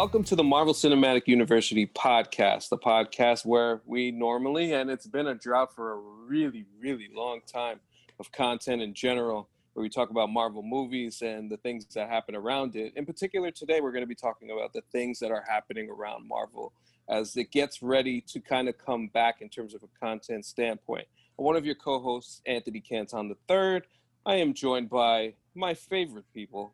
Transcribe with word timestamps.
Welcome 0.00 0.24
to 0.24 0.34
the 0.34 0.42
Marvel 0.42 0.72
Cinematic 0.72 1.26
University 1.26 1.86
podcast, 1.86 2.70
the 2.70 2.78
podcast 2.78 3.44
where 3.44 3.82
we 3.84 4.10
normally, 4.10 4.72
and 4.72 4.88
it's 4.88 5.06
been 5.06 5.26
a 5.26 5.34
drought 5.34 5.74
for 5.74 5.92
a 5.92 5.96
really, 6.26 6.64
really 6.80 7.10
long 7.14 7.42
time 7.46 7.80
of 8.18 8.32
content 8.32 8.80
in 8.80 8.94
general, 8.94 9.50
where 9.74 9.82
we 9.82 9.90
talk 9.90 10.08
about 10.08 10.30
Marvel 10.30 10.62
movies 10.62 11.20
and 11.20 11.50
the 11.50 11.58
things 11.58 11.84
that 11.92 12.08
happen 12.08 12.34
around 12.34 12.76
it. 12.76 12.94
In 12.96 13.04
particular, 13.04 13.50
today 13.50 13.82
we're 13.82 13.92
going 13.92 14.02
to 14.02 14.08
be 14.08 14.14
talking 14.14 14.52
about 14.52 14.72
the 14.72 14.80
things 14.90 15.18
that 15.18 15.30
are 15.30 15.44
happening 15.46 15.90
around 15.90 16.26
Marvel 16.26 16.72
as 17.10 17.36
it 17.36 17.50
gets 17.50 17.82
ready 17.82 18.22
to 18.22 18.40
kind 18.40 18.70
of 18.70 18.78
come 18.78 19.08
back 19.08 19.42
in 19.42 19.50
terms 19.50 19.74
of 19.74 19.82
a 19.82 20.00
content 20.00 20.46
standpoint. 20.46 21.06
One 21.36 21.56
of 21.56 21.66
your 21.66 21.74
co 21.74 22.00
hosts, 22.00 22.40
Anthony 22.46 22.80
Canton 22.80 23.36
III. 23.50 23.82
I 24.24 24.36
am 24.36 24.54
joined 24.54 24.88
by 24.88 25.34
my 25.54 25.74
favorite 25.74 26.24
people. 26.32 26.72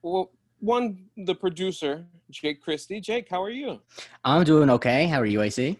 Well, 0.00 0.30
one 0.66 0.98
the 1.18 1.34
producer 1.34 2.04
jake 2.28 2.60
christie 2.60 3.00
jake 3.00 3.28
how 3.30 3.40
are 3.40 3.50
you 3.50 3.80
i'm 4.24 4.42
doing 4.42 4.68
okay 4.68 5.06
how 5.06 5.20
are 5.20 5.26
you 5.26 5.40
ac 5.40 5.78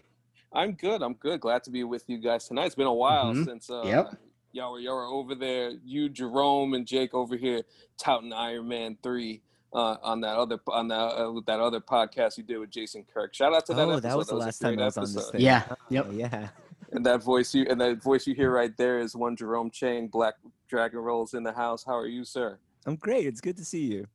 i'm 0.53 0.71
good 0.71 1.03
i'm 1.03 1.13
good 1.15 1.41
glad 1.41 1.61
to 1.61 1.69
be 1.69 1.83
with 1.83 2.05
you 2.07 2.17
guys 2.17 2.47
tonight 2.47 2.67
it's 2.67 2.75
been 2.75 2.87
a 2.87 2.93
while 2.93 3.33
mm-hmm. 3.33 3.43
since 3.43 3.69
uh 3.69 3.83
yep. 3.83 4.17
y'all 4.53 4.71
were 4.71 4.79
y'all 4.79 4.95
were 4.95 5.05
over 5.05 5.35
there 5.35 5.71
you 5.83 6.07
jerome 6.07 6.73
and 6.73 6.87
jake 6.87 7.13
over 7.13 7.35
here 7.35 7.61
touting 7.97 8.31
iron 8.31 8.65
man 8.65 8.97
3 9.03 9.41
uh, 9.73 9.97
on 10.01 10.21
that 10.21 10.37
other 10.37 10.57
on 10.69 10.87
that 10.87 10.95
uh, 10.95 11.41
that 11.45 11.59
other 11.59 11.81
podcast 11.81 12.37
you 12.37 12.43
did 12.43 12.57
with 12.57 12.69
Jason 12.71 13.05
Kirk. 13.13 13.35
Shout 13.35 13.53
out 13.53 13.65
to 13.65 13.73
that. 13.73 13.81
Oh, 13.81 13.91
episode. 13.91 14.09
that 14.09 14.17
was 14.17 14.27
the 14.27 14.31
that 14.31 14.35
was 14.37 14.45
last 14.45 14.59
time 14.59 14.79
I 14.79 14.85
was 14.85 14.97
episode. 14.97 15.19
on 15.19 15.23
this. 15.23 15.31
thing. 15.31 15.41
Yeah. 15.41 15.63
Oh, 15.69 15.75
yep. 15.89 16.07
Yeah. 16.13 16.49
And 16.93 17.05
that 17.05 17.21
voice 17.21 17.53
you 17.53 17.67
and 17.69 17.79
that 17.81 18.01
voice 18.01 18.25
you 18.25 18.33
hear 18.33 18.49
right 18.49 18.75
there 18.77 18.99
is 18.99 19.13
one 19.13 19.35
Jerome 19.35 19.69
Chang, 19.69 20.07
Black 20.07 20.35
Dragon 20.69 20.99
Rolls 20.99 21.33
in 21.33 21.43
the 21.43 21.51
house. 21.51 21.83
How 21.83 21.97
are 21.97 22.07
you, 22.07 22.23
sir? 22.23 22.57
I'm 22.85 22.95
great. 22.95 23.27
It's 23.27 23.41
good 23.41 23.57
to 23.57 23.65
see 23.65 23.83
you. 23.83 24.07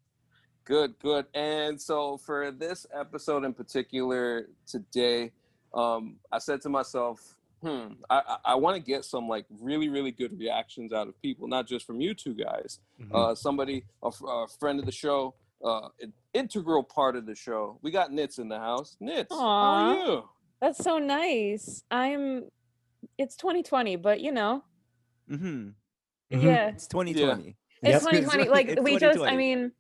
Good, 0.65 0.95
good. 1.01 1.27
And 1.35 1.81
so 1.81 2.17
for 2.19 2.51
this 2.53 2.87
episode 2.95 3.45
in 3.45 3.53
particular 3.53 4.49
today, 4.67 5.33
um, 5.75 6.17
I 6.31 6.39
said 6.39 6.61
to 6.63 6.69
myself, 6.69 7.35
hmm, 7.63 7.95
I, 8.09 8.23
I, 8.27 8.37
I 8.45 8.55
want 8.55 8.77
to 8.77 8.83
get 8.83 9.05
some 9.05 9.29
like 9.29 9.45
really, 9.61 9.89
really 9.89 10.13
good 10.13 10.39
reactions 10.39 10.93
out 10.93 11.09
of 11.09 11.21
people, 11.21 11.49
not 11.49 11.67
just 11.67 11.85
from 11.85 12.01
you 12.01 12.15
two 12.15 12.35
guys. 12.35 12.79
Mm-hmm. 13.01 13.15
Uh, 13.15 13.35
somebody, 13.35 13.85
a, 14.03 14.09
a, 14.09 14.47
friend 14.61 14.79
of 14.79 14.87
the 14.87 14.93
show, 14.93 15.35
uh, 15.65 15.89
an 16.01 16.13
integral 16.35 16.85
part 16.85 17.17
of 17.17 17.27
the 17.27 17.35
show. 17.35 17.79
We 17.83 17.91
got 17.91 18.13
Nits 18.13 18.39
in 18.39 18.49
the 18.49 18.59
house. 18.59 18.97
Nits, 19.01 19.33
Aww, 19.33 19.39
how 19.39 19.45
are 19.45 19.95
you? 19.95 20.29
That's 20.61 20.79
so 20.79 20.99
nice. 20.99 21.83
I'm. 21.91 22.45
It's 23.19 23.35
2020, 23.37 23.97
but 23.97 24.21
you 24.21 24.31
know. 24.31 24.63
Mm-hmm. 25.31 25.47
mm-hmm. 25.47 26.47
Yeah. 26.47 26.69
It's 26.69 26.87
2020. 26.87 27.57
Yeah. 27.83 27.97
It's 27.97 28.05
yep. 28.05 28.13
2020. 28.13 28.49
Like 28.49 28.69
it's 28.69 28.81
we 28.81 28.93
2020. 28.93 29.19
just, 29.19 29.33
I 29.33 29.37
mean 29.37 29.73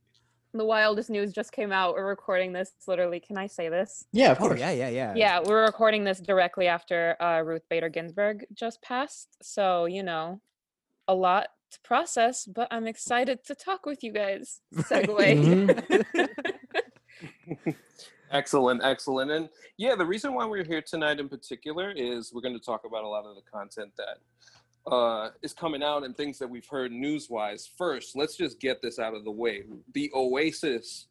the 0.55 0.64
wildest 0.64 1.11
news 1.11 1.33
just 1.33 1.53
came 1.53 1.72
out. 1.72 1.95
We're 1.95 2.06
recording 2.06 2.53
this 2.53 2.72
literally. 2.86 3.20
Can 3.20 3.39
I 3.39 3.47
say 3.47 3.69
this? 3.69 4.05
Yeah, 4.12 4.33
of 4.33 4.39
oh, 4.39 4.48
course. 4.48 4.61
yeah, 4.61 4.70
yeah, 4.70 4.89
yeah. 4.89 5.14
Yeah, 5.17 5.41
we're 5.45 5.64
recording 5.64 6.05
this 6.05 6.20
directly 6.20 6.67
after 6.67 7.17
uh, 7.22 7.41
Ruth 7.41 7.62
Bader 7.70 7.89
Ginsburg 7.89 8.45
just 8.53 8.83
passed. 8.83 9.36
So, 9.42 9.86
you 9.86 10.03
know, 10.03 10.41
a 11.08 11.14
lot 11.14 11.48
to 11.73 11.80
process, 11.80 12.45
but 12.45 12.69
I'm 12.70 12.86
excited 12.86 13.45
to 13.47 13.55
talk 13.55 13.86
with 13.86 14.03
you 14.03 14.12
guys. 14.12 14.61
Segue. 14.75 16.12
Mm-hmm. 17.48 17.70
excellent, 18.33 18.83
excellent. 18.83 19.30
And 19.30 19.48
yeah, 19.77 19.95
the 19.95 20.05
reason 20.05 20.34
why 20.34 20.45
we're 20.45 20.64
here 20.64 20.83
tonight 20.83 21.20
in 21.20 21.28
particular 21.28 21.92
is 21.92 22.33
we're 22.34 22.41
going 22.41 22.58
to 22.58 22.64
talk 22.64 22.84
about 22.84 23.05
a 23.05 23.08
lot 23.08 23.25
of 23.27 23.36
the 23.36 23.42
content 23.42 23.92
that 23.97 24.19
uh, 24.87 25.31
is 25.43 25.53
coming 25.53 25.83
out 25.83 26.05
and 26.05 26.17
things 26.17 26.39
that 26.39 26.48
we've 26.48 26.67
heard 26.67 26.93
news 26.93 27.31
wise. 27.31 27.69
First, 27.77 28.17
let's 28.17 28.37
just 28.37 28.61
get 28.61 28.83
this 28.83 28.98
out 28.98 29.15
of 29.15 29.25
the 29.25 29.31
way. 29.31 29.65
The 29.95 30.11
oasis, 30.15 31.07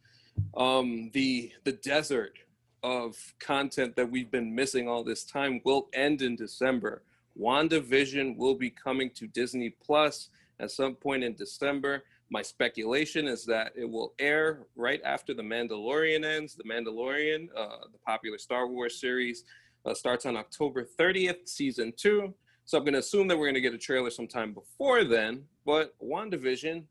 um, 0.57 1.09
the 1.13 1.51
the 1.63 1.73
desert 1.73 2.37
of 2.83 3.15
content 3.39 3.95
that 3.95 4.09
we've 4.09 4.31
been 4.31 4.53
missing 4.53 4.87
all 4.87 5.03
this 5.03 5.23
time 5.23 5.61
will 5.63 5.87
end 5.93 6.21
in 6.21 6.35
December. 6.35 7.03
WandaVision 7.39 8.35
will 8.37 8.55
be 8.55 8.69
coming 8.69 9.09
to 9.11 9.27
Disney 9.27 9.69
Plus 9.69 10.29
at 10.59 10.71
some 10.71 10.95
point 10.95 11.23
in 11.23 11.33
December. 11.35 12.03
My 12.29 12.41
speculation 12.41 13.27
is 13.27 13.45
that 13.45 13.73
it 13.75 13.89
will 13.89 14.13
air 14.17 14.67
right 14.75 15.01
after 15.03 15.33
The 15.33 15.43
Mandalorian 15.43 16.25
ends. 16.25 16.55
The 16.55 16.63
Mandalorian, 16.63 17.49
uh, 17.55 17.87
the 17.91 17.99
popular 18.05 18.37
Star 18.37 18.67
Wars 18.67 18.99
series, 18.99 19.43
uh, 19.85 19.93
starts 19.93 20.25
on 20.25 20.37
October 20.37 20.87
30th, 20.99 21.47
season 21.47 21.93
two. 21.95 22.33
So 22.65 22.77
I'm 22.77 22.83
going 22.83 22.93
to 22.93 22.99
assume 22.99 23.27
that 23.27 23.37
we're 23.37 23.47
going 23.47 23.55
to 23.55 23.61
get 23.61 23.73
a 23.73 23.77
trailer 23.77 24.09
sometime 24.09 24.53
before 24.53 25.03
then. 25.03 25.43
But 25.65 25.93
WandaVision, 26.01 26.83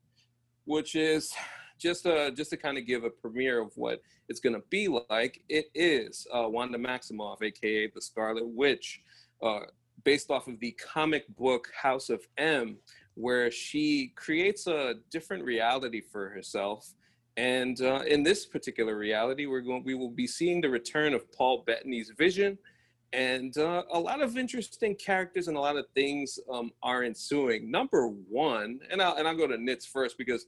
which 0.64 0.94
is 0.94 1.32
just 1.78 2.04
just 2.34 2.50
to 2.50 2.56
kind 2.56 2.78
of 2.78 2.86
give 2.86 3.04
a 3.04 3.10
premiere 3.10 3.60
of 3.60 3.72
what 3.76 4.02
it's 4.28 4.40
going 4.40 4.54
to 4.54 4.62
be 4.68 4.88
like, 4.88 5.42
it 5.48 5.70
is 5.74 6.26
uh, 6.32 6.48
Wanda 6.48 6.78
Maximoff, 6.78 7.42
aka 7.42 7.90
the 7.92 8.02
Scarlet 8.02 8.46
Witch, 8.46 9.00
uh, 9.42 9.60
based 10.04 10.30
off 10.30 10.46
of 10.46 10.60
the 10.60 10.72
comic 10.72 11.26
book 11.36 11.68
House 11.74 12.10
of 12.10 12.20
M, 12.36 12.76
where 13.14 13.50
she 13.50 14.12
creates 14.16 14.66
a 14.66 14.94
different 15.10 15.44
reality 15.44 16.00
for 16.00 16.28
herself. 16.28 16.92
And 17.36 17.80
uh, 17.80 18.02
in 18.06 18.22
this 18.22 18.44
particular 18.44 18.96
reality, 18.96 19.46
we're 19.46 19.62
going 19.62 19.82
we 19.82 19.94
will 19.94 20.10
be 20.10 20.26
seeing 20.26 20.60
the 20.60 20.68
return 20.68 21.14
of 21.14 21.32
Paul 21.32 21.64
Bettany's 21.66 22.12
vision 22.16 22.58
and 23.12 23.56
uh, 23.58 23.82
a 23.92 23.98
lot 23.98 24.22
of 24.22 24.36
interesting 24.36 24.94
characters 24.94 25.48
and 25.48 25.56
a 25.56 25.60
lot 25.60 25.76
of 25.76 25.86
things 25.94 26.38
um, 26.52 26.70
are 26.82 27.02
ensuing. 27.02 27.70
Number 27.70 28.06
one, 28.06 28.80
and 28.90 29.02
I'll, 29.02 29.16
and 29.16 29.26
I'll 29.26 29.36
go 29.36 29.46
to 29.46 29.58
Nits 29.58 29.86
first 29.86 30.16
because 30.16 30.46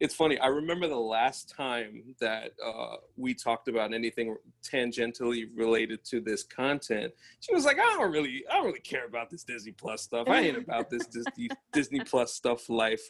it's 0.00 0.14
funny. 0.14 0.38
I 0.38 0.46
remember 0.46 0.88
the 0.88 0.96
last 0.96 1.54
time 1.54 2.14
that 2.20 2.52
uh, 2.64 2.96
we 3.16 3.34
talked 3.34 3.68
about 3.68 3.92
anything 3.92 4.34
tangentially 4.62 5.48
related 5.54 6.02
to 6.06 6.22
this 6.22 6.42
content. 6.42 7.12
She 7.40 7.54
was 7.54 7.66
like, 7.66 7.78
"I 7.78 7.82
don't 7.82 8.10
really, 8.10 8.42
I 8.50 8.54
don't 8.54 8.66
really 8.66 8.80
care 8.80 9.04
about 9.04 9.28
this 9.28 9.44
Disney 9.44 9.72
Plus 9.72 10.02
stuff. 10.02 10.26
I 10.28 10.40
ain't 10.40 10.56
about 10.56 10.88
this 10.88 11.06
Disney 11.12 11.50
Disney 11.72 12.00
Plus 12.00 12.32
stuff 12.32 12.70
life." 12.70 13.02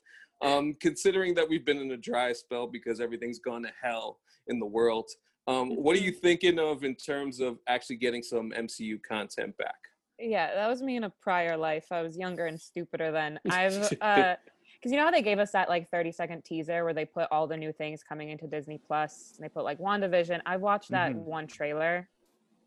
Um, 0.42 0.74
considering 0.80 1.34
that 1.34 1.48
we've 1.48 1.66
been 1.66 1.78
in 1.78 1.92
a 1.92 1.96
dry 1.96 2.32
spell 2.32 2.66
because 2.66 2.98
everything's 2.98 3.38
gone 3.38 3.62
to 3.62 3.70
hell 3.82 4.18
in 4.48 4.58
the 4.58 4.66
world. 4.66 5.10
Um, 5.46 5.70
what 5.70 5.96
are 5.96 6.00
you 6.00 6.12
mm-hmm. 6.12 6.20
thinking 6.20 6.58
of 6.58 6.84
in 6.84 6.94
terms 6.94 7.40
of 7.40 7.58
actually 7.68 7.96
getting 7.96 8.22
some 8.22 8.50
MCU 8.50 9.00
content 9.02 9.56
back? 9.56 9.76
Yeah, 10.18 10.54
that 10.54 10.68
was 10.68 10.82
me 10.82 10.96
in 10.96 11.04
a 11.04 11.10
prior 11.22 11.56
life. 11.56 11.86
I 11.90 12.02
was 12.02 12.16
younger 12.16 12.46
and 12.46 12.60
stupider 12.60 13.10
then. 13.10 13.40
I've 13.50 13.92
uh 14.00 14.36
because 14.80 14.92
you 14.92 14.98
know 14.98 15.04
how 15.04 15.10
they 15.10 15.20
gave 15.20 15.38
us 15.38 15.52
that 15.52 15.68
like 15.68 15.90
30 15.90 16.10
second 16.12 16.42
teaser 16.42 16.84
where 16.84 16.94
they 16.94 17.04
put 17.04 17.28
all 17.30 17.46
the 17.46 17.56
new 17.56 17.70
things 17.70 18.02
coming 18.02 18.30
into 18.30 18.46
Disney 18.46 18.78
Plus 18.78 19.34
and 19.36 19.44
they 19.44 19.48
put 19.50 19.62
like 19.62 19.78
WandaVision. 19.78 20.40
I've 20.46 20.62
watched 20.62 20.90
that 20.90 21.12
mm-hmm. 21.12 21.20
one 21.20 21.46
trailer 21.46 22.08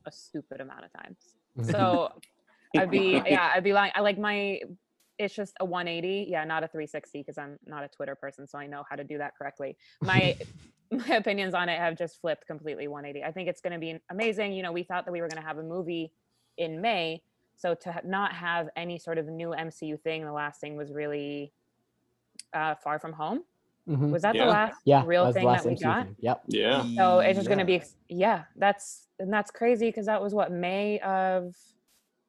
a 0.06 0.12
stupid 0.12 0.62
amount 0.62 0.85
of 0.85 0.94
times. 0.94 1.17
So 1.72 2.12
I'd 2.75 2.89
be 2.89 3.22
yeah, 3.28 3.51
I'd 3.53 3.63
be 3.63 3.73
like 3.73 3.91
I 3.95 4.01
like 4.01 4.17
my 4.17 4.59
it's 5.19 5.35
just 5.35 5.53
a 5.59 5.66
180 5.66 6.28
yeah 6.29 6.44
not 6.44 6.63
a 6.63 6.68
360 6.68 7.19
because 7.19 7.38
i'm 7.38 7.57
not 7.66 7.84
a 7.84 7.88
twitter 7.88 8.16
person 8.16 8.47
so 8.47 8.57
i 8.57 8.66
know 8.66 8.84
how 8.90 8.96
to 8.96 9.03
do 9.03 9.18
that 9.18 9.34
correctly 9.38 9.78
my 10.01 10.35
my 11.09 11.16
opinions 11.16 11.53
on 11.53 11.69
it 11.69 11.79
have 11.79 11.97
just 11.97 12.19
flipped 12.22 12.47
completely 12.47 12.88
180. 12.88 13.25
I 13.25 13.31
think 13.31 13.50
it's 13.50 13.62
going 13.62 13.74
to 13.74 13.79
be 13.79 14.00
amazing. 14.09 14.53
You 14.53 14.63
know, 14.63 14.72
we 14.72 14.84
thought 14.84 15.06
that 15.06 15.12
we 15.12 15.22
were 15.22 15.28
going 15.28 15.41
to 15.41 15.47
have 15.47 15.57
a 15.57 15.63
movie 15.63 16.12
in 16.57 16.81
May, 16.81 17.22
so 17.56 17.74
to 17.75 18.01
not 18.03 18.34
have 18.34 18.69
any 18.75 19.00
sort 19.00 19.18
of 19.18 19.28
new 19.28 19.50
MCU 19.50 20.00
thing, 20.01 20.25
the 20.25 20.31
last 20.31 20.62
thing 20.62 20.75
was 20.75 20.91
really 20.91 21.51
uh, 22.53 22.75
Far 22.75 23.00
From 23.00 23.13
Home. 23.13 23.44
Mm-hmm. 23.88 24.12
Was 24.12 24.22
that 24.22 24.35
yeah. 24.35 24.45
the 24.45 24.51
last 24.51 24.78
yeah, 24.85 25.03
real 25.06 25.25
that 25.25 25.34
thing 25.34 25.45
that 25.45 25.66
we 25.66 25.74
MCU 25.74 25.81
got? 25.81 26.06
Thing. 26.06 26.16
Yep. 26.19 26.44
Yeah. 26.47 26.84
So 26.95 27.19
it's 27.19 27.38
just 27.38 27.50
yeah. 27.50 27.56
going 27.56 27.59
to 27.59 27.80
be 27.80 27.83
yeah. 28.07 28.44
That's 28.56 29.07
and 29.19 29.31
that's 29.31 29.51
crazy 29.51 29.89
because 29.89 30.06
that 30.06 30.21
was 30.21 30.33
what 30.33 30.51
May 30.51 31.00
of. 31.00 31.56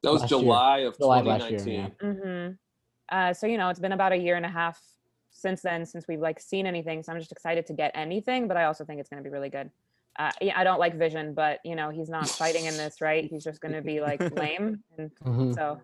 That 0.03 0.11
was 0.11 0.23
July 0.23 0.79
year. 0.79 0.87
of 0.89 0.97
July 0.97 1.21
2019. 1.21 1.67
Year, 1.67 1.91
yeah. 2.01 2.07
Mm-hmm. 2.07 2.53
Uh, 3.09 3.33
so 3.33 3.47
you 3.47 3.57
know, 3.57 3.69
it's 3.69 3.79
been 3.79 3.91
about 3.91 4.11
a 4.11 4.17
year 4.17 4.35
and 4.35 4.45
a 4.45 4.49
half 4.49 4.79
since 5.35 5.61
then 5.61 5.85
since 5.85 6.07
we've 6.07 6.21
like 6.21 6.39
seen 6.39 6.65
anything 6.65 7.03
so 7.03 7.11
i'm 7.11 7.19
just 7.19 7.31
excited 7.31 7.65
to 7.65 7.73
get 7.73 7.91
anything 7.93 8.47
but 8.47 8.55
i 8.55 8.63
also 8.63 8.85
think 8.85 8.99
it's 8.99 9.09
going 9.09 9.21
to 9.21 9.29
be 9.29 9.31
really 9.31 9.49
good. 9.49 9.69
Uh, 10.17 10.31
yeah, 10.39 10.57
i 10.57 10.63
don't 10.63 10.79
like 10.79 10.95
vision 10.97 11.33
but 11.33 11.59
you 11.65 11.75
know 11.75 11.89
he's 11.89 12.07
not 12.07 12.27
fighting 12.27 12.65
in 12.65 12.77
this 12.77 13.01
right? 13.01 13.25
He's 13.25 13.43
just 13.43 13.59
going 13.59 13.73
to 13.73 13.81
be 13.81 13.99
like 13.99 14.21
lame 14.35 14.81
and 14.97 15.11
mm-hmm. 15.23 15.51
so 15.51 15.81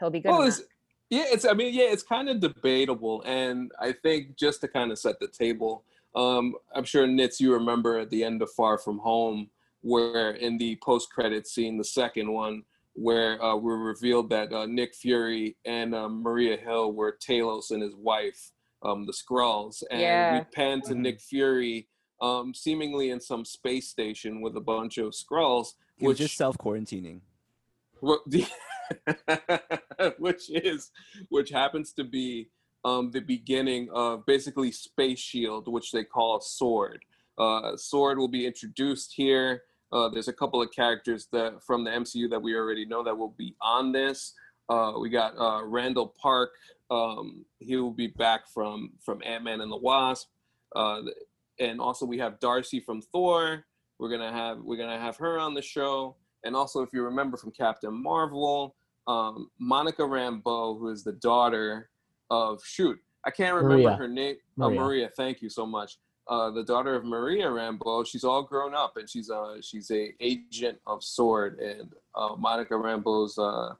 he'll 0.00 0.10
be 0.10 0.18
good 0.18 0.30
well, 0.30 0.42
it's, 0.42 0.62
yeah 1.10 1.24
it's 1.28 1.44
i 1.44 1.52
mean 1.52 1.72
yeah 1.72 1.84
it's 1.84 2.02
kind 2.02 2.28
of 2.28 2.40
debatable 2.40 3.22
and 3.24 3.70
i 3.80 3.92
think 3.92 4.36
just 4.36 4.60
to 4.62 4.68
kind 4.68 4.90
of 4.90 4.98
set 4.98 5.20
the 5.20 5.28
table 5.28 5.84
um, 6.16 6.54
i'm 6.74 6.84
sure 6.84 7.06
nits 7.06 7.40
you 7.40 7.54
remember 7.54 7.98
at 7.98 8.10
the 8.10 8.24
end 8.24 8.42
of 8.42 8.50
far 8.50 8.78
from 8.78 8.98
home 8.98 9.48
where 9.82 10.32
in 10.32 10.58
the 10.58 10.76
post-credit 10.82 11.46
scene 11.46 11.78
the 11.78 11.84
second 11.84 12.32
one 12.32 12.64
where 12.94 13.42
uh, 13.42 13.56
we 13.56 13.72
revealed 13.72 14.30
that 14.30 14.52
uh, 14.52 14.66
Nick 14.66 14.94
Fury 14.94 15.56
and 15.64 15.94
uh, 15.94 16.08
Maria 16.08 16.56
Hill 16.56 16.92
were 16.92 17.16
Talos 17.26 17.70
and 17.70 17.82
his 17.82 17.94
wife, 17.94 18.50
um, 18.82 19.06
the 19.06 19.12
Skrulls, 19.12 19.82
and 19.90 20.00
yeah. 20.00 20.38
we 20.38 20.44
pan 20.52 20.80
to 20.82 20.92
mm-hmm. 20.92 21.02
Nick 21.02 21.20
Fury, 21.20 21.88
um, 22.20 22.54
seemingly 22.54 23.10
in 23.10 23.20
some 23.20 23.44
space 23.44 23.88
station 23.88 24.40
with 24.40 24.56
a 24.56 24.60
bunch 24.60 24.98
of 24.98 25.12
Skrulls, 25.12 25.74
he 25.96 26.06
which 26.06 26.18
just 26.18 26.36
self 26.36 26.56
quarantining. 26.58 27.20
which 30.18 30.50
is 30.50 30.90
which 31.28 31.50
happens 31.50 31.92
to 31.92 32.04
be 32.04 32.48
um, 32.84 33.10
the 33.10 33.20
beginning 33.20 33.88
of 33.92 34.26
basically 34.26 34.72
Space 34.72 35.20
Shield, 35.20 35.68
which 35.68 35.92
they 35.92 36.04
call 36.04 36.36
a 36.36 36.42
sword. 36.42 37.04
Uh, 37.38 37.76
Sword 37.76 38.18
will 38.18 38.28
be 38.28 38.46
introduced 38.46 39.14
here. 39.14 39.62
Uh, 39.92 40.08
there's 40.08 40.28
a 40.28 40.32
couple 40.32 40.62
of 40.62 40.70
characters 40.72 41.28
that 41.32 41.62
from 41.62 41.84
the 41.84 41.90
MCU 41.90 42.28
that 42.30 42.40
we 42.40 42.56
already 42.56 42.86
know 42.86 43.02
that 43.02 43.16
will 43.16 43.34
be 43.36 43.54
on 43.60 43.92
this. 43.92 44.34
Uh, 44.68 44.94
we 44.98 45.10
got 45.10 45.38
uh, 45.38 45.64
Randall 45.64 46.14
Park. 46.20 46.50
Um, 46.90 47.44
he 47.58 47.76
will 47.76 47.90
be 47.90 48.06
back 48.06 48.48
from 48.48 48.92
from 49.04 49.20
Ant 49.24 49.44
Man 49.44 49.60
and 49.60 49.70
the 49.70 49.76
Wasp, 49.76 50.28
uh, 50.74 51.02
and 51.58 51.80
also 51.80 52.06
we 52.06 52.18
have 52.18 52.40
Darcy 52.40 52.80
from 52.80 53.02
Thor. 53.02 53.64
We're 53.98 54.10
gonna 54.10 54.32
have 54.32 54.58
we're 54.62 54.76
gonna 54.76 54.98
have 54.98 55.16
her 55.18 55.38
on 55.38 55.54
the 55.54 55.62
show, 55.62 56.16
and 56.44 56.56
also 56.56 56.82
if 56.82 56.90
you 56.92 57.02
remember 57.02 57.36
from 57.36 57.50
Captain 57.50 58.02
Marvel, 58.02 58.76
um, 59.06 59.50
Monica 59.58 60.02
Rambeau, 60.02 60.78
who 60.78 60.88
is 60.88 61.04
the 61.04 61.12
daughter 61.12 61.90
of 62.30 62.62
shoot, 62.64 62.98
I 63.24 63.30
can't 63.30 63.54
remember 63.54 63.84
Maria. 63.84 63.96
her 63.96 64.08
name. 64.08 64.36
Maria. 64.56 64.80
Oh, 64.80 64.84
Maria. 64.84 65.10
Thank 65.16 65.42
you 65.42 65.50
so 65.50 65.66
much. 65.66 65.98
Uh, 66.32 66.50
the 66.50 66.64
daughter 66.64 66.94
of 66.94 67.04
Maria 67.04 67.44
Rambeau. 67.46 68.06
She's 68.06 68.24
all 68.24 68.42
grown 68.42 68.74
up, 68.74 68.96
and 68.96 69.06
she's 69.12 69.28
uh 69.28 69.56
she's 69.60 69.90
a 69.90 70.14
agent 70.18 70.78
of 70.86 71.04
Sword, 71.04 71.58
and 71.58 71.92
uh, 72.14 72.34
Monica 72.38 72.72
Rambeau's 72.72 73.36
uh, 73.36 73.74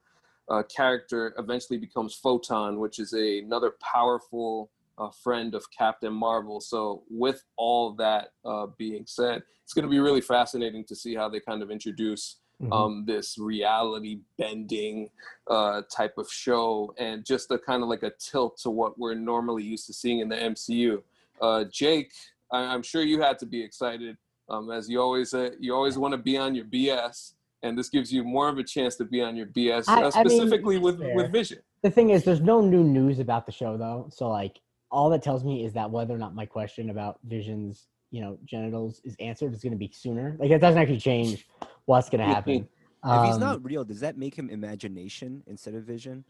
uh, 0.53 0.61
character 0.63 1.33
eventually 1.39 1.79
becomes 1.79 2.13
Photon, 2.13 2.79
which 2.79 2.99
is 2.99 3.11
a, 3.15 3.39
another 3.39 3.71
powerful 3.81 4.69
uh, 4.99 5.09
friend 5.09 5.55
of 5.55 5.65
Captain 5.75 6.13
Marvel. 6.13 6.61
So, 6.61 7.01
with 7.09 7.43
all 7.57 7.93
that 7.93 8.33
uh, 8.45 8.67
being 8.77 9.05
said, 9.07 9.41
it's 9.63 9.73
going 9.73 9.87
to 9.89 9.89
be 9.89 9.97
really 10.07 10.21
fascinating 10.21 10.83
to 10.85 10.95
see 10.95 11.15
how 11.15 11.29
they 11.29 11.39
kind 11.39 11.63
of 11.63 11.71
introduce 11.71 12.37
Mhm. 12.61 12.71
um, 12.71 13.03
this 13.05 13.39
reality 13.39 14.19
bending 14.37 15.09
uh, 15.47 15.81
type 15.91 16.15
of 16.19 16.31
show 16.31 16.93
and 16.99 17.25
just 17.25 17.49
a 17.49 17.57
kind 17.57 17.81
of 17.81 17.89
like 17.89 18.03
a 18.03 18.11
tilt 18.19 18.57
to 18.59 18.69
what 18.69 18.97
we're 18.99 19.15
normally 19.15 19.63
used 19.63 19.87
to 19.87 19.93
seeing 19.93 20.19
in 20.19 20.29
the 20.29 20.35
MCU. 20.35 21.01
Uh, 21.41 21.63
Jake, 21.65 22.13
I- 22.53 22.65
I'm 22.73 22.83
sure 22.83 23.01
you 23.01 23.19
had 23.19 23.39
to 23.39 23.45
be 23.45 23.61
excited 23.61 24.15
um, 24.49 24.69
as 24.71 24.87
you 24.89 25.01
always 25.01 25.33
uh, 25.33 25.49
you 25.59 25.73
always 25.73 25.97
want 25.97 26.11
to 26.13 26.17
be 26.17 26.37
on 26.37 26.53
your 26.53 26.65
BS, 26.65 27.33
and 27.63 27.77
this 27.77 27.89
gives 27.89 28.13
you 28.13 28.23
more 28.23 28.47
of 28.49 28.57
a 28.57 28.63
chance 28.63 28.95
to 28.97 29.05
be 29.05 29.21
on 29.21 29.35
your 29.35 29.47
BS, 29.47 29.85
I- 29.87 30.03
uh, 30.03 30.11
I 30.13 30.23
mean, 30.23 30.37
specifically 30.37 30.77
with 30.77 30.99
fair. 30.99 31.15
with 31.15 31.31
Vision. 31.31 31.59
the 31.81 31.89
thing 31.89 32.11
is, 32.11 32.23
there's 32.23 32.41
no 32.41 32.61
new 32.61 32.83
news 32.83 33.19
about 33.19 33.45
the 33.45 33.51
show 33.51 33.75
though. 33.77 34.07
So 34.11 34.29
like, 34.29 34.59
all 34.91 35.09
that 35.09 35.23
tells 35.23 35.43
me 35.43 35.65
is 35.65 35.73
that 35.73 35.89
whether 35.89 36.13
or 36.13 36.17
not 36.19 36.35
my 36.35 36.45
question 36.45 36.89
about 36.91 37.19
Vision's, 37.23 37.87
you 38.11 38.21
know, 38.21 38.37
genitals 38.45 39.01
is 39.03 39.15
answered 39.19 39.53
is 39.53 39.63
going 39.63 39.71
to 39.71 39.77
be 39.77 39.91
sooner. 39.91 40.35
Like 40.39 40.51
it 40.51 40.59
doesn't 40.59 40.79
actually 40.79 40.99
change 40.99 41.47
what's 41.85 42.09
going 42.09 42.19
to 42.19 42.27
happen. 42.27 42.67
if 43.05 43.23
he's 43.25 43.35
Um, 43.35 43.39
not 43.39 43.63
real, 43.65 43.83
does 43.83 44.01
that 44.01 44.17
make 44.17 44.35
him 44.35 44.49
imagination 44.49 45.41
instead 45.47 45.73
of 45.73 45.83
vision? 45.85 46.23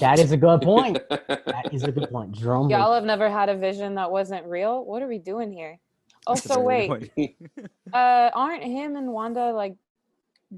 That 0.00 0.18
is 0.18 0.32
a 0.32 0.36
good 0.36 0.62
point. 0.72 0.98
That 1.08 1.68
is 1.72 1.82
a 1.84 1.92
good 1.92 2.10
point. 2.10 2.32
Jerome. 2.32 2.68
Y'all 2.70 2.92
have 2.92 3.04
never 3.04 3.30
had 3.30 3.48
a 3.48 3.56
vision 3.56 3.94
that 3.94 4.10
wasn't 4.10 4.44
real. 4.46 4.84
What 4.84 5.02
are 5.02 5.08
we 5.08 5.18
doing 5.18 5.52
here? 5.52 5.78
Oh, 6.26 6.34
That's 6.34 6.44
so 6.46 6.60
wait, 6.60 7.10
uh, 7.94 8.30
aren't 8.34 8.62
him 8.62 8.96
and 8.96 9.10
Wanda 9.12 9.52
like 9.52 9.76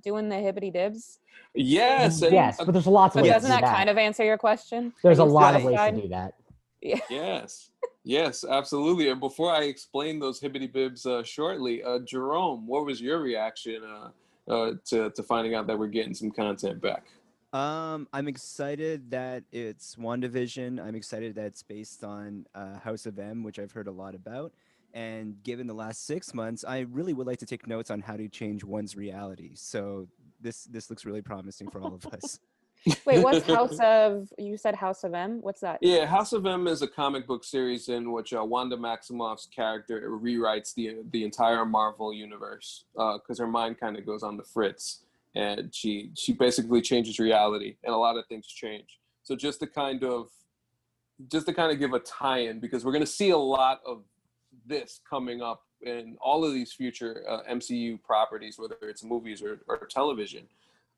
doing 0.02 0.28
the 0.28 0.36
hibbity 0.36 0.72
dibs? 0.72 1.18
yes, 1.54 2.22
and, 2.22 2.32
yes, 2.32 2.56
but 2.58 2.72
there's 2.72 2.86
lots 2.86 3.14
of 3.14 3.20
But 3.20 3.24
ways 3.24 3.32
doesn't 3.34 3.50
to 3.50 3.56
do 3.56 3.60
that 3.60 3.66
that. 3.68 3.76
kind 3.76 3.88
of 3.88 3.96
answer 3.96 4.24
your 4.24 4.38
question? 4.38 4.92
There's 5.02 5.20
a 5.20 5.24
lot 5.24 5.54
of 5.54 5.62
ways 5.62 5.78
to 5.78 6.00
do 6.02 6.08
that. 6.08 6.34
yes, 7.08 7.70
yes, 8.02 8.44
absolutely. 8.48 9.08
And 9.10 9.20
before 9.20 9.52
I 9.52 9.62
explain 9.64 10.18
those 10.18 10.40
hibbity 10.40 10.72
bibs 10.72 11.06
uh, 11.06 11.22
shortly, 11.22 11.82
uh, 11.84 12.00
Jerome, 12.00 12.66
what 12.66 12.84
was 12.84 13.00
your 13.00 13.20
reaction 13.20 13.82
uh, 13.84 14.52
uh, 14.52 14.72
to 14.86 15.10
to 15.10 15.22
finding 15.22 15.54
out 15.54 15.68
that 15.68 15.78
we're 15.78 15.86
getting 15.86 16.14
some 16.14 16.32
content 16.32 16.80
back? 16.80 17.04
Um, 17.52 18.08
I'm 18.14 18.28
excited 18.28 19.10
that 19.10 19.44
it's 19.52 19.96
WandaVision. 19.96 20.82
I'm 20.82 20.94
excited 20.94 21.34
that 21.34 21.46
it's 21.46 21.62
based 21.62 22.02
on 22.02 22.46
uh, 22.54 22.78
House 22.78 23.04
of 23.04 23.18
M, 23.18 23.42
which 23.42 23.58
I've 23.58 23.72
heard 23.72 23.88
a 23.88 23.92
lot 23.92 24.14
about. 24.14 24.52
And 24.94 25.42
given 25.42 25.66
the 25.66 25.74
last 25.74 26.06
six 26.06 26.32
months, 26.32 26.64
I 26.66 26.80
really 26.80 27.12
would 27.12 27.26
like 27.26 27.38
to 27.38 27.46
take 27.46 27.66
notes 27.66 27.90
on 27.90 28.00
how 28.00 28.16
to 28.16 28.28
change 28.28 28.64
one's 28.64 28.96
reality. 28.96 29.52
So 29.54 30.08
this 30.40 30.64
this 30.64 30.90
looks 30.90 31.04
really 31.04 31.22
promising 31.22 31.70
for 31.70 31.80
all 31.80 31.94
of 31.94 32.06
us. 32.06 32.40
Wait, 33.06 33.22
what's 33.22 33.46
House 33.46 33.78
of? 33.80 34.32
You 34.38 34.56
said 34.56 34.74
House 34.74 35.04
of 35.04 35.14
M. 35.14 35.38
What's 35.40 35.60
that? 35.60 35.78
Yeah, 35.82 36.04
House 36.06 36.32
of 36.32 36.44
M 36.46 36.66
is 36.66 36.82
a 36.82 36.88
comic 36.88 37.26
book 37.26 37.44
series 37.44 37.88
in 37.88 38.12
which 38.12 38.34
uh, 38.34 38.44
Wanda 38.44 38.76
Maximoff's 38.76 39.46
character 39.46 40.10
rewrites 40.10 40.74
the 40.74 40.96
the 41.10 41.24
entire 41.24 41.64
Marvel 41.64 42.12
universe 42.12 42.84
because 42.94 43.38
her 43.38 43.46
mind 43.46 43.78
kind 43.78 43.96
of 43.96 44.04
goes 44.04 44.22
on 44.22 44.36
the 44.36 44.44
fritz, 44.44 45.02
and 45.34 45.74
she 45.74 46.10
she 46.14 46.32
basically 46.32 46.80
changes 46.80 47.18
reality, 47.18 47.76
and 47.84 47.94
a 47.94 47.96
lot 47.96 48.16
of 48.16 48.26
things 48.26 48.46
change. 48.46 48.98
So 49.22 49.36
just 49.36 49.60
to 49.60 49.66
kind 49.66 50.04
of 50.04 50.28
just 51.30 51.46
to 51.46 51.54
kind 51.54 51.72
of 51.72 51.78
give 51.78 51.92
a 51.92 52.00
tie-in 52.00 52.60
because 52.60 52.84
we're 52.84 52.92
going 52.92 53.04
to 53.04 53.10
see 53.10 53.30
a 53.30 53.36
lot 53.36 53.80
of 53.86 54.02
this 54.66 55.00
coming 55.08 55.40
up 55.40 55.62
in 55.82 56.16
all 56.20 56.44
of 56.44 56.52
these 56.52 56.72
future 56.72 57.24
uh, 57.28 57.40
MCU 57.50 58.02
properties, 58.02 58.58
whether 58.58 58.76
it's 58.82 59.02
movies 59.02 59.42
or, 59.42 59.60
or 59.68 59.86
television. 59.86 60.46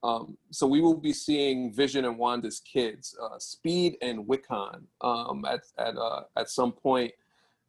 Um, 0.02 0.36
so 0.50 0.66
we 0.66 0.82
will 0.82 0.96
be 0.96 1.14
seeing 1.14 1.72
Vision 1.72 2.04
and 2.04 2.18
Wanda's 2.18 2.60
kids, 2.60 3.16
uh, 3.22 3.38
Speed 3.38 3.96
and 4.02 4.26
Wiccan, 4.26 4.82
um, 5.00 5.44
at 5.46 5.60
at 5.78 5.96
uh, 5.96 6.24
at 6.36 6.50
some 6.50 6.72
point 6.72 7.12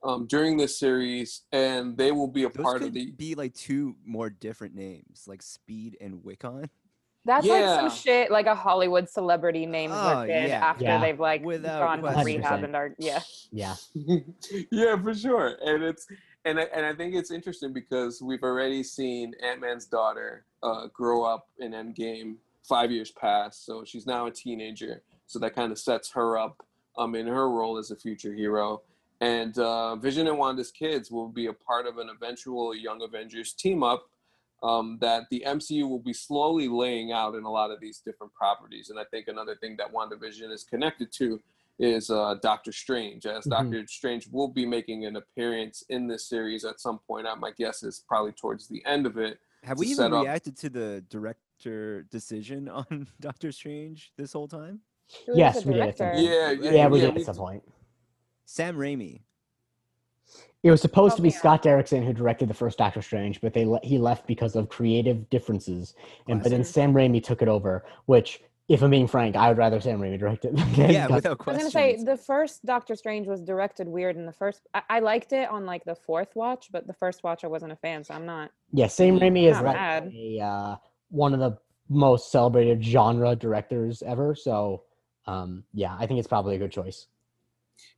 um, 0.04 0.28
during 0.28 0.58
this 0.58 0.78
series, 0.78 1.42
and 1.52 1.98
they 1.98 2.12
will 2.12 2.28
be 2.28 2.44
a 2.44 2.50
Those 2.50 2.64
part 2.64 2.80
could 2.80 2.90
of 2.90 2.94
the. 2.94 3.12
be 3.12 3.36
like 3.36 3.54
two 3.54 3.96
more 4.06 4.30
different 4.30 4.76
names, 4.76 5.24
like 5.28 5.42
Speed 5.42 5.98
and 6.02 6.24
Wiccan. 6.24 6.70
That's 7.28 7.48
like 7.48 7.64
some 7.64 7.90
shit 7.90 8.30
like 8.30 8.46
a 8.46 8.54
Hollywood 8.54 9.10
celebrity 9.10 9.66
names 9.66 9.94
Oh, 9.96 10.16
work 10.20 10.30
in 10.30 10.48
yeah. 10.48 10.64
after 10.64 10.84
Yeah. 10.84 11.02
they've 11.02 11.20
like 11.20 11.44
Without 11.44 11.80
gone 11.80 11.98
to 11.98 12.02
question. 12.04 12.24
rehab 12.24 12.64
and 12.64 12.76
are 12.76 12.94
yeah. 13.00 13.20
Yeah. 13.52 13.76
yeah, 14.72 15.02
for 15.02 15.14
sure. 15.16 15.56
And 15.66 15.84
it's 15.84 16.06
and 16.46 16.60
I, 16.60 16.64
and 16.66 16.86
I 16.86 16.94
think 16.94 17.16
it's 17.16 17.32
interesting 17.32 17.74
because 17.74 18.22
we've 18.22 18.44
already 18.44 18.84
seen 18.84 19.34
Ant 19.44 19.60
Man's 19.60 19.88
daughter 19.88 20.46
uh, 20.62 20.86
grow 20.94 21.24
up 21.24 21.48
in 21.58 21.72
Endgame 21.72 22.36
five 22.64 22.92
years 22.92 23.10
past, 23.10 23.66
so 23.66 23.84
she's 23.84 24.06
now 24.06 24.28
a 24.28 24.32
teenager. 24.32 25.02
So 25.26 25.40
that 25.40 25.56
kind 25.56 25.72
of 25.72 25.80
sets 25.80 26.12
her 26.12 26.38
up 26.38 26.64
um, 26.96 27.16
in 27.16 27.26
her 27.26 27.50
role 27.50 27.80
as 27.80 27.90
a 27.90 27.96
future 27.96 28.34
hero. 28.36 28.84
And 29.22 29.58
uh, 29.58 29.96
Vision 29.96 30.28
and 30.28 30.38
Wanda's 30.38 30.72
kids 30.72 31.10
will 31.10 31.30
be 31.30 31.48
a 31.48 31.54
part 31.54 31.86
of 31.88 31.98
an 31.98 32.10
eventual 32.10 32.76
Young 32.76 33.02
Avengers 33.02 33.54
team 33.54 33.82
up 33.84 34.10
um, 34.62 34.98
that 35.02 35.24
the 35.30 35.44
MCU 35.46 35.88
will 35.88 36.00
be 36.00 36.14
slowly 36.14 36.68
laying 36.68 37.12
out 37.12 37.36
in 37.36 37.44
a 37.44 37.52
lot 37.52 37.72
of 37.72 37.80
these 37.80 38.00
different 38.00 38.34
properties. 38.34 38.90
And 38.90 39.00
I 39.00 39.04
think 39.06 39.28
another 39.28 39.56
thing 39.56 39.78
that 39.78 39.94
WandaVision 39.94 40.52
is 40.52 40.64
connected 40.64 41.12
to 41.14 41.40
is 41.78 42.10
uh, 42.10 42.36
Doctor 42.42 42.72
Strange, 42.72 43.26
as 43.26 43.46
Mhm. 43.46 43.50
Doctor 43.50 43.88
Strange 43.88 44.28
will 44.32 44.48
be 44.48 44.66
making 44.66 45.06
an 45.06 45.18
appearance 45.18 45.84
in 45.90 46.08
this 46.08 46.26
series 46.28 46.64
at 46.66 46.80
some 46.80 47.00
point. 47.08 47.28
Uh, 47.28 47.36
My 47.36 47.52
guess 47.52 47.84
is 47.84 48.04
probably 48.08 48.32
towards 48.32 48.68
the 48.68 48.82
end 48.86 49.06
of 49.06 49.18
it. 49.18 49.40
Have 49.64 49.78
we 49.78 49.88
set 49.94 50.06
even 50.08 50.14
up- 50.14 50.24
reacted 50.24 50.56
to 50.58 50.70
the 50.70 51.04
director 51.10 52.04
decision 52.04 52.70
on 52.80 53.08
Doctor 53.20 53.52
Strange 53.52 54.14
this 54.18 54.34
whole 54.34 54.48
time? 54.48 54.80
Yes, 55.34 55.66
we 55.66 55.74
did 55.74 55.82
at 55.84 55.98
some. 55.98 56.08
Yeah, 56.16 56.52
Yeah, 56.52 56.72
Yeah, 56.72 56.88
we 56.88 57.00
yeah, 57.00 57.06
did 57.08 57.16
we 57.16 57.22
at 57.22 57.26
some 57.26 57.36
d- 57.36 57.40
point. 57.40 57.64
Sam 58.46 58.78
Raimi. 58.78 59.22
It 60.64 60.72
was 60.72 60.82
supposed 60.82 61.16
to 61.18 61.22
be 61.22 61.28
Okay. 61.30 61.38
Scott 61.38 61.62
Derrickson 61.62 62.04
who 62.04 62.12
directed 62.12 62.48
the 62.48 62.54
first 62.56 62.80
Doctor 62.80 63.02
Strange, 63.02 63.40
but 63.40 63.54
they 63.54 63.66
le- 63.66 63.80
he 63.84 64.00
left 64.00 64.26
because 64.26 64.56
of 64.56 64.68
creative 64.68 65.30
differences. 65.30 65.94
And 66.28 66.42
but 66.42 66.50
then 66.50 66.64
Sam 66.64 66.94
Raimi 66.94 67.24
took 67.24 67.44
it 67.44 67.48
over, 67.48 67.86
which, 68.08 68.42
if 68.68 68.82
I'm 68.82 68.90
being 68.90 69.06
frank, 69.06 69.36
I 69.36 69.50
would 69.50 69.60
rather 69.60 69.80
Sam 69.80 70.00
Raimi 70.00 70.18
direct 70.18 70.44
it. 70.44 70.56
than 70.76 70.92
Yeah, 70.92 71.08
Gus- 71.08 71.18
without 71.18 71.40
I 71.48 71.52
was 71.52 71.58
gonna 71.58 71.70
say 71.70 72.04
the 72.04 72.18
first 72.18 72.66
Doctor 72.66 72.96
Strange 72.96 73.28
was 73.28 73.42
directed 73.42 73.88
weird 73.88 74.16
in 74.16 74.26
the 74.26 74.32
first. 74.32 74.62
I, 74.74 74.82
I 74.90 75.00
liked 75.02 75.34
it 75.34 75.48
on 75.50 75.68
like 75.68 75.86
the 75.86 75.96
fourth 75.96 76.36
watch, 76.36 76.70
but 76.72 76.88
the 76.88 76.94
first 76.94 77.24
watch 77.24 77.44
I 77.44 77.48
wasn't 77.48 77.72
a 77.72 77.76
fan, 77.76 78.04
so 78.04 78.16
I'm 78.16 78.26
not. 78.26 78.50
yeah, 78.72 78.88
Sam 78.88 79.20
Raimi 79.20 79.52
is 79.52 79.60
like 79.60 79.76
a 79.76 80.40
uh, 80.44 80.76
one 81.10 81.36
of 81.36 81.40
the 81.40 81.60
most 81.90 82.32
celebrated 82.32 82.84
genre 82.84 83.36
directors 83.36 84.02
ever. 84.02 84.34
So, 84.34 84.82
um, 85.28 85.64
yeah, 85.74 85.96
I 86.00 86.08
think 86.08 86.18
it's 86.18 86.28
probably 86.28 86.56
a 86.56 86.60
good 86.60 86.72
choice. 86.72 87.06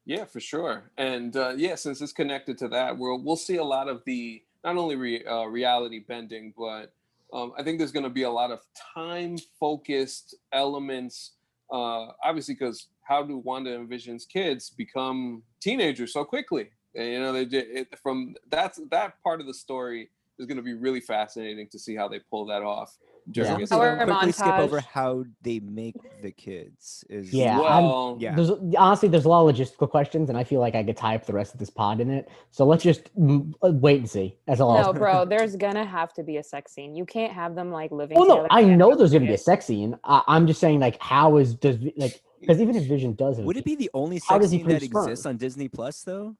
Yeah, 0.07 0.23
for 0.23 0.39
sure. 0.39 0.89
And 0.97 1.35
uh, 1.35 1.55
yeah, 1.57 1.75
since 1.75 2.01
it's 2.01 2.13
connected 2.13 2.57
to 2.59 2.69
that, 2.69 2.97
we'll 2.97 3.21
we'll 3.21 3.35
see 3.35 3.57
a 3.57 3.63
lot 3.63 3.89
of 3.89 4.03
the 4.05 4.41
not 4.63 4.77
only 4.77 4.95
re, 4.95 5.23
uh, 5.25 5.43
reality 5.43 5.99
bending, 5.99 6.53
but 6.57 6.93
um, 7.33 7.51
I 7.57 7.63
think 7.63 7.77
there's 7.77 7.91
going 7.91 8.05
to 8.05 8.09
be 8.09 8.23
a 8.23 8.31
lot 8.31 8.49
of 8.49 8.61
time 8.95 9.37
focused 9.59 10.33
elements. 10.53 11.33
Uh, 11.69 12.07
obviously, 12.23 12.53
because 12.53 12.87
how 13.01 13.21
do 13.21 13.37
Wanda 13.39 13.75
and 13.75 13.89
Vision's 13.89 14.25
kids 14.25 14.69
become 14.69 15.43
teenagers 15.59 16.13
so 16.13 16.23
quickly? 16.23 16.69
And, 16.95 17.07
you 17.09 17.19
know, 17.19 17.33
they 17.33 17.43
did 17.43 17.67
it 17.69 17.99
from 18.01 18.35
that's 18.49 18.79
that 18.91 19.21
part 19.21 19.41
of 19.41 19.45
the 19.45 19.53
story 19.53 20.09
is 20.39 20.45
going 20.45 20.55
to 20.55 20.63
be 20.63 20.73
really 20.73 21.01
fascinating 21.01 21.67
to 21.67 21.77
see 21.77 21.97
how 21.97 22.07
they 22.07 22.19
pull 22.31 22.45
that 22.45 22.63
off. 22.63 22.97
During 23.31 23.51
Yeah. 23.51 23.57
this 23.57 23.69
Can 23.69 23.79
we 23.79 23.86
Our 23.86 24.05
quickly 24.05 24.31
skip 24.31 24.53
over 24.53 24.79
how 24.79 25.25
they 25.41 25.60
make 25.60 25.96
the 26.22 26.31
kids? 26.31 27.03
Is 27.10 27.34
Yeah, 27.34 27.60
Well, 27.60 28.17
Yeah. 28.19 28.36
There's 28.36 28.51
honestly 28.77 29.10
there's 29.10 29.25
a 29.25 29.29
lot 29.29 29.48
of 29.48 29.55
logistical 29.55 29.89
questions, 29.89 30.29
and 30.29 30.38
I 30.38 30.43
feel 30.43 30.60
like 30.60 30.75
I 30.75 30.84
could 30.84 30.98
tie 30.98 31.15
up 31.15 31.25
the 31.25 31.34
rest 31.34 31.53
of 31.53 31.60
this 31.60 31.69
pod 31.69 32.00
in 32.00 32.10
it. 32.10 32.29
So 32.51 32.65
let's 32.65 32.84
just 32.84 33.10
uh, 33.19 33.72
wait 33.74 34.00
and 34.00 34.10
see. 34.10 34.38
That's 34.46 34.62
all. 34.62 34.81
No, 34.81 34.93
bro, 34.93 35.25
there's 35.29 35.55
gonna 35.55 35.86
have 35.86 36.13
to 36.13 36.24
be 36.24 36.38
a 36.38 36.43
sex 36.43 36.74
scene. 36.74 36.96
You 36.96 37.05
can't 37.05 37.34
have 37.34 37.55
them 37.55 37.72
like 37.72 37.91
living. 37.91 38.17
Well, 38.17 38.27
no, 38.27 38.48
I 38.50 38.63
know 38.63 38.96
there's 38.96 39.12
gonna 39.13 39.25
be 39.25 39.34
a 39.34 39.38
sex 39.38 39.65
scene. 39.65 39.98
I, 40.03 40.24
I'm 40.27 40.48
just 40.48 40.60
saying, 40.60 40.79
like, 40.79 40.98
how 41.01 41.38
is 41.38 41.53
does 41.55 41.77
like 41.98 42.22
because 42.39 42.62
even 42.62 42.75
if 42.75 42.86
Vision 42.88 43.13
does 43.15 43.38
have 43.38 43.43
a 43.43 43.48
Would 43.48 43.57
it 43.57 43.65
be 43.65 43.75
the 43.75 43.89
only 43.93 44.22
How 44.27 44.36
sex 44.36 44.46
does 44.46 44.51
he 44.51 44.60
scene 44.60 44.67
that 44.67 44.81
sperm? 44.84 45.03
exists 45.03 45.25
on 45.25 45.38
Disney 45.38 45.67
Plus 45.67 46.03
though? 46.03 46.36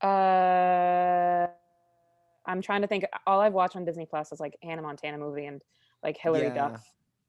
Uh, 0.00 1.48
I'm 2.46 2.62
trying 2.62 2.82
to 2.82 2.86
think. 2.86 3.04
All 3.26 3.40
I've 3.40 3.52
watched 3.52 3.76
on 3.76 3.84
Disney 3.84 4.06
Plus 4.06 4.32
is 4.32 4.40
like 4.40 4.56
Hannah 4.62 4.82
Montana 4.82 5.18
movie 5.18 5.46
and 5.46 5.60
like 6.02 6.16
Hillary 6.16 6.46
Yeah. 6.48 6.54
Duff. 6.54 6.84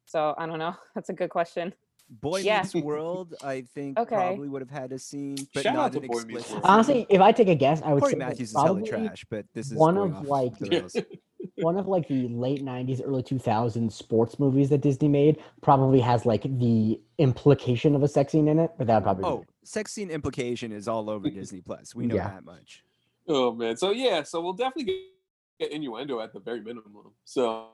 So 0.05 0.33
I 0.37 0.45
don't 0.45 0.59
know. 0.59 0.75
That's 0.95 1.09
a 1.09 1.13
good 1.13 1.29
question. 1.29 1.73
Boy 2.09 2.39
Yeah. 2.39 2.61
Meets 2.63 2.75
World, 2.75 3.35
I 3.43 3.61
think 3.61 3.99
Okay. 3.99 4.15
probably 4.15 4.47
would 4.49 4.61
have 4.61 4.69
had 4.71 4.91
a 4.91 4.99
scene, 4.99 5.37
but 5.53 5.61
Shout 5.63 5.75
not 5.75 5.85
out 5.87 5.91
to 5.93 5.99
an 5.99 6.07
Boy 6.07 6.13
Meets 6.13 6.23
explicit. 6.23 6.51
World. 6.53 6.65
Honestly, 6.65 7.05
if 7.09 7.21
I 7.21 7.31
take 7.31 7.49
a 7.49 7.55
guess, 7.55 7.81
I 7.83 7.93
would 7.93 8.01
Cory 8.01 8.13
say 8.13 8.19
that 8.19 8.29
Matthews 8.29 8.49
is 8.49 8.55
hella 8.55 8.65
probably 8.67 8.89
trash, 8.89 9.25
but 9.29 9.45
this 9.53 9.67
is 9.71 9.73
one 9.77 9.97
of, 9.97 10.25
like- 10.27 10.57
the 10.57 11.05
one 11.55 11.77
of 11.77 11.87
like 11.87 12.07
the 12.07 12.27
late 12.29 12.63
90s 12.63 13.01
early 13.05 13.21
2000s 13.23 13.91
sports 13.91 14.39
movies 14.39 14.69
that 14.69 14.79
disney 14.81 15.07
made 15.09 15.41
probably 15.61 15.99
has 15.99 16.25
like 16.25 16.43
the 16.59 16.99
implication 17.17 17.95
of 17.95 18.03
a 18.03 18.07
sex 18.07 18.31
scene 18.31 18.47
in 18.47 18.59
it 18.59 18.71
but 18.77 18.87
that 18.87 19.03
probably 19.03 19.25
Oh, 19.25 19.37
be 19.39 19.45
sex 19.63 19.91
scene 19.93 20.09
implication 20.09 20.71
is 20.71 20.87
all 20.87 21.09
over 21.09 21.29
Disney 21.29 21.59
Plus. 21.61 21.93
We 21.93 22.07
know 22.07 22.15
Yeah. 22.15 22.29
that 22.29 22.45
much. 22.45 22.83
Oh 23.27 23.53
man. 23.53 23.77
So 23.77 23.91
yeah, 23.91 24.23
so 24.23 24.41
we'll 24.41 24.53
definitely 24.53 24.85
get, 24.85 24.99
get 25.59 25.71
innuendo 25.71 26.19
at 26.21 26.33
the 26.33 26.39
very 26.39 26.59
minimum. 26.61 27.11
So 27.25 27.67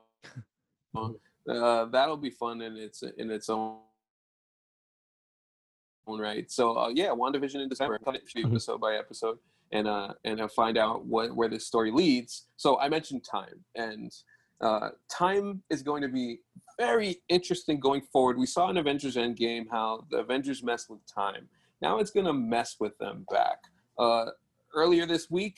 uh, 1.49 1.85
that'll 1.85 2.17
be 2.17 2.29
fun 2.29 2.61
in 2.61 2.75
its 2.77 3.03
in 3.17 3.31
its 3.31 3.49
own 3.49 3.79
own 6.07 6.19
right. 6.19 6.49
So 6.51 6.77
uh, 6.77 6.89
yeah, 6.89 7.07
WandaVision 7.09 7.61
in 7.61 7.69
December, 7.69 7.99
Mhm. 7.99 8.45
episode 8.45 8.79
by 8.79 8.95
episode, 8.95 9.39
and 9.71 9.87
uh 9.87 10.13
and 10.23 10.41
uh, 10.41 10.47
find 10.47 10.77
out 10.77 11.05
what 11.05 11.35
where 11.35 11.49
this 11.49 11.65
story 11.65 11.91
leads. 11.91 12.47
So 12.57 12.79
I 12.79 12.89
mentioned 12.89 13.23
time, 13.23 13.63
and 13.75 14.11
uh, 14.61 14.89
time 15.09 15.63
is 15.69 15.81
going 15.83 16.01
to 16.01 16.07
be 16.07 16.39
very 16.79 17.17
interesting 17.29 17.79
going 17.79 18.01
forward. 18.13 18.37
We 18.37 18.45
saw 18.45 18.69
in 18.69 18.77
Avengers 18.77 19.15
Endgame 19.15 19.65
how 19.69 20.05
the 20.11 20.17
Avengers 20.17 20.63
messed 20.63 20.89
with 20.89 20.99
time. 21.05 21.49
Now 21.81 21.99
it's 21.99 22.11
going 22.11 22.25
to 22.25 22.33
mess 22.33 22.77
with 22.79 22.97
them 22.97 23.25
back. 23.29 23.59
Uh, 23.97 24.27
earlier 24.73 25.05
this 25.05 25.29
week, 25.29 25.57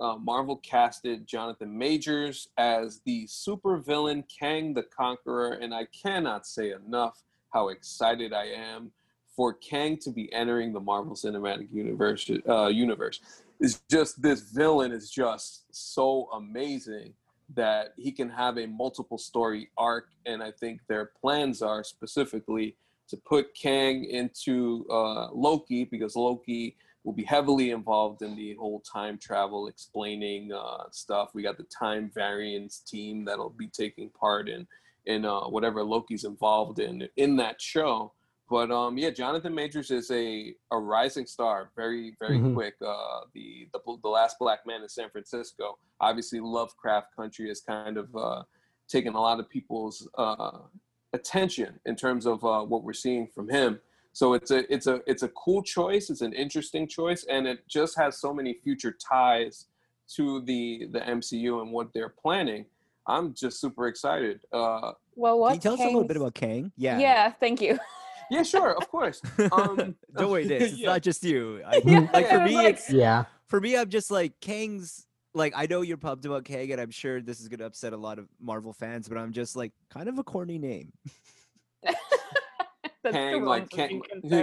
uh, 0.00 0.16
Marvel 0.16 0.56
casted 0.56 1.26
Jonathan 1.26 1.76
Majors 1.76 2.48
as 2.58 3.00
the 3.04 3.26
supervillain 3.26 4.24
Kang 4.28 4.74
the 4.74 4.82
Conqueror, 4.82 5.54
and 5.54 5.74
I 5.74 5.86
cannot 5.86 6.46
say 6.46 6.72
enough 6.72 7.22
how 7.52 7.68
excited 7.68 8.32
I 8.32 8.46
am 8.46 8.90
for 9.34 9.52
Kang 9.52 9.98
to 9.98 10.10
be 10.10 10.32
entering 10.32 10.72
the 10.72 10.80
Marvel 10.80 11.14
Cinematic 11.14 11.72
Universe. 11.72 12.30
Uh, 12.48 12.66
universe 12.68 13.20
It's 13.60 13.82
just 13.90 14.20
this 14.22 14.40
villain 14.40 14.92
is 14.92 15.10
just 15.10 15.64
so 15.70 16.28
amazing 16.34 17.14
that 17.54 17.94
he 17.96 18.10
can 18.10 18.28
have 18.28 18.58
a 18.58 18.66
multiple 18.66 19.18
story 19.18 19.70
arc, 19.76 20.08
and 20.24 20.42
I 20.42 20.50
think 20.50 20.80
their 20.88 21.12
plans 21.20 21.62
are 21.62 21.84
specifically 21.84 22.76
to 23.08 23.16
put 23.16 23.54
Kang 23.54 24.04
into 24.04 24.84
uh, 24.90 25.28
Loki 25.32 25.84
because 25.84 26.16
Loki 26.16 26.76
will 27.06 27.12
be 27.12 27.22
heavily 27.22 27.70
involved 27.70 28.20
in 28.22 28.34
the 28.34 28.54
whole 28.58 28.80
time 28.80 29.16
travel 29.16 29.68
explaining 29.68 30.52
uh, 30.52 30.84
stuff. 30.90 31.30
We 31.34 31.42
got 31.44 31.56
the 31.56 31.66
time 31.82 32.10
variance 32.12 32.80
team 32.80 33.24
that'll 33.24 33.50
be 33.50 33.68
taking 33.68 34.10
part 34.10 34.48
in 34.48 34.66
in 35.06 35.24
uh, 35.24 35.42
whatever 35.42 35.84
Loki's 35.84 36.24
involved 36.24 36.80
in 36.80 37.08
in 37.16 37.36
that 37.36 37.62
show. 37.62 38.12
But 38.50 38.72
um, 38.72 38.98
yeah, 38.98 39.10
Jonathan 39.10 39.54
Majors 39.54 39.90
is 39.92 40.10
a, 40.10 40.52
a 40.72 40.78
rising 40.78 41.26
star, 41.26 41.70
very 41.76 42.16
very 42.18 42.38
Mhm. 42.38 42.54
quick. 42.54 42.74
Uh, 42.84 43.20
the, 43.34 43.68
the 43.72 43.80
the 44.02 44.08
last 44.08 44.36
black 44.40 44.60
man 44.66 44.82
in 44.82 44.88
San 44.88 45.08
Francisco. 45.10 45.78
Obviously, 46.00 46.40
Lovecraft 46.40 47.14
Country 47.14 47.46
has 47.48 47.60
kind 47.60 47.96
of 47.96 48.08
uh, 48.16 48.42
taken 48.88 49.14
a 49.14 49.20
lot 49.20 49.38
of 49.38 49.48
people's 49.48 50.08
uh, 50.18 50.58
attention 51.12 51.78
in 51.86 51.94
terms 51.94 52.26
of 52.26 52.44
uh, 52.44 52.62
what 52.62 52.82
we're 52.82 52.92
seeing 52.92 53.28
from 53.28 53.48
him. 53.48 53.78
So 54.16 54.32
it's 54.32 54.50
a 54.50 54.60
it's 54.72 54.86
a 54.86 55.02
it's 55.06 55.24
a 55.24 55.28
cool 55.28 55.62
choice. 55.62 56.08
It's 56.08 56.22
an 56.22 56.32
interesting 56.32 56.88
choice, 56.88 57.26
and 57.28 57.46
it 57.46 57.68
just 57.68 57.98
has 57.98 58.18
so 58.18 58.32
many 58.32 58.54
future 58.64 58.96
ties 58.98 59.66
to 60.14 60.40
the 60.40 60.86
the 60.90 61.00
MCU 61.00 61.60
and 61.60 61.70
what 61.70 61.92
they're 61.92 62.14
planning. 62.22 62.64
I'm 63.06 63.34
just 63.34 63.60
super 63.60 63.88
excited. 63.88 64.40
Uh, 64.50 64.92
Well, 65.16 65.38
what? 65.38 65.48
Can 65.48 65.56
you 65.56 65.60
tell 65.60 65.74
us 65.74 65.80
a 65.80 65.84
little 65.84 66.04
bit 66.04 66.16
about 66.16 66.32
Kang? 66.34 66.72
Yeah. 66.78 66.98
Yeah. 66.98 67.30
Thank 67.30 67.60
you. 67.60 67.78
yeah, 68.30 68.42
sure, 68.42 68.74
of 68.74 68.88
course. 68.88 69.20
Um, 69.52 69.94
Don't 70.16 70.30
worry, 70.30 70.46
Nitz. 70.46 70.60
It's 70.62 70.78
yeah. 70.78 70.86
not 70.92 71.02
just 71.02 71.22
you. 71.22 71.60
I, 71.66 71.82
Yeah, 71.84 72.08
like 72.14 72.30
for 72.30 72.40
me, 72.40 72.54
like- 72.54 72.74
it's 72.76 72.90
yeah 72.90 73.24
for 73.48 73.60
me. 73.60 73.76
I'm 73.76 73.90
just 73.90 74.10
like 74.10 74.32
Kang's. 74.40 75.06
Like 75.34 75.52
I 75.54 75.66
know 75.66 75.82
you're 75.82 75.98
pumped 75.98 76.24
about 76.24 76.44
Kang, 76.46 76.72
and 76.72 76.80
I'm 76.80 76.90
sure 76.90 77.20
this 77.20 77.38
is 77.38 77.48
gonna 77.48 77.66
upset 77.66 77.92
a 77.92 77.98
lot 77.98 78.18
of 78.18 78.28
Marvel 78.40 78.72
fans, 78.72 79.10
but 79.10 79.18
I'm 79.18 79.32
just 79.34 79.56
like 79.56 79.72
kind 79.90 80.08
of 80.08 80.18
a 80.18 80.24
corny 80.24 80.56
name. 80.58 80.94
That's 83.12 83.16
Kang 83.16 83.44
like 83.44 83.70
Kang. 83.70 84.02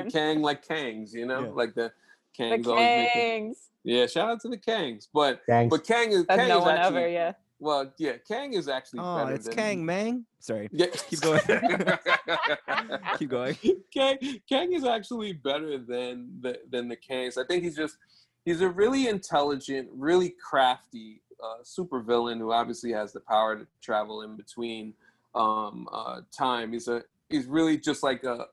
Kang 0.10 0.41
like 0.41 0.65
Kangs, 0.65 1.13
you 1.13 1.25
know, 1.25 1.41
Yeah. 1.41 1.50
like 1.50 1.74
the 1.75 1.91
The 2.38 2.43
Kangs. 2.43 2.67
always 2.67 2.79
making- 2.79 3.51
Kangs. 3.51 3.58
Yeah, 3.86 4.05
shout 4.08 4.29
out 4.29 4.39
to 4.41 4.48
the 4.50 4.58
Kangs, 4.58 5.08
but 5.13 5.41
thanks 5.46 5.70
but 5.75 5.86
Kang 5.86 6.12
is 6.12 6.25
That's 6.25 6.39
Kang 6.39 6.48
no 6.50 6.60
is 6.60 6.63
one 6.65 6.77
actually 6.77 6.98
ever. 7.00 7.08
Yeah. 7.10 7.34
well, 7.60 7.91
yeah, 7.98 8.13
Kang 8.27 8.53
is 8.53 8.67
actually 8.70 9.01
Oh, 9.01 9.17
better 9.17 9.36
it's 9.36 9.46
than 9.46 9.55
Kang 9.55 9.86
Mang. 9.86 10.25
Sorry, 10.39 10.70
Yeah. 10.72 10.86
Keep 11.10 11.20
going. 11.22 11.41
keep 13.17 13.29
going. 13.29 13.58
Kang, 13.93 14.17
Kang 14.48 14.74
is 14.74 14.86
actually 14.86 15.34
better 15.34 15.77
than 15.77 16.29
the 16.41 16.60
than 16.70 16.88
the 16.88 16.96
Kangs. 16.98 17.38
I 17.38 17.46
think 17.46 17.63
he's 17.63 17.75
just 17.75 17.98
he's 18.46 18.62
a 18.62 18.70
really 18.70 19.08
intelligent, 19.08 19.89
really 19.93 20.29
crafty 20.29 21.22
uh, 21.43 21.62
supervillain 21.63 22.38
who 22.39 22.51
obviously 22.53 22.91
has 22.91 23.12
the 23.13 23.20
power 23.20 23.58
to 23.58 23.67
travel 23.82 24.22
in 24.22 24.36
between 24.38 24.93
um, 25.36 25.88
uh, 25.91 26.22
time. 26.32 26.72
He's 26.74 26.88
a 26.88 27.03
he's 27.29 27.45
really 27.45 27.77
just 27.77 28.03
like 28.03 28.23
a 28.23 28.47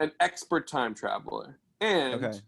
an 0.00 0.12
expert 0.20 0.68
time 0.68 0.94
traveler, 0.94 1.58
and 1.80 2.24
Okay. 2.24 2.38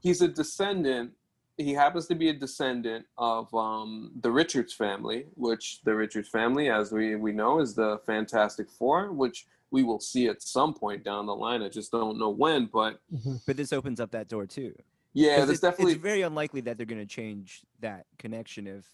he's 0.00 0.20
a 0.20 0.28
descendant. 0.28 1.12
He 1.56 1.72
happens 1.72 2.06
to 2.08 2.14
be 2.14 2.28
a 2.28 2.32
descendant 2.34 3.06
of 3.16 3.52
um, 3.54 4.12
the 4.20 4.30
Richards 4.30 4.74
family, 4.74 5.26
which 5.34 5.80
the 5.84 5.94
Richards 5.94 6.28
family, 6.28 6.70
as 6.70 6.92
we, 6.92 7.16
we 7.16 7.32
know, 7.32 7.58
is 7.60 7.74
the 7.74 7.98
Fantastic 8.06 8.70
Four, 8.70 9.12
which 9.12 9.46
we 9.70 9.82
will 9.82 9.98
see 10.00 10.28
at 10.28 10.40
some 10.42 10.72
point 10.72 11.02
down 11.02 11.26
the 11.26 11.34
line. 11.34 11.62
I 11.62 11.68
just 11.68 11.90
don't 11.90 12.18
know 12.18 12.30
when, 12.30 12.66
but 12.66 13.00
Mhm. 13.12 13.40
But 13.46 13.56
this 13.56 13.72
opens 13.72 14.00
up 14.00 14.10
that 14.12 14.28
door 14.28 14.46
too. 14.46 14.74
Yeah, 15.14 15.36
there's 15.38 15.50
it's, 15.52 15.60
definitely 15.60 15.94
it's 15.94 16.02
very 16.02 16.22
unlikely 16.22 16.60
that 16.62 16.76
they're 16.76 16.86
going 16.86 17.00
to 17.00 17.06
change 17.06 17.62
that 17.80 18.06
connection 18.18 18.66
if 18.66 18.86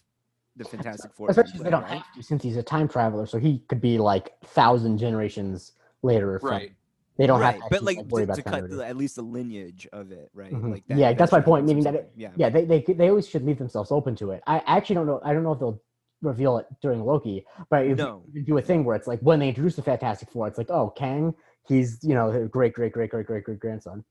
the 0.55 0.63
Fantastic 0.63 1.11
Four. 1.13 1.29
especially 1.29 1.51
since 1.51 1.63
they 1.63 1.69
don't 1.69 1.83
right? 1.83 1.91
have 1.91 2.13
to 2.13 2.23
since 2.23 2.41
he's 2.41 2.55
a 2.55 2.63
time 2.63 2.87
traveler 2.87 3.25
so 3.25 3.37
he 3.37 3.59
could 3.67 3.81
be 3.81 3.97
like 3.99 4.39
thousand 4.45 4.97
generations 4.97 5.73
later 6.05 6.39
from, 6.39 6.49
right. 6.49 6.71
they 7.17 7.27
don't 7.27 7.41
right, 7.41 7.55
have 7.55 7.63
to 7.63 7.67
but 7.69 7.83
like 7.83 7.97
worry 8.11 8.25
to, 8.25 8.31
about 8.31 8.35
to 8.35 8.43
cut 8.43 8.69
the, 8.69 8.85
at 8.85 8.95
least 8.95 9.15
the 9.15 9.21
lineage 9.21 9.87
of 9.91 10.11
it, 10.11 10.29
right? 10.33 10.53
Mhm. 10.53 10.71
Like 10.71 10.87
that, 10.87 10.97
Yeah, 10.97 11.13
that's 11.13 11.31
my 11.31 11.41
point, 11.41 11.65
meaning 11.65 11.83
that 11.83 11.95
it- 11.95 12.11
yeah, 12.15 12.31
yeah 12.35 12.49
they, 12.49 12.63
they 12.65 12.79
they 12.81 13.09
always 13.09 13.27
should 13.27 13.43
leave 13.45 13.57
themselves 13.57 13.91
open 13.91 14.15
to 14.21 14.31
it 14.31 14.41
i 14.47 14.57
actually 14.65 14.95
don't 14.95 15.07
know 15.07 15.19
i 15.23 15.33
don't 15.33 15.43
know 15.43 15.53
if 15.53 15.59
they'll 15.59 15.81
reveal 16.21 16.57
it 16.57 16.65
during 16.81 16.99
loki 17.11 17.45
but 17.69 17.85
if 17.85 17.97
No. 17.97 18.23
you 18.33 18.41
do 18.51 18.57
a 18.57 18.61
thing 18.61 18.83
where 18.85 18.95
it's 18.95 19.07
like 19.11 19.19
when 19.19 19.37
they 19.39 19.49
introduce 19.49 19.75
the 19.75 19.81
fantastic 19.91 20.27
four 20.31 20.47
it's 20.47 20.57
like 20.57 20.71
oh 20.79 20.87
kang 21.01 21.33
he's 21.67 21.99
you 22.09 22.15
know 22.17 22.47
great 22.47 22.73
great 22.73 22.93
great 22.93 23.09
great 23.11 23.25
great 23.27 23.43
great 23.43 23.59
grandson 23.59 24.03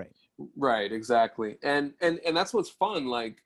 right. 0.00 0.14
Right, 0.56 0.90
exactly. 0.92 1.58
And 1.62 1.92
and 2.00 2.14
and 2.26 2.34
that's 2.36 2.54
what's 2.54 2.70
fun. 2.70 3.06
Like 3.06 3.36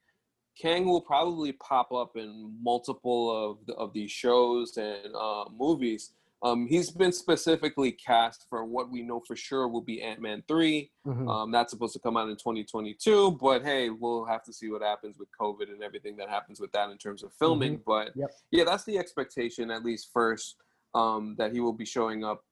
Kang 0.63 0.85
will 0.87 1.01
probably 1.01 1.53
pop 1.53 1.91
up 1.93 2.17
in 2.17 2.31
multiple 2.63 3.23
of 3.45 3.67
the, 3.67 3.75
of 3.75 3.93
these 3.93 4.13
shows 4.13 4.77
and 4.77 5.13
uh, 5.17 5.47
movies. 5.65 6.13
Um, 6.43 6.67
he's 6.67 6.91
been 6.91 7.13
specifically 7.13 7.93
cast 7.93 8.47
for 8.51 8.65
what 8.67 8.91
we 8.91 9.03
know 9.03 9.21
for 9.27 9.35
sure 9.35 9.67
will 9.67 9.81
be 9.81 10.03
Ant 10.03 10.21
Man 10.21 10.43
3. 10.47 10.91
Mhm. 11.07 11.29
Um, 11.31 11.51
that's 11.51 11.71
supposed 11.73 11.95
to 11.95 11.99
come 12.01 12.17
out 12.19 12.29
in 12.29 12.37
2022, 12.37 13.33
but 13.41 13.63
hey, 13.65 13.89
we'll 13.91 14.25
have 14.27 14.43
to 14.45 14.53
see 14.53 14.69
what 14.69 14.83
happens 14.83 15.19
with 15.19 15.29
COVID 15.41 15.71
and 15.73 15.83
everything 15.83 16.17
that 16.17 16.29
happens 16.29 16.61
with 16.61 16.71
that 16.73 16.91
in 16.91 16.99
terms 16.99 17.23
of 17.23 17.33
filming. 17.35 17.79
But 17.87 18.15
Yep. 18.15 18.31
yeah, 18.51 18.65
that's 18.65 18.85
the 18.85 18.99
expectation, 18.99 19.71
at 19.71 19.85
least 19.85 20.11
first, 20.13 20.57
um, 20.95 21.35
that 21.39 21.53
he 21.53 21.61
will 21.61 21.73
be 21.73 21.87
showing 21.87 22.25
up 22.25 22.45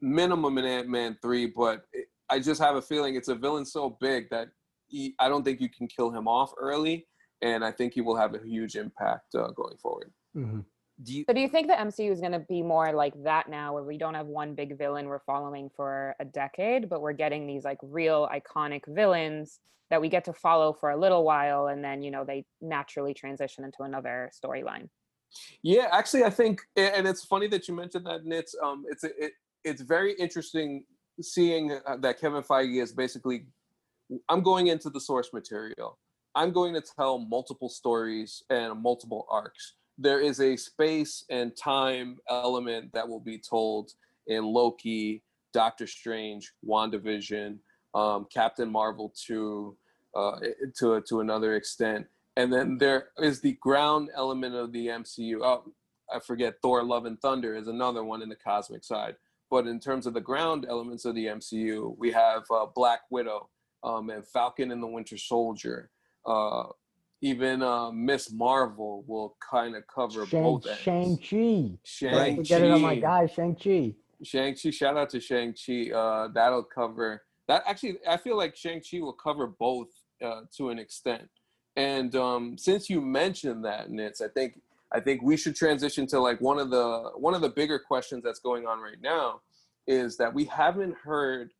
minimum 0.00 0.58
in 0.58 0.64
Ant 0.66 0.88
Man 0.88 1.18
3. 1.22 1.46
But 1.46 1.86
it, 1.92 2.08
I 2.28 2.40
just 2.40 2.60
have 2.60 2.76
a 2.76 2.82
feeling 2.82 3.14
it's 3.14 3.28
a 3.28 3.34
villain 3.34 3.64
so 3.64 3.88
big 3.98 4.28
that 4.30 4.50
he, 4.88 5.14
I 5.18 5.28
don't 5.30 5.42
think 5.42 5.60
you 5.60 5.70
can 5.70 5.86
kill 5.86 6.10
him 6.10 6.28
off 6.28 6.52
early. 6.58 7.06
And 7.40 7.64
I 7.64 7.70
think 7.70 7.94
he 7.94 8.00
will 8.00 8.16
have 8.16 8.34
a 8.34 8.44
huge 8.44 8.74
impact 8.76 9.34
uh, 9.36 9.48
going 9.52 9.76
forward. 9.78 10.12
Mhm. 10.36 10.64
Do 11.02 11.14
you? 11.14 11.24
So 11.28 11.32
do 11.32 11.40
you 11.40 11.48
think 11.48 11.68
the 11.68 11.74
MCU 11.74 12.10
is 12.10 12.20
going 12.20 12.32
to 12.32 12.40
be 12.40 12.62
more 12.62 12.92
like 12.92 13.14
that 13.22 13.48
now, 13.48 13.74
where 13.74 13.84
we 13.84 13.98
don't 13.98 14.14
have 14.14 14.26
one 14.26 14.54
big 14.54 14.76
villain 14.76 15.06
we're 15.06 15.20
following 15.20 15.70
for 15.76 16.16
a 16.18 16.24
decade, 16.24 16.88
but 16.88 17.00
we're 17.00 17.12
getting 17.12 17.46
these 17.46 17.64
like 17.64 17.78
real 17.82 18.28
iconic 18.32 18.82
villains 18.88 19.60
that 19.90 20.00
we 20.00 20.08
get 20.08 20.24
to 20.24 20.32
follow 20.32 20.72
for 20.72 20.90
a 20.90 20.96
little 20.96 21.24
while, 21.24 21.68
and 21.68 21.84
then 21.84 22.02
you 22.02 22.10
know 22.10 22.24
they 22.24 22.44
naturally 22.60 23.14
transition 23.14 23.64
into 23.64 23.82
another 23.82 24.30
storyline. 24.34 24.88
Yeah, 25.62 25.88
actually, 25.92 26.24
I 26.24 26.30
think, 26.30 26.62
and 26.76 27.06
it's 27.06 27.24
funny 27.24 27.48
that 27.48 27.68
you 27.68 27.74
mentioned 27.74 28.06
that, 28.06 28.24
Nitz. 28.24 28.54
Um, 28.62 28.84
it's 28.88 29.04
a, 29.04 29.24
it, 29.24 29.32
it's 29.64 29.82
very 29.82 30.14
interesting 30.14 30.84
seeing 31.20 31.78
uh, 31.86 31.96
that 31.98 32.20
Kevin 32.20 32.42
Feige 32.42 32.82
is 32.82 32.92
basically, 32.92 33.46
I'm 34.28 34.42
going 34.42 34.68
into 34.68 34.90
the 34.90 35.00
source 35.00 35.30
material. 35.32 35.98
I'm 36.34 36.52
going 36.52 36.74
to 36.74 36.80
tell 36.80 37.18
multiple 37.18 37.68
stories 37.68 38.42
and 38.50 38.80
multiple 38.80 39.26
arcs. 39.28 39.74
There 39.98 40.20
is 40.20 40.40
a 40.40 40.56
space 40.56 41.24
and 41.28 41.56
time 41.56 42.18
element 42.30 42.92
that 42.92 43.08
will 43.08 43.20
be 43.20 43.38
told 43.38 43.90
in 44.28 44.44
Loki, 44.44 45.22
Doctor 45.52 45.86
Strange, 45.86 46.52
WandaVision, 46.64 47.58
um, 47.94 48.26
Captain 48.32 48.70
Marvel 48.70 49.12
2, 49.26 49.76
uh, 50.14 50.38
to 50.78 51.02
to 51.02 51.20
another 51.20 51.54
extent 51.54 52.06
And 52.36 52.52
then 52.52 52.78
there 52.78 53.08
is 53.18 53.40
the 53.40 53.58
ground 53.60 54.10
element 54.14 54.54
of 54.54 54.72
the 54.72 54.86
MCU. 54.86 55.40
Oh, 55.42 55.64
I 56.12 56.20
forget 56.20 56.54
Thor: 56.62 56.82
Love 56.82 57.04
and 57.04 57.20
Thunder 57.20 57.54
is 57.54 57.68
another 57.68 58.04
one 58.04 58.22
in 58.22 58.28
the 58.28 58.36
cosmic 58.36 58.84
side. 58.84 59.16
But 59.50 59.66
in 59.66 59.80
terms 59.80 60.06
of 60.06 60.14
the 60.14 60.20
ground 60.20 60.66
elements 60.68 61.04
of 61.04 61.14
the 61.14 61.26
MCU, 61.26 61.96
we 61.98 62.12
have 62.12 62.42
uh, 62.50 62.66
Black 62.74 63.00
Widow 63.10 63.48
um, 63.82 64.10
and 64.10 64.26
Falcon 64.26 64.70
and 64.70 64.82
the 64.82 64.86
Winter 64.86 65.16
Soldier. 65.16 65.90
Uh, 66.26 66.64
even 67.20 67.62
uh, 67.62 67.90
Miss 67.90 68.32
Marvel 68.32 69.04
will 69.06 69.36
kind 69.50 69.74
of 69.74 69.84
cover 69.92 70.26
Shang, 70.26 70.42
both 70.42 70.66
ends. 70.66 70.80
Shang-Chi. 70.80 71.78
Shang-Chi. 71.84 72.36
Forget 72.36 72.62
it 72.62 72.70
on 72.70 72.80
my 72.80 72.96
guy, 72.96 73.26
Shang-Chi. 73.26 73.94
Shang-Chi, 74.22 74.70
shout 74.70 74.96
out 74.96 75.10
to 75.10 75.20
Shang-Chi. 75.20 75.90
Uh, 75.92 76.28
that'll 76.32 76.62
cover 76.62 77.22
that. 77.48 77.62
Actually, 77.66 77.98
I 78.08 78.16
feel 78.16 78.36
like 78.36 78.56
Shang-Chi 78.56 79.00
will 79.00 79.12
cover 79.12 79.48
both 79.48 79.88
uh, 80.24 80.42
to 80.56 80.70
an 80.70 80.78
extent. 80.78 81.28
And 81.76 82.14
um, 82.16 82.56
since 82.58 82.88
you 82.90 83.00
mentioned 83.00 83.64
that, 83.64 83.88
Nitz, 83.90 84.22
I 84.22 84.28
think 84.28 84.60
I 84.90 85.00
think 85.00 85.22
we 85.22 85.36
should 85.36 85.54
transition 85.54 86.06
to 86.08 86.18
like 86.18 86.40
one 86.40 86.58
of 86.58 86.70
the 86.70 87.10
one 87.14 87.34
of 87.34 87.40
the 87.40 87.50
bigger 87.50 87.78
questions 87.78 88.24
that's 88.24 88.40
going 88.40 88.66
on 88.66 88.80
right 88.80 89.00
now 89.00 89.42
is 89.86 90.16
that 90.16 90.32
we 90.32 90.44
haven't 90.44 90.96
heard 90.96 91.50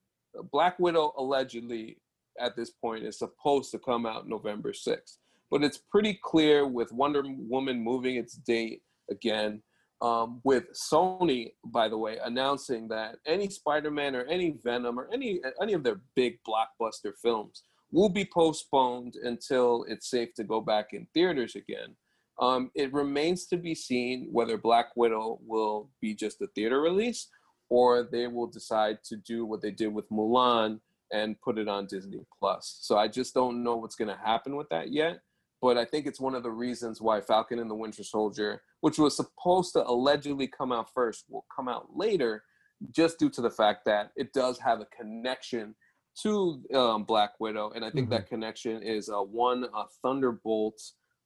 Black 0.50 0.78
Widow 0.78 1.12
allegedly 1.16 1.98
at 2.40 2.56
this 2.56 2.70
point 2.70 3.04
is 3.04 3.18
supposed 3.18 3.70
to 3.72 3.78
come 3.78 4.06
out 4.06 4.28
November 4.28 4.72
6th. 4.72 5.18
But 5.50 5.64
it's 5.64 5.78
pretty 5.90 6.18
clear 6.22 6.66
with 6.66 6.92
Wonder 6.92 7.22
Woman 7.24 7.82
moving 7.82 8.16
its 8.16 8.34
date 8.34 8.82
again, 9.10 9.62
um, 10.00 10.40
with 10.44 10.64
Sony, 10.72 11.52
by 11.64 11.88
the 11.88 11.98
way, 11.98 12.18
announcing 12.22 12.88
that 12.88 13.16
any 13.26 13.48
Spider-Man 13.48 14.14
or 14.14 14.24
any 14.24 14.56
Venom 14.62 14.98
or 14.98 15.08
any 15.12 15.40
any 15.60 15.72
of 15.72 15.82
their 15.82 16.00
big 16.14 16.38
blockbuster 16.46 17.12
films 17.20 17.62
will 17.90 18.08
be 18.08 18.28
postponed 18.32 19.14
until 19.22 19.84
it's 19.88 20.10
safe 20.10 20.34
to 20.34 20.44
go 20.44 20.60
back 20.60 20.88
in 20.92 21.06
theaters 21.14 21.56
again. 21.56 21.96
Um, 22.40 22.70
it 22.74 22.92
remains 22.92 23.46
to 23.46 23.56
be 23.56 23.74
seen 23.74 24.28
whether 24.30 24.56
Black 24.56 24.88
Widow 24.94 25.40
will 25.44 25.90
be 26.00 26.14
just 26.14 26.40
a 26.40 26.46
theater 26.54 26.80
release 26.80 27.28
or 27.70 28.08
they 28.10 28.26
will 28.26 28.46
decide 28.46 28.98
to 29.04 29.16
do 29.16 29.44
what 29.44 29.60
they 29.60 29.70
did 29.70 29.92
with 29.92 30.08
Mulan 30.10 30.80
and 31.12 31.40
put 31.40 31.58
it 31.58 31.68
on 31.68 31.86
Disney 31.86 32.20
Plus. 32.38 32.78
So 32.80 32.96
I 32.96 33.08
just 33.08 33.34
don't 33.34 33.62
know 33.62 33.76
what's 33.76 33.96
going 33.96 34.14
to 34.14 34.22
happen 34.22 34.56
with 34.56 34.68
that 34.68 34.92
yet. 34.92 35.20
But 35.60 35.76
I 35.76 35.84
think 35.84 36.06
it's 36.06 36.20
one 36.20 36.34
of 36.34 36.42
the 36.42 36.50
reasons 36.50 37.00
why 37.00 37.20
Falcon 37.20 37.58
and 37.58 37.70
the 37.70 37.74
Winter 37.74 38.04
Soldier, 38.04 38.62
which 38.80 38.98
was 38.98 39.16
supposed 39.16 39.72
to 39.72 39.86
allegedly 39.86 40.46
come 40.46 40.70
out 40.70 40.92
first, 40.92 41.24
will 41.28 41.46
come 41.54 41.68
out 41.68 41.88
later, 41.94 42.44
just 42.90 43.18
due 43.18 43.30
to 43.30 43.40
the 43.40 43.50
fact 43.50 43.84
that 43.86 44.12
it 44.16 44.32
does 44.32 44.58
have 44.58 44.80
a 44.80 44.86
connection 44.86 45.74
to 46.22 46.62
um, 46.74 47.04
Black 47.04 47.38
Widow, 47.38 47.70
and 47.74 47.84
I 47.84 47.90
think 47.90 48.10
that 48.10 48.28
connection 48.28 48.82
is 48.82 49.08
uh, 49.08 49.18
one 49.18 49.66
uh, 49.72 49.84
Thunderbolt 50.02 50.80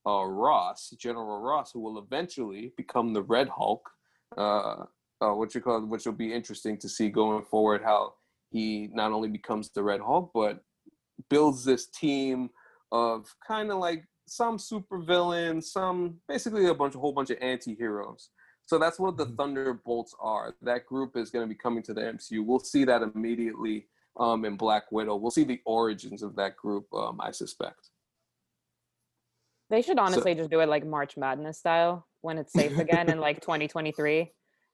uh, 0.06 0.24
Ross, 0.24 0.90
General 0.98 1.40
Ross, 1.40 1.72
who 1.72 1.80
will 1.80 1.98
eventually 1.98 2.72
become 2.76 3.12
the 3.12 3.22
Red 3.22 3.48
Hulk. 3.48 3.88
Uh, 4.36 4.84
uh, 5.22 5.32
what 5.32 5.54
you 5.54 5.60
call, 5.60 5.80
which 5.86 6.04
will 6.04 6.12
be 6.12 6.32
interesting 6.32 6.76
to 6.78 6.88
see 6.88 7.08
going 7.08 7.44
forward, 7.44 7.82
how 7.82 8.14
he 8.50 8.90
not 8.92 9.12
only 9.12 9.28
becomes 9.28 9.70
the 9.70 9.82
Red 9.82 10.00
Hulk, 10.00 10.30
but 10.34 10.62
builds 11.30 11.64
this 11.64 11.86
team 11.86 12.50
of 12.90 13.34
kind 13.46 13.70
of 13.70 13.78
like 13.78 14.04
some 14.26 14.56
supervillains, 14.58 15.64
some 15.64 16.16
basically 16.28 16.66
a 16.66 16.74
bunch, 16.74 16.94
a 16.94 16.98
whole 16.98 17.12
bunch 17.12 17.30
of 17.30 17.38
anti-heroes. 17.40 18.30
So 18.64 18.78
that's 18.78 18.98
what 18.98 19.16
the 19.16 19.26
Mhm. 19.26 19.36
Thunderbolts 19.36 20.14
are. 20.20 20.54
That 20.62 20.86
group 20.86 21.16
is 21.16 21.30
going 21.30 21.44
to 21.44 21.48
be 21.48 21.58
coming 21.58 21.82
to 21.84 21.92
the 21.94 22.02
MCU. 22.02 22.42
We'll 22.44 22.60
see 22.60 22.84
that 22.84 23.02
immediately 23.02 23.88
um, 24.18 24.44
in 24.44 24.56
Black 24.56 24.92
Widow. 24.92 25.16
We'll 25.16 25.30
see 25.30 25.44
the 25.44 25.60
origins 25.64 26.22
of 26.22 26.36
that 26.36 26.56
group. 26.56 26.86
Um, 26.92 27.18
I 27.20 27.30
suspect. 27.30 27.88
They 29.70 29.80
should 29.82 29.98
honestly 29.98 30.34
just 30.34 30.50
do 30.50 30.60
it 30.60 30.68
like 30.68 30.84
March 30.86 31.16
Madness 31.16 31.58
style 31.58 32.06
when 32.20 32.36
it's 32.36 32.52
safe 32.52 32.76
again 32.78 33.08
in 33.10 33.18
like 33.20 33.40
2023 33.40 34.30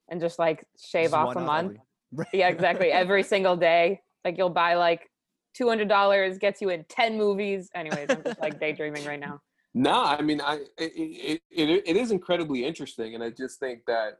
and 0.09 0.19
just 0.19 0.39
like 0.39 0.65
shave 0.77 1.05
Just 1.11 1.13
off 1.15 1.35
a 1.37 1.39
month. 1.39 1.77
every- 2.13 2.27
Yeah, 2.33 2.49
exactly. 2.49 2.91
Every 2.91 3.23
single 3.33 3.55
day. 3.55 4.01
Like 4.25 4.37
you'll 4.37 4.49
buy 4.49 4.75
like 4.75 5.08
$200, 5.57 6.39
gets 6.39 6.61
you 6.61 6.69
in 6.69 6.85
10 6.89 7.17
movies. 7.17 7.69
Anyways, 7.73 8.07
I'm 8.09 8.23
just 8.23 8.39
like 8.39 8.59
daydreaming 8.59 9.05
right 9.05 9.19
now. 9.19 9.41
No, 9.75 10.03
I 10.03 10.23
mean, 10.23 10.41
I 10.41 10.55
it, 10.79 10.91
it, 10.95 11.41
it, 11.51 11.83
it 11.85 11.95
is 11.95 12.09
incredibly 12.09 12.65
interesting, 12.65 13.13
and 13.13 13.23
I 13.23 13.29
just 13.29 13.59
think 13.59 13.85
that, 13.85 14.17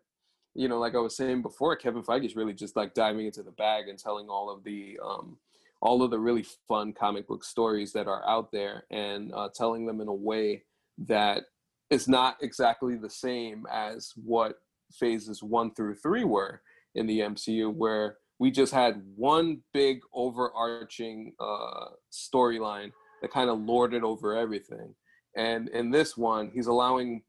you 0.54 0.68
know, 0.68 0.78
like 0.78 0.94
I 0.94 1.00
was 1.00 1.18
saying 1.18 1.42
before, 1.42 1.76
Kevin 1.76 2.04
Feige 2.04 2.26
is 2.26 2.36
really 2.36 2.54
just 2.54 2.76
like 2.76 2.94
diving 2.94 3.26
into 3.26 3.42
the 3.42 3.52
bag 3.52 3.88
and 3.88 3.98
telling 3.98 4.30
all 4.30 4.52
of 4.52 4.64
the 4.64 5.00
um, 5.04 5.38
all 5.82 6.04
of 6.04 6.12
the 6.12 6.20
really 6.20 6.46
fun 6.68 6.94
comic 6.94 7.28
book 7.28 7.44
stories 7.44 7.92
that 7.94 8.08
are 8.08 8.24
out 8.30 8.52
there, 8.52 8.84
and 8.92 9.34
uh, 9.34 9.50
telling 9.54 9.88
them 9.88 10.02
in 10.02 10.08
a 10.08 10.14
way 10.14 10.66
that 11.00 11.46
is 11.90 12.08
not 12.08 12.38
exactly 12.42 12.96
the 12.96 13.10
same 13.10 13.66
as 13.72 14.14
what 14.16 14.60
phases 14.92 15.42
one 15.42 15.74
through 15.74 15.96
three 15.96 16.24
were 16.24 16.62
in 16.94 17.08
the 17.08 17.22
MCU, 17.22 17.74
where 17.74 18.18
we 18.40 18.50
just 18.50 18.74
had 18.74 19.04
one 19.16 19.62
big 19.74 20.00
overarching 20.14 21.34
uh, 21.40 21.88
storyline 22.12 22.92
that 23.22 23.32
kind 23.32 23.50
of 23.50 23.60
lorded 23.60 24.04
over 24.04 24.36
everything. 24.36 24.96
And 25.36 25.68
in 25.70 25.92
this 25.92 26.18
one, 26.18 26.50
he's 26.54 26.68
allowing, 26.68 27.22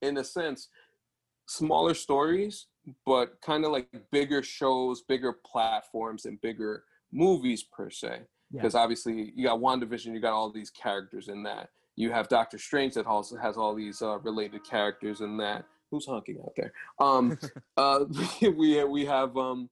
in 0.00 0.16
a 0.16 0.24
sense, 0.24 0.68
smaller 1.46 1.92
stories, 1.92 2.68
but 3.04 3.40
kind 3.42 3.64
of 3.64 3.72
like 3.72 3.88
bigger 4.12 4.42
shows, 4.42 5.02
bigger 5.02 5.32
platforms, 5.44 6.24
and 6.24 6.40
bigger 6.40 6.84
movies 7.12 7.64
per 7.64 7.90
se. 7.90 8.20
Yeah. 8.50 8.60
Because 8.60 8.76
obviously, 8.76 9.32
you 9.34 9.44
got 9.44 9.58
WandaVision, 9.58 10.14
you 10.14 10.20
got 10.20 10.32
all 10.32 10.52
these 10.52 10.70
characters 10.70 11.28
in 11.28 11.42
that. 11.42 11.70
You 11.96 12.12
have 12.12 12.28
Doctor 12.28 12.58
Strange 12.58 12.94
that 12.94 13.06
also 13.06 13.36
has 13.36 13.56
all 13.56 13.74
these 13.74 14.02
uh, 14.02 14.18
related 14.18 14.64
characters 14.64 15.20
in 15.20 15.36
that. 15.38 15.64
Who's 15.90 16.06
honking 16.06 16.38
out 16.40 16.52
there? 16.56 16.72
Um, 17.00 17.38
uh, 17.76 18.04
we 18.40 18.84
we 18.84 19.04
have 19.04 19.36
um, 19.36 19.68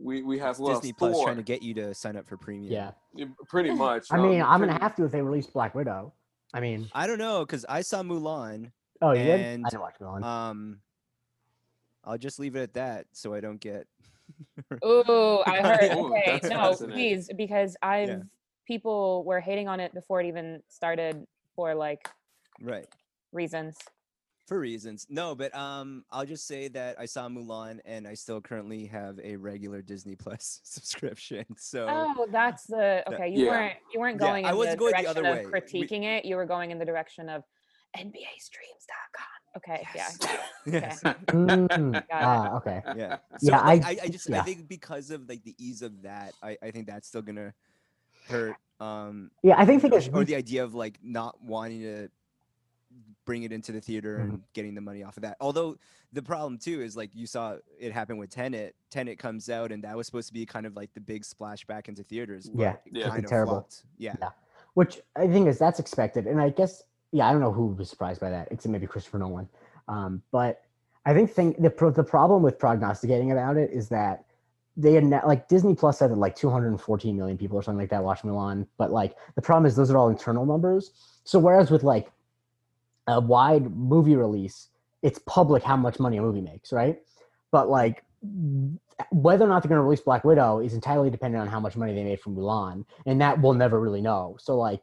we 0.00 0.22
we 0.22 0.38
have 0.38 0.58
well, 0.58 0.74
Disney 0.74 0.92
Plus 0.92 1.20
trying 1.22 1.36
to 1.36 1.42
get 1.42 1.62
you 1.62 1.74
to 1.74 1.94
sign 1.94 2.16
up 2.16 2.26
for 2.26 2.36
premium. 2.36 2.72
Yeah. 2.72 3.26
pretty 3.48 3.70
much. 3.70 4.06
I 4.10 4.16
mean, 4.16 4.40
um, 4.40 4.48
I'm 4.48 4.60
gonna 4.60 4.78
have 4.80 4.94
to 4.96 5.04
if 5.04 5.12
they 5.12 5.22
release 5.22 5.46
Black 5.46 5.74
Widow. 5.74 6.12
I 6.52 6.60
mean, 6.60 6.88
I 6.94 7.06
don't 7.06 7.18
know 7.18 7.40
because 7.40 7.64
I 7.68 7.82
saw 7.82 8.02
Mulan. 8.02 8.72
oh, 9.02 9.12
you 9.12 9.22
did? 9.22 9.40
And, 9.40 9.66
I 9.66 9.70
didn't 9.70 9.82
watch 9.82 9.94
Mulan. 10.00 10.24
Um, 10.24 10.80
I'll 12.04 12.18
just 12.18 12.38
leave 12.38 12.56
it 12.56 12.62
at 12.62 12.74
that 12.74 13.06
so 13.12 13.34
I 13.34 13.40
don't 13.40 13.60
get. 13.60 13.86
oh, 14.82 15.42
I 15.46 15.60
heard. 15.62 15.90
Okay, 15.92 16.40
that's 16.42 16.80
no, 16.80 16.86
please, 16.88 17.30
because 17.36 17.76
I've 17.82 18.22
people 18.66 19.24
were 19.24 19.40
hating 19.40 19.68
on 19.68 19.80
it 19.80 19.92
before 19.92 20.20
it 20.20 20.26
even 20.26 20.62
started 20.68 21.26
for 21.54 21.74
like 21.74 22.08
right. 22.62 22.86
reasons. 23.32 23.76
For 24.50 24.58
reasons. 24.58 25.06
No, 25.08 25.36
but 25.36 25.54
um, 25.54 26.04
I'll 26.10 26.26
just 26.26 26.44
say 26.48 26.66
that 26.66 26.98
I 26.98 27.06
saw 27.06 27.28
Mulan 27.28 27.78
and 27.84 28.04
I 28.08 28.14
still 28.14 28.40
currently 28.40 28.84
have 28.86 29.20
a 29.22 29.36
regular 29.36 29.80
Disney 29.80 30.16
Plus 30.16 30.58
subscription. 30.64 31.44
So 31.56 31.86
Oh, 31.88 32.26
that's 32.32 32.64
the 32.64 33.04
okay. 33.14 33.28
You 33.28 33.44
Yeah. 33.44 33.50
weren't 33.52 33.74
you 33.94 34.00
weren't 34.00 34.20
Yeah, 34.20 34.26
going 34.26 34.46
I 34.46 34.50
in 34.50 34.56
wasn't 34.56 34.72
the 34.74 34.78
going 34.80 34.90
the 34.96 35.02
direction 35.02 35.24
other 35.24 35.28
of 35.28 35.36
way. 35.36 35.46
We- 35.46 35.52
critiquing 35.86 36.02
it. 36.02 36.24
You 36.24 36.34
were 36.34 36.46
going 36.46 36.72
in 36.72 36.80
the 36.80 36.84
direction 36.84 37.28
of 37.28 37.44
NBAstreams.com. 37.96 39.24
Okay, 39.58 39.86
Yes. 39.94 40.18
yeah. 40.66 40.96
Okay. 41.04 41.14
Mm, 41.28 41.96
it. 41.96 42.04
ah, 42.12 42.56
okay. 42.56 42.82
yeah. 42.96 43.18
So 43.38 43.50
Yeah, 43.52 43.60
like, 43.60 43.84
I- 43.84 43.90
I, 43.90 43.96
I 44.02 44.08
just 44.08 44.28
yeah. 44.28 44.40
I 44.40 44.42
think 44.42 44.66
because 44.66 45.12
of 45.12 45.28
like 45.28 45.44
the 45.44 45.54
ease 45.58 45.82
of 45.82 46.02
that, 46.02 46.32
I, 46.42 46.58
I 46.60 46.72
think 46.72 46.88
that's 46.88 47.06
still 47.06 47.22
gonna 47.22 47.54
hurt. 48.28 48.56
Um, 48.80 49.30
Yeah, 49.44 49.54
I 49.58 49.64
think 49.64 49.84
you 49.84 49.90
the 49.90 50.10
know, 50.10 50.18
or 50.18 50.24
the 50.24 50.34
idea 50.34 50.64
of 50.64 50.74
like 50.74 50.98
not 51.04 51.40
wanting 51.40 51.82
to 51.82 52.08
bring 53.24 53.42
it 53.42 53.52
into 53.52 53.72
the 53.72 53.80
theater 53.80 54.18
Mhm. 54.18 54.22
and 54.22 54.42
getting 54.54 54.74
the 54.74 54.80
money 54.80 55.02
off 55.02 55.16
of 55.16 55.22
that. 55.22 55.36
Although 55.40 55.76
the 56.12 56.22
problem 56.22 56.58
too 56.58 56.80
is 56.80 56.96
like 56.96 57.14
you 57.14 57.26
saw 57.26 57.56
it 57.78 57.92
happen 57.92 58.16
with 58.16 58.30
Tenet. 58.30 58.74
Tenet 58.90 59.18
comes 59.18 59.48
out 59.50 59.70
and 59.72 59.84
that 59.84 59.96
was 59.96 60.06
supposed 60.06 60.28
to 60.28 60.34
be 60.34 60.44
kind 60.46 60.66
of 60.66 60.74
like 60.74 60.92
the 60.94 61.00
big 61.00 61.24
splash 61.24 61.64
back 61.66 61.88
into 61.88 62.02
theaters. 62.02 62.48
but 62.48 62.60
Yeah, 62.60 62.72
it 62.86 62.96
Yeah. 62.96 63.08
kind 63.10 63.24
of 63.24 63.30
terrible. 63.30 63.52
flopped. 63.54 63.84
Yeah. 63.98 64.16
Yeah. 64.20 64.30
which 64.74 65.00
I 65.16 65.26
think 65.26 65.48
is 65.48 65.58
that's 65.58 65.80
expected, 65.80 66.28
and 66.28 66.40
I 66.40 66.48
guess 66.50 66.84
yeah, 67.10 67.28
I 67.28 67.32
don't 67.32 67.40
know 67.40 67.50
who 67.52 67.66
was 67.66 67.90
surprised 67.90 68.20
by 68.20 68.30
that, 68.30 68.46
except 68.52 68.70
maybe 68.70 68.86
Christopher 68.86 69.18
Nolan. 69.18 69.48
Um, 69.88 70.22
but 70.30 70.62
I 71.04 71.12
think 71.12 71.28
thing 71.32 71.56
the 71.58 71.70
pro- 71.70 71.90
the 71.90 72.04
problem 72.04 72.42
with 72.44 72.56
prognosticating 72.56 73.32
about 73.32 73.56
it 73.56 73.70
is 73.72 73.88
that 73.88 74.26
they 74.76 74.92
had 74.94 75.02
na- 75.04 75.26
like 75.26 75.48
Disney 75.48 75.74
Plus 75.74 75.98
said 75.98 76.12
that 76.12 76.16
like 76.18 76.36
214 76.36 77.16
million 77.16 77.36
people 77.36 77.58
or 77.58 77.62
something 77.62 77.80
like 77.80 77.90
that 77.90 78.04
watched 78.04 78.24
Mulan, 78.24 78.64
but 78.78 78.92
like 78.92 79.16
the 79.34 79.42
problem 79.42 79.66
is 79.66 79.74
those 79.74 79.90
are 79.90 79.96
all 79.98 80.08
internal 80.08 80.46
numbers. 80.46 80.92
So 81.24 81.40
whereas 81.40 81.68
with 81.72 81.82
like 81.82 82.12
a 83.10 83.20
wide 83.20 83.74
movie 83.74 84.16
release, 84.16 84.68
it's 85.02 85.18
public 85.26 85.62
how 85.62 85.76
much 85.76 85.98
money 85.98 86.16
a 86.16 86.22
movie 86.22 86.40
makes, 86.40 86.72
right? 86.72 86.98
But 87.50 87.68
like 87.68 88.04
whether 89.10 89.44
or 89.44 89.48
not 89.48 89.62
they're 89.62 89.68
going 89.68 89.78
to 89.78 89.82
release 89.82 90.00
Black 90.00 90.24
Widow 90.24 90.60
is 90.60 90.74
entirely 90.74 91.10
dependent 91.10 91.40
on 91.40 91.48
how 91.48 91.60
much 91.60 91.76
money 91.76 91.94
they 91.94 92.04
made 92.04 92.20
from 92.20 92.36
Mulan, 92.36 92.84
and 93.06 93.20
that 93.20 93.40
we'll 93.40 93.54
never 93.54 93.80
really 93.80 94.02
know. 94.02 94.36
So 94.38 94.58
like, 94.58 94.82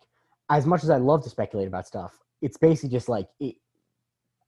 as 0.50 0.66
much 0.66 0.84
as 0.84 0.90
I 0.90 0.98
love 0.98 1.24
to 1.24 1.30
speculate 1.30 1.68
about 1.68 1.88
stuff, 1.88 2.18
it's 2.42 2.58
basically 2.58 2.90
just 2.90 3.10
like 3.10 3.28
it, 3.40 3.56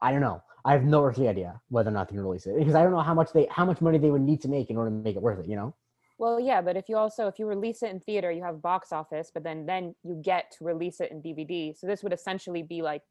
I 0.01 0.11
don't 0.11 0.21
know. 0.21 0.41
I 0.65 0.73
have 0.73 0.83
no 0.83 1.03
earthly 1.03 1.27
idea 1.27 1.61
whether 1.69 1.89
or 1.89 1.93
not 1.93 2.09
they're 2.09 2.17
going 2.17 2.23
to 2.23 2.29
release 2.29 2.45
it 2.45 2.57
because 2.57 2.75
I 2.75 2.83
don't 2.83 2.91
know 2.91 3.01
how 3.01 3.13
much 3.13 3.31
they 3.33 3.47
how 3.49 3.65
much 3.65 3.81
money 3.81 3.97
they 3.97 4.11
would 4.11 4.21
need 4.21 4.41
to 4.41 4.47
make 4.47 4.69
in 4.69 4.77
order 4.77 4.89
to 4.89 4.95
make 4.95 5.15
it 5.15 5.21
worth 5.21 5.39
it. 5.39 5.47
You 5.47 5.55
know? 5.55 5.75
Well, 6.17 6.39
yeah, 6.39 6.61
but 6.61 6.75
if 6.75 6.89
you 6.89 6.97
also 6.97 7.27
if 7.27 7.39
you 7.39 7.45
release 7.45 7.81
it 7.81 7.91
in 7.91 7.99
theater, 7.99 8.31
you 8.31 8.43
have 8.43 8.61
box 8.61 8.91
office, 8.91 9.31
but 9.33 9.43
then 9.43 9.65
then 9.65 9.95
you 10.03 10.21
get 10.23 10.51
to 10.57 10.65
release 10.65 10.99
it 10.99 11.11
in 11.11 11.21
DVD. 11.21 11.77
So 11.77 11.87
this 11.87 12.03
would 12.03 12.13
essentially 12.13 12.63
be 12.63 12.81
like 12.81 13.03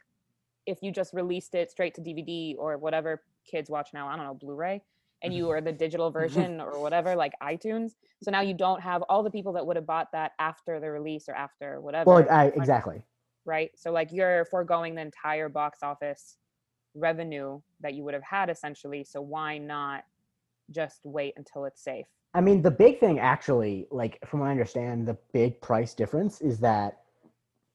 if 0.66 0.79
you 0.83 0.92
just 0.92 1.14
released 1.14 1.55
it 1.55 1.71
straight 1.71 1.94
to 1.94 2.01
DVD 2.01 2.55
or 2.59 2.77
whatever 2.79 3.23
kids 3.51 3.71
watch 3.71 3.90
now, 3.94 4.09
I 4.09 4.16
don't 4.16 4.27
know, 4.27 4.35
Blu-ray, 4.35 4.83
and 5.23 5.35
you 5.35 5.44
mm-hmm. 5.44 5.53
are 5.53 5.61
the 5.61 5.73
digital 5.73 6.11
mm-hmm. 6.11 6.18
version 6.18 6.61
or 6.61 6.81
whatever, 6.81 7.16
like 7.16 7.33
iTunes. 7.42 7.92
So 8.23 8.31
now 8.31 8.40
you 8.42 8.55
don't 8.55 8.81
have 8.81 9.03
all 9.09 9.23
the 9.23 9.31
people 9.31 9.53
that 9.55 9.66
would 9.66 9.77
have 9.77 9.87
bought 9.87 10.12
that 10.12 10.33
after 10.38 10.79
the 10.81 10.90
release 10.90 11.29
or 11.29 11.35
after 11.35 11.81
whatever. 11.81 12.11
Well, 12.11 12.27
I, 12.31 12.47
exactly. 12.49 13.03
right? 13.44 13.71
So 13.77 13.90
like 13.90 14.12
you're 14.12 14.44
foregoing 14.47 14.94
the 14.94 15.03
entire 15.03 15.49
box 15.49 15.83
office 15.83 16.37
revenue 16.94 17.61
that 17.81 17.94
you 17.94 18.05
would 18.05 18.14
have 18.14 18.23
had 18.23 18.51
essentially. 18.51 19.05
So 19.05 19.21
why 19.21 19.59
not 19.59 20.05
just 20.71 21.01
wait 21.05 21.35
until 21.37 21.64
it's 21.64 21.83
safe? 21.83 22.07
I 22.35 22.40
mean, 22.40 22.61
the 22.61 22.71
big 22.71 23.01
thing 23.01 23.18
actually, 23.18 23.87
like 23.90 24.18
from 24.27 24.40
what 24.40 24.47
I 24.47 24.51
understand, 24.51 25.09
the 25.09 25.16
big 25.33 25.61
price 25.61 25.94
difference 25.94 26.40
is 26.40 26.61
that, 26.61 27.01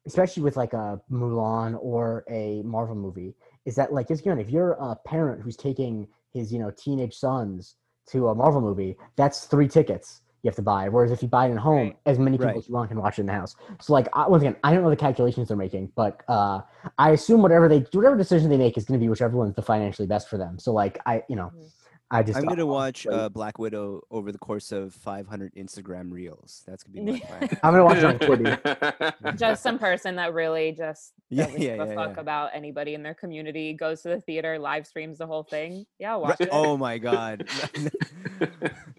especially 0.06 0.44
with 0.44 0.58
like 0.58 0.74
a 0.74 1.00
Mulan 1.12 1.78
or 1.82 2.24
a 2.30 2.62
Marvel 2.64 2.96
movie, 2.96 3.36
is 3.66 3.76
that 3.76 3.94
like, 3.94 4.10
again, 4.10 4.40
if 4.40 4.50
you're 4.50 4.74
a 4.74 4.96
parent 5.06 5.42
who's 5.42 5.56
taking 5.58 6.08
his, 6.34 6.52
you 6.52 6.60
know, 6.60 6.72
teenage 6.72 7.16
sons 7.16 7.76
to 8.08 8.28
a 8.30 8.36
Marvel 8.36 8.62
movie, 8.62 8.98
that's 9.16 9.46
three 9.46 9.68
tickets 9.68 10.22
you 10.42 10.50
have 10.50 10.56
to 10.58 10.62
buy. 10.62 10.90
Whereas 10.90 11.12
if 11.12 11.22
you 11.22 11.30
buy 11.30 11.48
it 11.48 11.52
at 11.52 11.58
home, 11.58 11.78
Right. 11.88 11.98
as 12.06 12.20
many 12.20 12.38
people 12.38 12.48
Right. 12.48 12.58
as 12.58 12.68
you 12.68 12.74
want 12.74 12.90
can 12.90 13.00
watch 13.02 13.18
it 13.18 13.22
in 13.22 13.28
the 13.28 13.34
house. 13.34 13.56
So 13.80 13.94
like, 13.94 14.10
I, 14.12 14.28
once 14.28 14.42
again, 14.44 14.58
I 14.64 14.74
don't 14.74 14.84
know 14.84 14.90
the 14.90 14.96
calculations 14.98 15.48
they're 15.48 15.56
making, 15.56 15.94
but 15.96 16.22
uh, 16.28 16.60
I 16.98 17.12
assume 17.12 17.42
whatever 17.42 17.70
they, 17.70 17.80
whatever 17.94 18.18
decision 18.18 18.50
they 18.50 18.58
make 18.58 18.78
is 18.78 18.84
going 18.84 19.00
to 19.00 19.04
be 19.04 19.08
whichever 19.08 19.38
one's 19.38 19.56
the 19.56 19.62
financially 19.62 20.08
best 20.08 20.28
for 20.28 20.38
them. 20.38 20.60
So 20.60 20.74
like, 20.74 21.00
I, 21.06 21.24
you 21.30 21.38
know, 21.38 21.52
Mhm. 21.56 21.70
I 22.14 22.24
just 22.24 22.38
I'm 22.38 22.46
gonna 22.46 22.66
watch 22.66 23.06
wait. 23.06 23.14
uh, 23.16 23.30
Black 23.30 23.58
Widow 23.60 24.02
over 24.12 24.32
the 24.32 24.38
course 24.38 24.72
of 24.72 24.94
500 24.94 25.54
Instagram 25.56 26.12
reels. 26.12 26.64
That's 26.68 26.84
gonna 26.84 27.04
be 27.04 27.12
my 27.14 27.20
plan. 27.28 27.50
I'm 27.64 27.74
gonna 27.74 27.84
watch 27.86 27.98
it 27.98 28.04
on 28.06 28.20
Quibi. 28.20 29.38
Just 29.38 29.64
some 29.64 29.80
person 29.80 30.16
that 30.18 30.34
really 30.34 30.72
just 30.74 31.14
Yeah, 31.30 31.46
doesn't 31.46 31.62
yeah, 31.62 31.78
give 31.78 31.90
a 31.90 31.96
fuck 31.96 32.16
yeah. 32.16 32.22
about 32.22 32.52
anybody 32.54 32.94
in 32.94 33.02
their 33.02 33.16
community, 33.16 33.74
goes 33.74 34.02
to 34.04 34.10
the 34.10 34.22
theater, 34.22 34.60
live 34.60 34.86
streams 34.86 35.18
the 35.18 35.26
whole 35.26 35.44
thing. 35.44 35.86
Yeah, 35.98 36.12
I'll 36.12 36.22
watch 36.22 36.40
Right- 36.40 36.42
it. 36.42 36.50
Oh 36.52 36.78
my 36.78 36.98
god. 37.00 37.48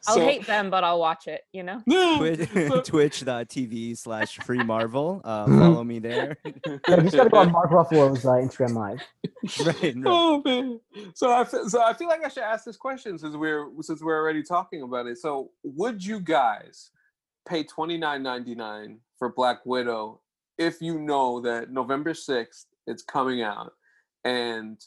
I'll 0.06 0.14
So- 0.16 0.20
hate 0.20 0.46
them, 0.46 0.70
but 0.70 0.82
I'll 0.84 0.98
watch 0.98 1.28
it, 1.28 1.42
you 1.52 1.62
know? 1.62 1.80
Twitch, 2.18 2.48
Twitch.tv 2.86 3.96
slash 3.96 4.38
free 4.38 4.62
Marvel. 4.64 5.20
Uh, 5.24 5.46
follow 5.46 5.84
me 5.84 5.98
there. 6.00 6.36
Yeah, 6.44 6.50
you 6.96 7.02
just 7.02 7.16
gotta 7.16 7.30
go 7.30 7.38
on 7.38 7.52
Mark 7.52 7.70
Ruffalo's 7.70 8.24
uh, 8.26 8.30
Instagram 8.32 8.74
live. 8.74 9.00
right, 9.66 9.82
right. 9.82 9.96
Oh 10.06 10.42
man! 10.44 10.80
So 11.14 11.32
I 11.32 11.44
feel, 11.44 11.68
so 11.68 11.82
I 11.82 11.92
feel 11.92 12.08
like 12.08 12.24
I 12.24 12.28
should 12.28 12.42
ask 12.42 12.64
this 12.64 12.76
question 12.76 13.03
since 13.04 13.36
we're 13.36 13.68
since 13.80 14.02
we're 14.02 14.18
already 14.18 14.42
talking 14.42 14.82
about 14.82 15.06
it. 15.06 15.18
So 15.18 15.50
would 15.62 16.04
you 16.04 16.20
guys 16.20 16.90
pay 17.48 17.62
twenty 17.62 17.98
nine 17.98 18.22
ninety 18.22 18.54
nine 18.54 18.98
for 19.18 19.32
Black 19.32 19.64
Widow 19.64 20.20
if 20.58 20.80
you 20.80 20.98
know 20.98 21.40
that 21.40 21.70
November 21.70 22.14
sixth 22.14 22.66
it's 22.86 23.02
coming 23.02 23.42
out 23.42 23.72
and 24.24 24.80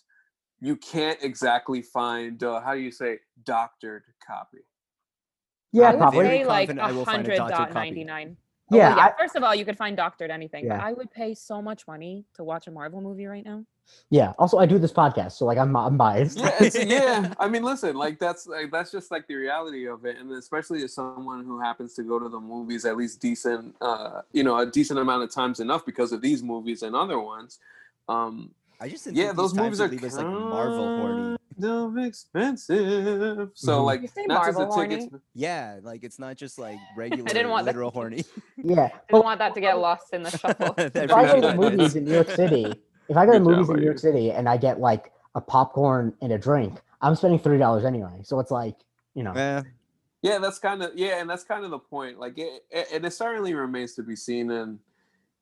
you 0.59 0.75
can't 0.75 1.21
exactly 1.21 1.81
find 1.81 2.43
uh, 2.43 2.61
how 2.61 2.73
do 2.73 2.79
you 2.79 2.91
say 2.91 3.19
doctored 3.43 4.03
copy? 4.25 4.59
Yeah, 5.71 5.89
I 5.89 5.91
would 5.91 5.99
probably. 5.99 6.25
say 6.25 6.45
like 6.45 6.69
confident 6.69 6.87
I 6.87 6.89
a 6.89 6.93
will 6.93 7.05
find 7.05 7.27
a 7.27 7.29
hundred 7.29 7.37
doctored 7.37 7.57
dot 7.57 7.67
copy. 7.69 7.79
ninety 7.79 8.03
nine. 8.03 8.37
Yeah, 8.69 8.95
yeah. 8.95 9.05
I- 9.05 9.13
First 9.21 9.35
of 9.35 9.43
all, 9.43 9.55
you 9.55 9.63
could 9.65 9.77
find 9.77 9.95
doctored 9.95 10.29
anything. 10.31 10.67
But 10.67 10.75
Yeah. 10.75 10.85
I 10.85 10.93
would 10.93 11.09
pay 11.11 11.33
so 11.35 11.61
much 11.61 11.87
money 11.87 12.25
to 12.35 12.43
watch 12.43 12.67
a 12.67 12.71
Marvel 12.71 12.99
movie 13.01 13.25
right 13.25 13.45
now. 13.45 13.63
yeah. 14.09 14.33
Also, 14.37 14.57
I 14.57 14.65
do 14.65 14.77
this 14.77 14.91
podcast, 14.91 15.31
so 15.33 15.45
like 15.45 15.57
I'm 15.57 15.73
I'm 15.77 15.95
biased. 15.97 16.37
yeah, 16.39 16.51
it's, 16.59 16.75
yeah. 16.83 17.33
I 17.39 17.47
mean, 17.47 17.63
listen, 17.63 17.95
like 17.95 18.19
that's 18.19 18.45
like 18.45 18.69
that's 18.71 18.91
just 18.91 19.09
like 19.11 19.25
the 19.27 19.35
reality 19.35 19.87
of 19.87 20.05
it, 20.05 20.17
and 20.17 20.29
especially 20.33 20.83
as 20.83 20.93
someone 20.93 21.45
who 21.45 21.59
happens 21.61 21.93
to 21.93 22.03
go 22.03 22.19
to 22.19 22.27
the 22.27 22.39
movies 22.39 22.83
at 22.83 22.97
least 22.97 23.21
decent, 23.21 23.75
uh, 23.79 24.21
you 24.33 24.43
know, 24.43 24.57
a 24.57 24.65
decent 24.65 24.99
amount 24.99 25.23
of 25.23 25.31
times 25.31 25.61
enough 25.61 25.85
because 25.85 26.11
of 26.11 26.19
these 26.21 26.43
movies 26.43 26.83
and 26.83 26.95
other 26.95 27.19
ones. 27.19 27.59
Um, 28.09 28.51
I 28.81 28.89
just 28.89 29.05
didn't 29.05 29.15
yeah, 29.17 29.31
those 29.31 29.53
these 29.53 29.59
movies 29.61 29.79
times 29.79 29.79
are 29.79 29.83
would 29.85 30.01
leave 30.01 30.03
us 30.03 30.17
like 30.17 30.27
Marvel 30.27 30.97
horny. 30.97 31.36
Kind 31.57 31.97
expensive. 31.97 33.49
So 33.55 33.81
Mhm. 33.81 33.85
like, 33.85 34.01
not 34.01 34.45
just 34.45 34.57
the 34.57 34.65
Marvel 34.65 34.75
tickets. 34.75 35.05
horny? 35.09 35.23
Yeah, 35.33 35.79
like 35.83 36.03
it's 36.03 36.19
not 36.19 36.35
just 36.37 36.57
like 36.59 36.77
regular 36.97 37.29
I 37.29 37.33
didn't 37.33 37.49
want 37.49 37.65
that- 37.65 37.71
literal 37.75 37.91
horny. 37.91 38.23
Yeah, 38.57 38.81
I 38.85 38.91
but 39.09 39.17
don't 39.17 39.23
want 39.25 39.39
that 39.39 39.53
to 39.55 39.61
get 39.61 39.77
lost 39.79 40.13
in 40.13 40.23
the 40.23 40.31
shuffle. 40.31 40.73
If 40.77 40.95
I 41.11 41.25
go 41.25 41.35
to 41.41 41.47
the 41.47 41.55
movies 41.55 41.95
in 41.95 42.05
New 42.05 42.13
York 42.13 42.29
City, 42.31 42.65
if 43.09 43.15
I 43.17 43.25
go 43.25 43.33
to 43.33 43.39
Good 43.39 43.47
movies 43.47 43.69
in 43.69 43.75
New 43.77 43.83
York 43.85 43.97
Aiden. 43.97 44.01
City 44.01 44.31
and 44.31 44.49
I 44.49 44.57
get 44.57 44.79
like 44.79 45.11
a 45.35 45.41
popcorn 45.41 46.13
and 46.21 46.31
a 46.31 46.37
drink, 46.37 46.79
I'm 47.01 47.15
spending 47.15 47.39
three 47.39 47.57
dollars 47.57 47.85
anyway. 47.85 48.21
So 48.23 48.39
it's 48.39 48.51
like 48.51 48.75
you 49.13 49.23
know, 49.23 49.31
Eh, 49.33 49.63
Yeah, 50.21 50.39
that's 50.39 50.59
kind 50.59 50.81
of 50.83 50.91
yeah, 50.95 51.19
and 51.21 51.29
that's 51.29 51.43
kind 51.43 51.63
of 51.65 51.71
the 51.71 51.79
point. 51.79 52.19
Like, 52.19 52.37
it, 52.37 52.63
it, 52.71 52.87
and 52.93 53.05
it 53.05 53.11
certainly 53.13 53.53
remains 53.53 53.93
to 53.95 54.03
be 54.03 54.15
seen, 54.15 54.49
and 54.51 54.79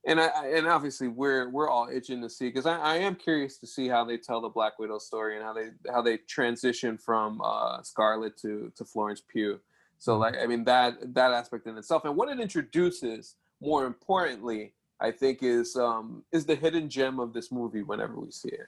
and 0.06 0.20
I 0.20 0.28
I- 0.28 0.48
and 0.56 0.68
obviously 0.68 1.08
we're 1.08 1.50
we're 1.50 1.70
all 1.70 1.88
itching 1.92 2.22
to 2.22 2.30
see 2.30 2.48
because 2.48 2.66
I, 2.66 2.78
I 2.78 2.96
am 2.98 3.16
curious 3.16 3.58
to 3.60 3.68
see 3.68 3.88
how 3.88 4.04
they 4.06 4.18
tell 4.18 4.42
the 4.42 4.50
Black 4.50 4.78
Widow 4.80 5.00
story 5.00 5.36
and 5.36 5.44
how 5.44 5.54
they 5.54 5.70
how 5.92 6.02
they 6.02 6.18
transition 6.18 6.98
from 6.98 7.42
uh, 7.44 7.82
Scarlett 7.84 8.38
to 8.38 8.72
to 8.76 8.86
Florence 8.86 9.22
Pugh. 9.28 9.60
So 9.98 10.18
like, 10.18 10.36
I 10.42 10.46
mean 10.46 10.64
that 10.66 11.14
that 11.16 11.32
aspect 11.32 11.68
in 11.68 11.78
itself, 11.78 12.06
and 12.06 12.16
what 12.16 12.30
it 12.30 12.40
introduces, 12.40 13.36
more 13.62 13.86
importantly, 13.86 14.74
I 15.00 15.12
think 15.12 15.40
is 15.42 15.76
um 15.76 16.24
is 16.32 16.46
the 16.46 16.56
hidden 16.56 16.90
gem 16.90 17.20
of 17.20 17.34
this 17.34 17.52
movie 17.52 17.82
whenever 17.84 18.20
we 18.20 18.32
see 18.32 18.50
it. 18.50 18.68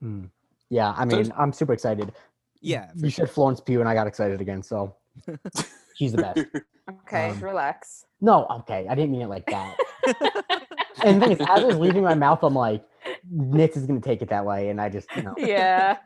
Hmm. 0.00 0.24
yeah. 0.68 0.94
I 0.96 1.08
So- 1.08 1.16
mean, 1.16 1.32
I'm 1.36 1.52
super 1.52 1.72
excited. 1.72 2.12
yeah, 2.60 2.90
you 2.94 3.08
sure. 3.10 3.26
said 3.26 3.34
Florence 3.34 3.60
Pugh, 3.60 3.80
and 3.80 3.88
I 3.88 3.94
got 3.94 4.06
excited 4.06 4.40
again. 4.40 4.62
So 4.62 4.94
she's 5.94 6.12
the 6.12 6.18
best. 6.22 6.38
Okay, 6.88 7.30
Um, 7.30 7.40
relax. 7.40 8.06
No, 8.20 8.46
okay, 8.46 8.86
I 8.88 8.94
didn't 8.94 9.12
mean 9.12 9.20
it 9.22 9.28
like 9.28 9.46
that. 9.46 9.76
and 11.04 11.20
the 11.20 11.26
thing 11.26 11.32
is, 11.38 11.46
as 11.48 11.62
it 11.62 11.66
was 11.66 11.76
leaving 11.76 12.02
my 12.02 12.14
mouth, 12.14 12.40
I'm 12.42 12.54
like, 12.54 12.82
Nitz 13.32 13.76
is 13.76 13.86
gonna 13.86 14.00
take 14.00 14.22
it 14.22 14.28
that 14.30 14.44
way, 14.44 14.70
and 14.70 14.80
I 14.80 14.88
just 14.88 15.08
you 15.14 15.22
know, 15.22 15.34
yeah, 15.36 15.98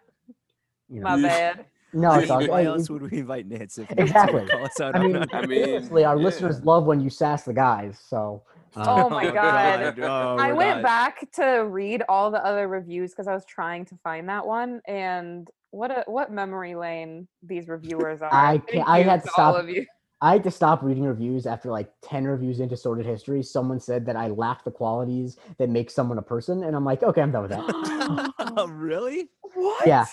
you 0.88 1.00
know, 1.00 1.16
my 1.16 1.22
bad. 1.22 1.64
no, 1.92 2.10
I 2.10 2.20
it's 2.20 2.30
all 2.30 2.40
mean, 2.40 2.48
why 2.50 2.62
good. 2.64 2.68
else 2.70 2.90
would 2.90 3.10
we 3.10 3.18
invite 3.18 3.48
Nitz 3.48 3.78
if 3.78 3.88
Nitz 3.88 4.00
Exactly. 4.00 4.40
would 4.40 4.50
call 4.50 4.64
us 4.64 4.80
out 4.80 4.96
I 4.96 4.98
mean, 5.02 5.12
that? 5.12 5.28
I 5.32 5.46
mean, 5.46 5.64
seriously, 5.64 6.04
our 6.04 6.16
yeah. 6.16 6.24
listeners 6.24 6.62
love 6.64 6.84
when 6.84 7.00
you 7.00 7.10
sass 7.10 7.44
the 7.44 7.52
guys. 7.54 7.98
So, 8.08 8.42
uh, 8.76 8.84
Oh 8.86 9.08
my 9.08 9.30
God. 9.30 9.98
Oh, 10.00 10.36
I 10.36 10.52
went 10.52 10.78
not- 10.78 10.82
back 10.82 11.30
to 11.32 11.44
read 11.66 12.02
all 12.08 12.30
the 12.30 12.44
other 12.44 12.66
reviews 12.68 13.12
because 13.12 13.28
I 13.28 13.34
was 13.34 13.44
trying 13.46 13.84
to 13.86 13.96
find 14.02 14.28
that 14.28 14.46
one, 14.46 14.80
and 14.86 15.48
what 15.70 15.90
a 15.90 16.04
what 16.06 16.30
memory 16.32 16.74
lane 16.74 17.28
these 17.42 17.68
reviewers 17.68 18.20
are. 18.20 18.32
I 18.32 18.58
can't- 18.58 18.88
I 18.88 19.02
had 19.02 19.22
to 19.24 19.30
all 19.38 19.56
of 19.56 19.68
you. 19.70 19.86
I 20.22 20.34
had 20.34 20.44
to 20.44 20.52
stop 20.52 20.84
reading 20.84 21.02
reviews 21.02 21.46
after 21.46 21.68
like 21.68 21.90
10 22.02 22.24
reviews 22.28 22.60
into 22.60 22.76
Sorted 22.76 23.04
History. 23.04 23.42
Someone 23.42 23.80
said 23.80 24.06
that 24.06 24.14
I 24.14 24.28
lack 24.28 24.62
the 24.64 24.70
qualities 24.70 25.36
that 25.58 25.68
make 25.68 25.90
someone 25.90 26.16
a 26.16 26.22
person. 26.22 26.62
And 26.62 26.76
I'm 26.76 26.84
like, 26.84 27.02
okay, 27.02 27.20
I'm 27.20 27.32
done 27.32 27.42
with 27.42 27.50
that. 27.50 28.32
Oh, 28.56 28.68
really? 28.70 29.30
What? 29.54 29.84
Yeah, 29.84 30.06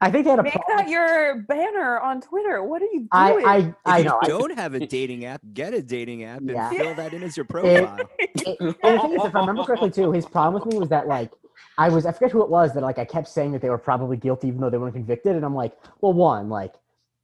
I 0.00 0.10
think 0.10 0.24
they 0.24 0.30
had 0.30 0.40
a 0.40 0.42
Make 0.42 0.54
problem. 0.54 0.78
that 0.78 0.88
your 0.88 1.42
banner 1.42 2.00
on 2.00 2.20
Twitter. 2.20 2.64
What 2.64 2.82
are 2.82 2.86
you 2.86 2.98
doing? 3.00 3.08
I, 3.12 3.32
I, 3.44 3.56
If 3.58 3.74
I 3.86 3.98
you 3.98 4.04
know. 4.04 4.18
I, 4.20 4.26
don't 4.26 4.58
have 4.58 4.74
a 4.74 4.84
dating 4.84 5.26
app, 5.26 5.40
get 5.54 5.72
a 5.74 5.80
dating 5.80 6.24
app 6.24 6.40
and 6.40 6.50
Yeah. 6.50 6.68
fill 6.70 6.94
that 6.96 7.14
in 7.14 7.22
as 7.22 7.36
your 7.36 7.46
profile. 7.46 7.98
it- 8.18 8.58
and 8.58 8.68
the 8.70 8.72
thing 9.00 9.12
is, 9.12 9.24
if 9.24 9.36
I 9.36 9.40
remember 9.40 9.62
correctly, 9.62 9.92
too, 9.92 10.10
his 10.10 10.26
problem 10.26 10.60
with 10.60 10.72
me 10.72 10.76
was 10.80 10.88
that, 10.88 11.06
like, 11.06 11.30
I 11.78 11.88
was, 11.88 12.04
I 12.04 12.10
forget 12.10 12.32
who 12.32 12.42
it 12.42 12.48
was 12.50 12.74
that, 12.74 12.82
like, 12.82 12.98
I 12.98 13.04
kept 13.04 13.28
saying 13.28 13.52
that 13.52 13.62
they 13.62 13.70
were 13.70 13.78
probably 13.78 14.16
guilty 14.16 14.48
even 14.48 14.60
though 14.60 14.70
they 14.70 14.78
weren't 14.78 14.94
convicted. 14.94 15.36
And 15.36 15.44
I'm 15.44 15.54
like, 15.54 15.72
well, 16.00 16.12
one, 16.12 16.48
like, 16.48 16.74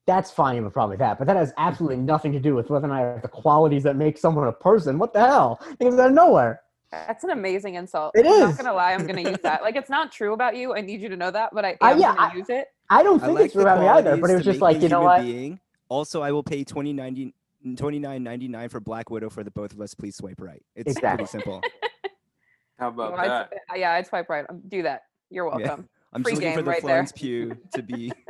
that's 0.09 0.31
fine. 0.33 0.57
You 0.57 0.63
have 0.63 0.71
a 0.71 0.73
problem 0.73 0.91
with 0.91 0.99
that. 1.01 1.19
But 1.19 1.27
that 1.29 1.37
has 1.37 1.53
absolutely 1.59 1.99
nothing 1.99 2.33
to 2.33 2.41
do 2.41 2.55
with 2.57 2.71
whether 2.71 2.87
or 2.87 2.89
not 2.89 2.97
I 2.97 3.01
have 3.13 3.23
the 3.23 3.29
qualities 3.29 3.83
that 3.85 3.95
make 3.95 4.17
someone 4.19 4.49
a 4.49 4.53
person. 4.53 4.99
What 4.99 5.13
the 5.13 5.21
hell? 5.21 5.61
It 5.79 5.85
comes 5.85 6.01
out 6.01 6.09
of 6.09 6.15
nowhere. 6.15 6.63
That's 6.91 7.23
an 7.23 7.31
amazing 7.31 7.75
insult. 7.75 8.13
It 8.17 8.25
I'm 8.27 8.33
is. 8.33 8.41
not 8.41 8.57
gonna 8.57 8.73
lie. 8.75 8.95
I'm 8.95 9.07
gonna 9.07 9.21
use 9.21 9.37
that. 9.43 9.63
Like 9.63 9.77
it's 9.77 9.91
not 9.91 10.11
true 10.11 10.33
about 10.33 10.57
you. 10.57 10.75
I 10.75 10.81
need 10.81 11.03
you 11.03 11.11
to 11.11 11.17
know 11.17 11.31
that, 11.31 11.51
but 11.53 11.65
I 11.67 11.77
Uh, 11.83 11.91
am 11.91 11.99
yeah, 12.01 12.15
gonna 12.17 12.33
I- 12.33 12.37
use 12.37 12.49
it. 12.49 12.69
I 12.91 13.03
don't 13.03 13.23
I 13.23 13.27
think 13.27 13.37
like 13.39 13.45
it's 13.45 13.53
true 13.53 13.63
about 13.63 13.81
me 13.81 13.87
either, 13.87 14.17
but 14.17 14.31
it 14.31 14.35
was 14.37 14.45
just 14.47 14.63
like, 14.63 14.81
you 14.81 14.89
know 14.89 15.03
what? 15.03 15.21
Being. 15.21 15.61
Also, 15.91 16.23
I 16.23 16.33
will 16.33 16.43
pay 16.43 16.65
twenty 16.65 16.93
ninety. 16.93 17.35
29.99 17.67 18.71
for 18.71 18.79
Black 18.79 19.11
Widow 19.11 19.29
for 19.29 19.43
the 19.43 19.51
both 19.51 19.73
of 19.73 19.81
us. 19.81 19.93
Please 19.93 20.15
swipe 20.17 20.41
right. 20.41 20.63
It's 20.77 20.93
Exactly. 20.93 21.27
pretty 21.27 21.31
simple. 21.31 21.61
How 22.79 22.89
about 22.89 23.13
Well, 23.13 23.21
I'd- 23.21 23.29
that? 23.29 23.53
uh, 23.73 23.75
yeah, 23.77 23.93
I'd 23.93 24.07
swipe 24.07 24.29
right. 24.31 24.47
Do 24.69 24.83
that. 24.85 25.03
You're 25.29 25.47
Yeah. 25.59 25.67
welcome. 25.67 25.89
I'm 26.13 26.23
Free 26.23 26.33
just 26.33 26.43
looking 26.43 26.57
for 26.57 26.63
the 26.63 26.71
right 26.71 26.77
there. 26.77 26.89
Florence 26.89 27.13
Pugh 27.13 27.57
to 27.75 27.83
be. 27.83 28.13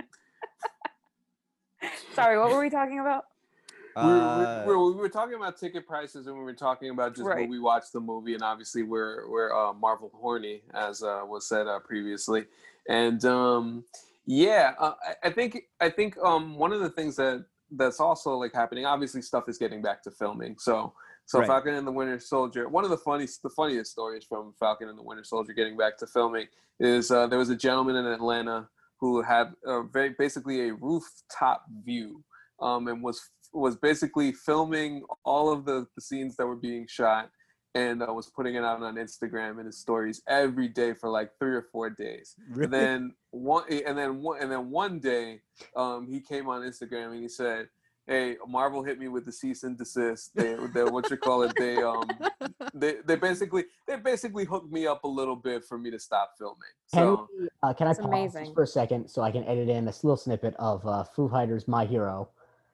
Sorry, 2.19 2.39
what 2.39 2.51
were 2.51 2.61
we 2.61 2.69
talking 2.71 2.99
about? 3.01 3.27
we, 3.97 4.03
were, 4.03 4.09
Uh, 4.09 4.65
we, 4.67 4.73
were, 4.75 4.87
we 4.93 4.99
were 4.99 5.09
talking 5.09 5.35
about 5.35 5.57
ticket 5.57 5.87
prices 5.87 6.27
and 6.27 6.37
we 6.37 6.43
were 6.43 6.53
talking 6.53 6.91
about 6.91 7.15
just 7.15 7.27
Right. 7.27 7.39
when 7.41 7.49
we 7.51 7.59
watched 7.59 7.93
the 7.93 8.01
movie 8.01 8.35
and 8.35 8.43
obviously 8.43 8.83
we're 8.83 9.29
we're 9.29 9.53
uh, 9.57 9.73
Marvel 9.73 10.11
horny 10.15 10.63
as 10.75 11.03
uh, 11.03 11.23
was 11.25 11.49
said 11.49 11.67
uh, 11.67 11.79
previously 11.81 12.47
and 12.89 13.25
um, 13.25 13.85
yeah 14.27 14.75
uh, 14.79 14.93
I, 15.25 15.29
I 15.29 15.31
think 15.31 15.65
I 15.81 15.89
think 15.91 16.17
um, 16.23 16.57
one 16.59 16.73
of 16.73 16.81
the 16.81 16.91
things 16.91 17.17
that 17.17 17.45
that's 17.73 17.99
also 18.01 18.37
like 18.37 18.53
happening 18.55 18.85
obviously 18.87 19.21
stuff 19.23 19.49
is 19.49 19.59
getting 19.59 19.83
back 19.83 20.03
to 20.05 20.11
filming 20.11 20.57
so 20.59 20.93
so 21.27 21.41
Right. 21.41 21.47
Falcon 21.49 21.75
and 21.75 21.87
the 21.87 21.93
Winter 21.93 22.19
Soldier 22.21 22.69
one 22.69 22.85
of 22.85 22.91
the 22.91 22.97
funniest 22.99 23.43
the 23.43 23.51
funniest 23.51 23.91
stories 23.93 24.25
from 24.25 24.55
Falcon 24.61 24.89
and 24.89 24.99
the 24.99 25.03
Winter 25.03 25.25
Soldier 25.25 25.53
getting 25.55 25.77
back 25.77 25.97
to 25.99 26.07
filming 26.07 26.47
is 26.79 27.11
uh, 27.11 27.27
there 27.27 27.39
was 27.39 27.51
a 27.51 27.57
gentleman 27.57 27.97
in 27.97 28.07
Atlanta 28.07 28.69
who 29.01 29.23
had 29.23 29.53
uh, 29.67 29.83
very 29.83 30.15
basically 30.19 30.69
a 30.69 30.75
rooftop 30.75 31.65
view 31.85 32.25
um, 32.61 32.89
and 32.89 33.03
was 33.03 33.21
was 33.53 33.77
basically 33.77 34.33
filming 34.33 35.03
all 35.25 35.51
of 35.51 35.65
the, 35.65 35.87
the 35.95 36.03
scenes 36.03 36.37
that 36.37 36.47
were 36.47 36.57
being 36.57 36.87
shot 36.89 37.31
and 37.75 38.03
uh, 38.03 38.13
was 38.13 38.31
putting 38.31 38.57
it 38.57 38.65
out 38.65 38.83
on 38.83 38.97
Instagram 38.97 39.59
and 39.59 39.67
his 39.67 39.79
stories 39.79 40.23
every 40.29 40.69
day 40.69 40.95
for 40.95 41.09
like 41.11 41.31
three 41.39 41.55
or 41.55 41.67
four 41.71 41.91
days. 41.91 42.35
Really? 42.51 42.65
And 42.65 42.73
then 42.73 43.15
one 43.31 43.65
and 43.71 43.97
then 43.97 44.21
one 44.23 44.41
and 44.41 44.51
then 44.51 44.71
one 44.71 45.01
day 45.01 45.41
um, 45.77 46.07
he 46.07 46.21
came 46.21 46.49
on 46.49 46.63
Instagram 46.63 47.13
and 47.13 47.23
he 47.23 47.29
said, 47.29 47.69
Hey, 48.09 48.37
Marvel 48.49 48.83
hit 48.83 48.99
me 48.99 49.09
with 49.09 49.27
the 49.27 49.33
cease 49.33 49.65
and 49.65 49.77
desist. 49.77 50.35
They, 50.35 50.57
they 50.73 50.83
what 50.85 51.11
you 51.11 51.19
call 51.19 51.43
it? 51.43 51.53
They 51.59 51.77
um 51.83 52.09
they, 52.75 52.95
they 53.07 53.17
basically 53.17 53.65
they 53.87 53.97
basically 53.97 54.47
hooked 54.47 54.73
me 54.73 54.87
up 54.87 55.05
a 55.05 55.09
little 55.09 55.37
bit 55.37 55.63
for 55.63 55.77
me 55.77 55.91
to 55.91 55.99
stop 55.99 56.33
filming. 56.39 56.57
Can, 56.95 57.01
So 57.01 57.29
we, 57.39 57.49
uh, 57.63 57.75
can 57.75 57.87
I 57.87 57.91
pause 57.93 57.99
amazing. 58.07 58.45
just 58.47 58.55
for 58.55 58.63
a 58.63 58.67
second 58.67 59.09
so 59.11 59.21
I 59.21 59.31
can 59.31 59.45
edit 59.45 59.69
in 59.69 59.87
a 59.87 59.91
little 59.91 60.17
snippet 60.17 60.55
of 60.59 60.87
uh, 60.87 61.05
Foo 61.05 61.29
Fighters' 61.29 61.69
"My 61.69 61.85
Hero"? 61.85 62.31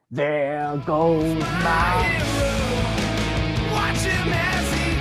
There 0.09 0.81
goes 0.85 1.35
my. 1.35 2.21
Watch 3.73 3.97
him 3.97 4.31
as 4.31 4.73
he 4.73 4.95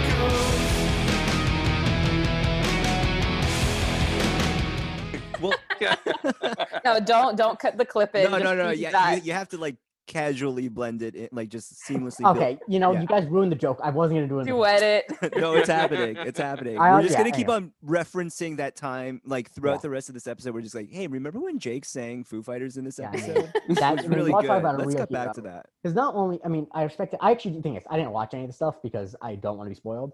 goes. 5.39 5.41
well, 5.41 5.55
No, 6.85 6.99
don't 6.99 7.37
don't 7.37 7.57
cut 7.57 7.79
the 7.79 7.85
clip 7.85 8.17
in. 8.17 8.33
no, 8.33 8.39
no, 8.39 8.55
no. 8.57 8.71
Yeah, 8.71 9.15
you, 9.15 9.23
you 9.23 9.33
have 9.33 9.49
to 9.51 9.59
like 9.59 9.77
casually 10.07 10.69
blend 10.69 11.03
it, 11.03 11.15
in, 11.15 11.29
like 11.33 11.49
just 11.49 11.75
seamlessly. 11.89 12.19
build- 12.25 12.37
Okay, 12.37 12.59
you 12.69 12.79
know, 12.79 12.93
yeah. 12.93 13.01
you 13.01 13.07
guys 13.07 13.27
ruined 13.27 13.51
the 13.53 13.57
joke. 13.57 13.81
I 13.83 13.91
wasn't 13.91 14.19
gonna 14.19 14.29
do 14.29 14.41
it. 14.41 14.47
Duet 14.47 14.83
it. 14.83 15.37
no, 15.37 15.55
it's 15.55 15.69
happening. 15.69 16.17
It's 16.17 16.39
happening. 16.51 16.79
I- 16.79 16.93
We're 16.95 17.03
just 17.03 17.13
yeah, 17.13 17.19
gonna 17.25 17.33
keep 17.33 17.49
yeah. 17.49 17.55
on 17.55 17.73
referencing 17.85 18.57
that 18.59 18.77
time, 18.77 19.21
like 19.25 19.51
throughout 19.51 19.75
Yeah. 19.75 19.79
the 19.83 19.91
rest 19.91 20.09
of 20.09 20.15
this 20.15 20.27
episode. 20.27 20.55
We're 20.55 20.61
just 20.63 20.75
like, 20.75 20.91
hey, 20.91 21.07
remember 21.07 21.41
when 21.41 21.59
Jake 21.59 21.85
sang 21.85 22.25
Foo 22.25 22.43
Fighters 22.43 22.77
in 22.77 22.85
this 22.85 22.99
Yeah, 22.99 23.11
yeah, 23.15 23.19
episode? 23.21 23.53
yeah. 23.69 23.75
That- 23.75 23.93
It's 23.95 24.05
I 24.05 24.09
mean, 24.09 24.19
really 24.19 24.33
let's 24.33 24.47
good. 24.47 24.63
Let's 24.63 24.79
real 24.87 24.97
get 24.97 25.11
back 25.11 25.23
hero. 25.23 25.33
to 25.35 25.41
that. 25.43 25.67
Because 25.83 25.95
not 25.95 26.15
only, 26.15 26.39
I 26.45 26.49
mean, 26.49 26.67
I 26.73 26.83
respect 26.83 27.15
it. 27.15 27.21
I 27.23 27.31
actually, 27.31 27.53
think 27.53 27.63
thing 27.65 27.77
is, 27.77 27.85
I 27.91 27.97
didn't 27.97 28.13
watch 28.13 28.35
any 28.35 28.45
of 28.45 28.49
the 28.51 28.55
stuff 28.55 28.77
because 28.83 29.17
I 29.23 29.37
don't 29.37 29.57
want 29.57 29.67
to 29.67 29.71
be 29.71 29.75
spoiled. 29.77 30.13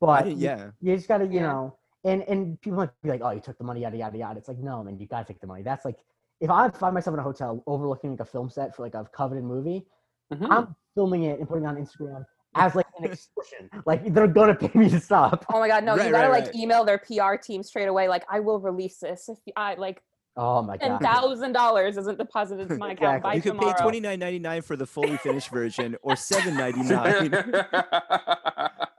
But 0.00 0.08
I 0.08 0.22
didn't, 0.22 0.38
you- 0.38 0.46
yeah. 0.46 0.70
you 0.80 0.94
just 0.96 1.08
gotta, 1.08 1.26
you 1.26 1.34
Yeah. 1.34 1.42
know, 1.52 1.76
and 2.04 2.22
and 2.28 2.60
people 2.60 2.76
might 2.78 2.90
be 3.02 3.08
like, 3.10 3.20
oh, 3.22 3.30
you 3.30 3.40
took 3.40 3.56
the 3.58 3.64
money, 3.64 3.80
yada 3.82 3.96
yada 3.96 4.18
yada. 4.18 4.38
It's 4.38 4.48
like, 4.48 4.58
no, 4.58 4.82
man, 4.82 4.98
you 4.98 5.06
gotta 5.06 5.24
take 5.24 5.40
the 5.40 5.46
money. 5.46 5.62
That's 5.62 5.84
like, 5.84 5.98
if 6.42 6.50
I 6.50 6.68
find 6.70 6.92
myself 6.92 7.14
in 7.14 7.20
a 7.20 7.22
hotel 7.22 7.62
overlooking 7.66 8.10
like 8.10 8.20
a 8.20 8.24
film 8.24 8.50
set 8.50 8.74
for 8.76 8.82
like 8.82 8.94
a 8.94 9.06
coveted 9.16 9.44
movie, 9.44 9.86
Mhm. 10.32 10.48
I'm 10.50 10.76
filming 10.94 11.22
it 11.24 11.38
and 11.38 11.48
putting 11.48 11.64
it 11.64 11.68
on 11.68 11.76
Instagram 11.76 12.24
as 12.54 12.74
like 12.74 12.86
an 12.98 13.04
extortion. 13.12 13.70
like 13.86 14.12
they're 14.12 14.26
gonna 14.26 14.54
pay 14.54 14.70
me 14.78 14.88
to 14.90 15.00
stop. 15.00 15.46
Oh 15.52 15.60
my 15.60 15.68
god, 15.68 15.84
no! 15.84 15.96
Right, 15.96 16.06
you 16.06 16.12
gotta 16.12 16.28
right, 16.28 16.42
like 16.44 16.46
right. 16.52 16.54
email 16.62 16.84
their 16.84 16.98
PR 16.98 17.36
team 17.36 17.62
straight 17.62 17.88
away. 17.88 18.08
Like, 18.08 18.24
I 18.30 18.40
will 18.40 18.58
release 18.60 18.98
this 18.98 19.28
if 19.28 19.38
I 19.56 19.74
like 19.74 20.02
Oh 20.36 20.62
my 20.62 20.78
ten 20.78 20.92
god. 20.92 21.02
thousand 21.02 21.52
dollars 21.52 21.98
isn't 21.98 22.16
deposited 22.18 22.68
to 22.70 22.76
my 22.78 22.92
account 22.92 23.18
Exactly. 23.18 23.28
by 23.30 23.34
You 23.34 23.42
could 23.42 23.48
tomorrow. 23.52 23.74
pay 23.74 23.82
twenty 23.82 24.00
nine 24.00 24.18
ninety 24.18 24.38
nine 24.38 24.62
for 24.62 24.76
the 24.76 24.86
fully 24.86 25.18
finished 25.18 25.50
version, 25.50 25.94
or 26.02 26.16
seven 26.16 26.56
ninety 26.56 26.82
nine. 26.82 27.30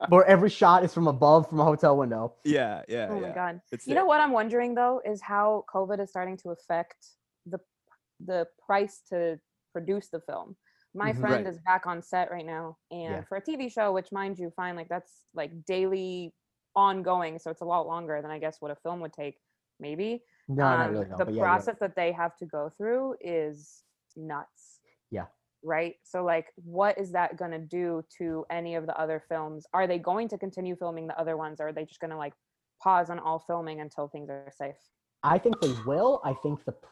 Where 0.09 0.25
every 0.35 0.49
shot 0.51 0.83
is 0.83 0.93
from 0.93 1.07
above 1.07 1.49
from 1.49 1.59
a 1.59 1.63
hotel 1.63 1.97
window. 1.97 2.35
yeah, 2.43 2.83
yeah, 2.87 3.07
oh 3.09 3.15
yeah. 3.19 3.27
my 3.29 3.33
god! 3.33 3.61
It's 3.71 3.87
You 3.87 3.95
there. 3.95 4.03
know 4.03 4.07
what 4.07 4.19
I'm 4.21 4.31
wondering 4.31 4.75
though 4.75 5.01
is 5.03 5.21
how 5.21 5.65
COVID 5.73 5.99
is 5.99 6.09
starting 6.11 6.37
to 6.37 6.49
affect 6.51 6.97
the 7.45 7.59
the 8.19 8.47
price 8.65 9.01
to 9.09 9.39
produce 9.73 10.09
the 10.09 10.21
film. 10.21 10.55
My 10.93 11.11
Mhm. 11.11 11.19
friend 11.19 11.45
Right. 11.45 11.51
is 11.53 11.59
back 11.59 11.85
on 11.87 12.01
set 12.01 12.31
right 12.31 12.45
now, 12.45 12.77
and 12.91 13.15
Yeah. 13.15 13.23
for 13.23 13.37
a 13.37 13.41
TV 13.41 13.67
show, 13.69 13.91
which 13.91 14.11
mind 14.11 14.37
you, 14.39 14.51
fine, 14.51 14.75
like 14.75 14.87
that's 14.87 15.25
like 15.33 15.65
daily 15.65 16.33
ongoing, 16.75 17.39
so 17.39 17.49
it's 17.51 17.61
a 17.61 17.65
lot 17.65 17.85
longer 17.87 18.21
than 18.21 18.31
I 18.31 18.39
guess 18.39 18.61
what 18.61 18.71
a 18.71 18.75
film 18.75 18.99
would 19.01 19.13
take, 19.13 19.39
maybe. 19.79 20.23
No, 20.47 20.63
not 20.63 20.85
um, 20.85 20.91
really. 20.93 21.07
No, 21.09 21.17
the 21.17 21.25
but 21.25 21.33
yeah, 21.33 21.41
yeah. 21.41 21.47
process 21.47 21.79
that 21.79 21.95
they 21.95 22.11
have 22.11 22.35
to 22.37 22.45
go 22.45 22.69
through 22.69 23.17
is 23.21 23.83
nuts. 24.15 24.79
Yeah. 25.09 25.27
Right. 25.63 25.95
So, 26.03 26.23
like, 26.23 26.51
what 26.55 26.97
is 26.97 27.11
that 27.13 27.37
going 27.37 27.51
to 27.51 27.59
do 27.59 28.03
to 28.17 28.45
any 28.49 28.75
of 28.75 28.85
the 28.85 28.97
other 28.99 29.19
films? 29.19 29.65
Are 29.73 29.87
they 29.87 29.97
going 29.99 30.27
to 30.29 30.37
continue 30.37 30.75
filming 30.75 31.07
the 31.07 31.19
other 31.19 31.37
ones, 31.37 31.59
or 31.59 31.69
are 31.69 31.73
they 31.73 31.85
just 31.85 31.99
going 31.99 32.11
to 32.11 32.17
like 32.17 32.33
pause 32.81 33.09
on 33.09 33.19
all 33.19 33.39
filming 33.39 33.81
until 33.81 34.07
things 34.07 34.29
are 34.29 34.51
safe? 34.51 34.75
I 35.23 35.37
think 35.39 35.59
they 35.61 35.73
will. 35.85 36.21
I 36.25 36.33
think 36.33 36.65
the, 36.65 36.73
the 36.73 36.87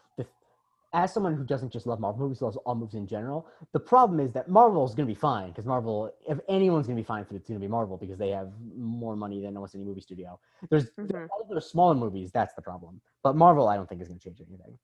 as 0.93 1.13
someone 1.13 1.35
who 1.35 1.43
doesn't 1.45 1.71
just 1.71 1.85
love 1.87 1.99
Marvel 1.99 2.23
movies, 2.23 2.41
loves 2.41 2.57
all 2.65 2.75
movies 2.75 2.95
in 2.95 3.07
general, 3.07 3.47
the 3.71 3.79
problem 3.79 4.19
is 4.19 4.31
that 4.33 4.49
Marvel 4.49 4.85
is 4.85 4.93
going 4.93 5.07
to 5.07 5.13
be 5.13 5.17
fine 5.19 5.49
because 5.49 5.65
Marvel, 5.65 6.13
if 6.27 6.37
anyone's 6.49 6.85
going 6.85 6.97
to 6.97 7.01
be 7.01 7.05
fine 7.05 7.23
for 7.23 7.33
it, 7.33 7.37
it's 7.37 7.47
going 7.47 7.59
to 7.59 7.65
be 7.65 7.69
Marvel 7.71 7.97
because 7.97 8.17
they 8.17 8.29
have 8.29 8.51
more 8.75 9.15
money 9.15 9.41
than 9.41 9.55
almost 9.55 9.73
any 9.75 9.85
movie 9.85 10.01
studio. 10.01 10.39
There's 10.69 10.91
Mhm. 10.91 11.29
all 11.31 11.45
the 11.49 11.61
smaller 11.61 11.95
movies, 11.95 12.31
that's 12.31 12.53
the 12.55 12.61
problem. 12.61 13.01
But 13.23 13.35
Marvel, 13.35 13.67
I 13.69 13.77
don't 13.77 13.87
think 13.87 14.01
is 14.01 14.07
going 14.09 14.19
to 14.19 14.23
change 14.23 14.41
anything. 14.41 14.77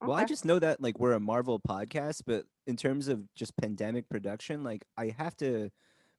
Well, 0.00 0.16
I 0.16 0.24
just 0.24 0.44
know 0.44 0.58
that 0.58 0.82
like 0.82 0.98
we're 0.98 1.12
a 1.14 1.20
Marvel 1.20 1.60
podcast, 1.60 2.22
but 2.26 2.44
in 2.66 2.76
terms 2.76 3.08
of 3.08 3.32
just 3.34 3.56
pandemic 3.56 4.08
production, 4.08 4.62
like 4.64 4.84
I 4.98 5.08
have 5.16 5.36
to 5.38 5.70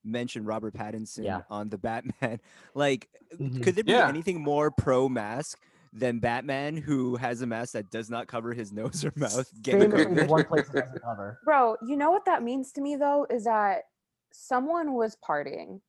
mention 0.04 0.46
Robert 0.46 0.74
Pattinson 0.74 1.26
Yeah. 1.26 1.42
on 1.50 1.70
the 1.70 1.78
Batman. 1.78 2.40
Like, 2.74 3.10
Mhm. 3.34 3.62
could 3.64 3.76
there 3.76 3.84
be 3.84 3.92
Yeah. 3.92 4.08
anything 4.08 4.42
more 4.42 4.72
pro 4.72 5.10
mask 5.10 5.60
than 5.96 6.20
Batman 6.20 6.76
who 6.78 7.16
has 7.16 7.42
a 7.42 7.48
mask 7.48 7.74
that 7.74 7.90
does 7.90 8.10
not 8.10 8.28
cover 8.28 8.54
his 8.54 8.72
nose 8.80 9.04
or 9.06 9.14
mouth? 9.16 9.50
getting 9.62 9.90
Famously, 9.92 10.14
the 10.14 10.26
one 10.26 10.44
place 10.46 10.68
it 10.70 10.74
doesn't 10.74 11.02
cover. 11.02 11.40
Bro, 11.46 11.78
you 11.88 11.96
know 11.98 12.12
what 12.12 12.26
that 12.26 12.44
means 12.44 12.72
to 12.74 12.82
me 12.82 12.96
though 12.96 13.26
is 13.30 13.46
that 13.46 13.84
someone 14.32 14.94
was 14.94 15.18
partying. 15.28 15.80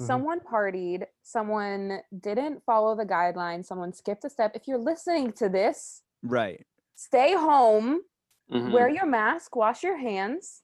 Mhm. 0.00 0.06
Someone 0.06 0.40
partied, 0.40 1.04
someone 1.22 2.00
didn't 2.20 2.62
follow 2.66 2.96
the 2.96 3.04
guidelines, 3.06 3.66
someone 3.66 3.92
skipped 3.92 4.24
a 4.24 4.30
step. 4.30 4.52
If 4.54 4.66
you're 4.68 4.76
listening 4.78 5.32
to 5.34 5.48
this, 5.48 6.02
right. 6.22 6.66
stay 6.96 7.34
home, 7.34 8.00
Mhm. 8.52 8.72
wear 8.72 8.88
your 8.88 9.06
mask, 9.06 9.54
wash 9.56 9.82
your 9.84 9.96
hands. 9.96 10.62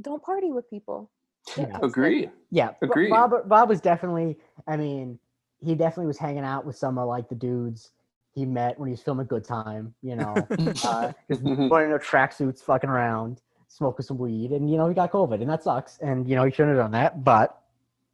Don't 0.00 0.22
party 0.22 0.50
with 0.52 0.68
people. 0.70 1.10
Get 1.46 1.58
Yeah. 1.58 1.64
tested. 1.72 1.84
Agreed. 1.84 2.30
Yeah, 2.50 2.70
Bo- 2.80 2.86
Agreed. 2.86 3.10
Bob, 3.10 3.48
Bob 3.48 3.68
was 3.70 3.80
definitely. 3.80 4.38
I 4.66 4.76
mean, 4.76 5.18
he 5.60 5.74
definitely 5.74 6.06
was 6.06 6.18
hanging 6.18 6.44
out 6.44 6.64
with 6.64 6.76
some 6.76 6.98
of 6.98 7.08
like 7.08 7.28
the 7.28 7.34
dudes 7.34 7.90
he 8.32 8.46
met 8.46 8.78
when 8.78 8.88
he 8.88 8.92
was 8.92 9.02
filming 9.02 9.26
Good 9.26 9.44
Time. 9.44 9.94
You 10.02 10.16
know, 10.16 10.34
uh, 10.84 11.12
just 11.28 11.42
wearing 11.42 11.90
their 11.90 11.98
tracksuits, 11.98 12.60
fucking 12.60 12.90
around, 12.90 13.40
smoking 13.68 14.04
some 14.04 14.18
weed, 14.18 14.52
and 14.52 14.70
you 14.70 14.76
know 14.76 14.88
he 14.88 14.94
got 14.94 15.12
COVID, 15.12 15.40
and 15.40 15.50
that 15.50 15.62
sucks. 15.62 15.98
And 15.98 16.28
you 16.28 16.36
know 16.36 16.44
he 16.44 16.50
shouldn't 16.50 16.76
have 16.76 16.84
done 16.84 16.92
that, 16.92 17.24
but. 17.24 17.56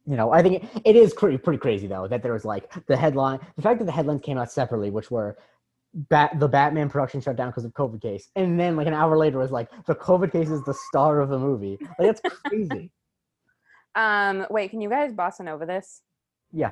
You 0.09 0.15
know, 0.15 0.31
I 0.31 0.41
think 0.41 0.63
it, 0.63 0.81
it 0.85 0.95
is 0.95 1.13
pretty 1.13 1.37
pretty 1.37 1.59
crazy 1.59 1.85
though 1.85 2.07
that 2.07 2.23
there 2.23 2.31
was 2.31 2.45
like 2.45 2.71
the 2.85 2.95
headline, 2.95 3.41
the 3.57 3.61
fact 3.61 3.79
that 3.79 3.83
the 3.83 3.91
headlines 3.91 4.21
came 4.21 4.37
out 4.37 4.49
separately, 4.49 4.89
which 4.89 5.11
were 5.11 5.37
Bat, 5.93 6.39
the 6.39 6.47
Batman 6.47 6.89
production 6.89 7.21
shut 7.21 7.35
down 7.35 7.49
because 7.49 7.65
of 7.65 7.73
COVID 7.73 8.01
case, 8.01 8.29
and 8.35 8.59
then 8.59 8.77
like 8.77 8.87
an 8.87 8.93
hour 8.93 9.17
later 9.17 9.39
was 9.39 9.51
like 9.51 9.69
the 9.85 9.95
COVID 9.95 10.31
case 10.31 10.49
is 10.49 10.63
the 10.63 10.73
star 10.73 11.19
of 11.19 11.27
the 11.27 11.37
movie. 11.37 11.77
Like 11.99 12.15
that's 12.15 12.21
crazy. 12.45 12.91
Um, 13.95 14.45
wait, 14.51 14.69
can 14.69 14.79
you 14.79 14.89
guys 14.89 15.11
boss 15.11 15.39
bossa 15.39 15.49
over 15.49 15.65
this? 15.65 16.03
Yeah. 16.51 16.71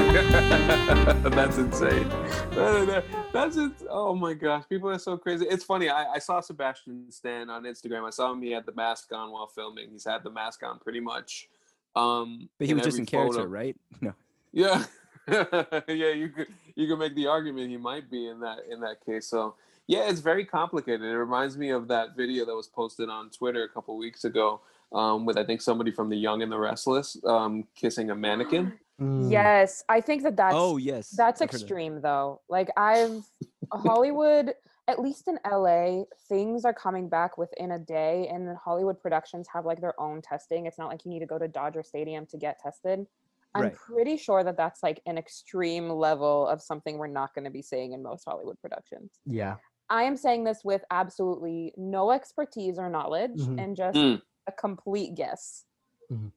That's 1.30 1.58
insane. 1.58 2.08
That- 2.08 2.86
that- 2.86 3.04
That's 3.32 3.56
it. 3.56 3.72
Oh 3.88 4.14
my 4.14 4.34
gosh, 4.34 4.64
people 4.68 4.90
are 4.90 4.98
so 4.98 5.16
crazy. 5.16 5.46
It's 5.46 5.62
funny. 5.64 5.88
I, 5.88 6.14
I 6.14 6.18
saw 6.18 6.40
Sebastian 6.40 7.10
Stan 7.10 7.48
on 7.48 7.62
Instagram. 7.62 8.04
I 8.06 8.10
saw 8.10 8.32
him. 8.32 8.42
He 8.42 8.50
had 8.50 8.66
the 8.66 8.72
mask 8.74 9.12
on 9.12 9.30
while 9.30 9.46
filming. 9.46 9.88
He's 9.90 10.04
had 10.04 10.24
the 10.24 10.30
mask 10.30 10.62
on 10.64 10.78
pretty 10.80 10.98
much. 11.00 11.48
Um, 11.96 12.48
But 12.58 12.68
he 12.68 12.74
was 12.74 12.84
just 12.84 12.94
every 12.94 13.00
in 13.00 13.06
character, 13.06 13.38
photo. 13.38 13.48
right? 13.48 13.76
No. 14.00 14.14
Yeah, 14.52 14.84
yeah. 15.28 16.10
You 16.12 16.28
could 16.28 16.48
you 16.74 16.88
could 16.88 16.98
make 16.98 17.14
the 17.14 17.26
argument 17.28 17.70
he 17.70 17.76
might 17.76 18.10
be 18.10 18.28
in 18.28 18.40
that 18.40 18.58
in 18.70 18.80
that 18.80 19.04
case. 19.04 19.26
So 19.26 19.54
yeah, 19.86 20.08
it's 20.08 20.20
very 20.20 20.44
complicated. 20.44 21.02
It 21.02 21.16
reminds 21.16 21.56
me 21.56 21.70
of 21.70 21.88
that 21.88 22.16
video 22.16 22.44
that 22.46 22.54
was 22.54 22.66
posted 22.66 23.08
on 23.08 23.30
Twitter 23.30 23.62
a 23.64 23.68
couple 23.68 23.96
weeks 23.96 24.24
ago 24.24 24.60
um, 24.92 25.24
with 25.26 25.36
I 25.36 25.44
think 25.44 25.60
somebody 25.60 25.90
from 25.90 26.08
The 26.08 26.16
Young 26.16 26.42
and 26.42 26.50
the 26.50 26.58
Restless 26.58 27.16
um, 27.24 27.64
kissing 27.74 28.10
a 28.10 28.14
mannequin. 28.14 28.72
Mm. 29.00 29.30
Yes, 29.32 29.82
I 29.88 30.02
think 30.02 30.22
that 30.24 30.36
that's 30.36 30.54
oh 30.54 30.76
yes. 30.76 31.08
that's 31.08 31.40
I've 31.40 31.48
extreme 31.48 32.02
though. 32.02 32.42
Like 32.50 32.68
I've 32.76 33.24
Hollywood, 33.72 34.52
at 34.90 34.98
least 34.98 35.28
in 35.28 35.38
LA, 35.50 36.02
things 36.28 36.64
are 36.64 36.74
coming 36.74 37.08
back 37.08 37.38
within 37.38 37.70
a 37.72 37.78
day, 37.78 38.28
and 38.28 38.46
then 38.46 38.56
Hollywood 38.62 39.00
productions 39.00 39.46
have 39.54 39.64
like 39.64 39.80
their 39.80 39.98
own 40.00 40.20
testing. 40.20 40.66
It's 40.66 40.78
not 40.78 40.88
like 40.88 41.04
you 41.04 41.10
need 41.10 41.20
to 41.20 41.26
go 41.26 41.38
to 41.38 41.48
Dodger 41.48 41.82
Stadium 41.82 42.26
to 42.26 42.36
get 42.36 42.58
tested. 42.58 43.06
I'm 43.54 43.62
Right. 43.62 43.74
pretty 43.74 44.16
sure 44.16 44.44
that 44.44 44.56
that's 44.56 44.82
like 44.82 45.00
an 45.06 45.16
extreme 45.18 45.88
level 45.88 46.46
of 46.46 46.60
something 46.62 46.98
we're 46.98 47.06
not 47.08 47.34
going 47.34 47.44
to 47.44 47.50
be 47.50 47.62
seeing 47.62 47.92
in 47.92 48.02
most 48.02 48.24
Hollywood 48.24 48.60
productions. 48.60 49.18
Yeah. 49.24 49.56
I 49.88 50.04
am 50.04 50.16
saying 50.16 50.44
this 50.44 50.60
with 50.64 50.82
absolutely 50.90 51.72
no 51.76 52.10
expertise 52.12 52.78
or 52.78 52.88
knowledge 52.88 53.40
Mhm. 53.40 53.60
and 53.62 53.76
just 53.76 53.98
Mm. 53.98 54.22
a 54.46 54.52
complete 54.52 55.14
guess. 55.16 55.64
Mhm. 56.10 56.32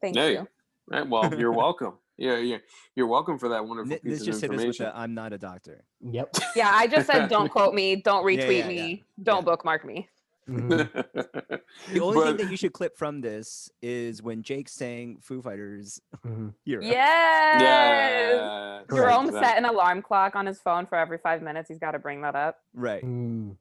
Thank 0.00 0.16
Hey, 0.16 0.32
you. 0.34 0.48
Right. 0.86 1.06
Well, 1.08 1.34
you're 1.38 1.52
welcome. 1.64 1.98
Yeah, 2.18 2.38
yeah. 2.38 2.58
You're 2.94 3.06
welcome 3.06 3.38
for 3.38 3.48
that 3.50 3.64
wonderful 3.66 3.90
Ni- 3.90 3.98
piece 3.98 4.12
This 4.12 4.20
of 4.22 4.26
just 4.26 4.40
hit 4.40 4.50
us 4.50 4.56
with 4.56 4.60
information. 4.60 4.86
the 4.86 4.98
I'm 4.98 5.14
not 5.14 5.32
a 5.32 5.38
doctor. 5.38 5.84
Yep. 6.00 6.36
Yeah, 6.56 6.70
I 6.72 6.86
just 6.86 7.06
said 7.06 7.28
don't 7.28 7.50
quote 7.50 7.74
me, 7.74 7.96
don't 7.96 8.26
Yeah, 8.30 8.38
retweet 8.44 8.58
yeah, 8.60 8.68
yeah. 8.68 8.82
me, 8.86 9.04
don't 9.22 9.36
Yeah. 9.38 9.40
bookmark 9.42 9.84
me. 9.84 10.08
Mhm. 10.48 10.88
The 11.92 12.00
only 12.00 12.20
thing 12.20 12.36
But- 12.36 12.38
that 12.38 12.50
you 12.50 12.56
should 12.56 12.72
clip 12.72 12.96
from 12.96 13.20
this 13.20 13.68
is 13.82 14.22
when 14.22 14.42
Jake 14.42 14.68
sang 14.68 15.18
Foo 15.20 15.42
Fighters 15.42 16.00
Mhm. 16.24 16.54
Hero. 16.64 16.82
Yes. 16.82 17.60
yeah, 17.60 18.80
Jerome 18.90 19.30
set 19.32 19.58
an 19.58 19.64
alarm 19.66 20.00
clock 20.02 20.34
on 20.36 20.46
his 20.46 20.58
phone 20.60 20.86
for 20.86 20.96
every 20.96 21.18
five 21.18 21.42
minutes. 21.42 21.68
He's 21.68 21.78
got 21.78 21.90
to 21.92 21.98
bring 21.98 22.22
that 22.22 22.34
up. 22.36 22.58
Right. 22.74 23.04
Mm. 23.04 23.56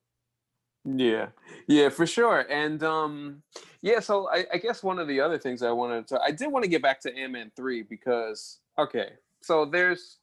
Yeah, 0.86 1.30
yeah, 1.68 1.90
for 1.90 2.06
sure. 2.06 2.42
And 2.50 2.84
um, 2.84 3.42
yeah, 3.82 4.00
so 4.00 4.30
I, 4.30 4.46
I 4.54 4.58
guess 4.58 4.84
one 4.84 5.00
of 5.00 5.08
the 5.08 5.20
other 5.20 5.40
things 5.40 5.64
I 5.64 5.72
wanted 5.72 6.08
to, 6.10 6.20
I 6.22 6.32
did 6.32 6.52
want 6.52 6.64
to 6.64 6.70
get 6.70 6.84
back 6.84 7.02
to 7.02 7.16
Ant 7.16 7.32
Man 7.34 7.52
three 7.56 7.82
because 7.82 8.60
okay, 8.78 9.14
so 9.42 9.66
there's, 9.66 10.18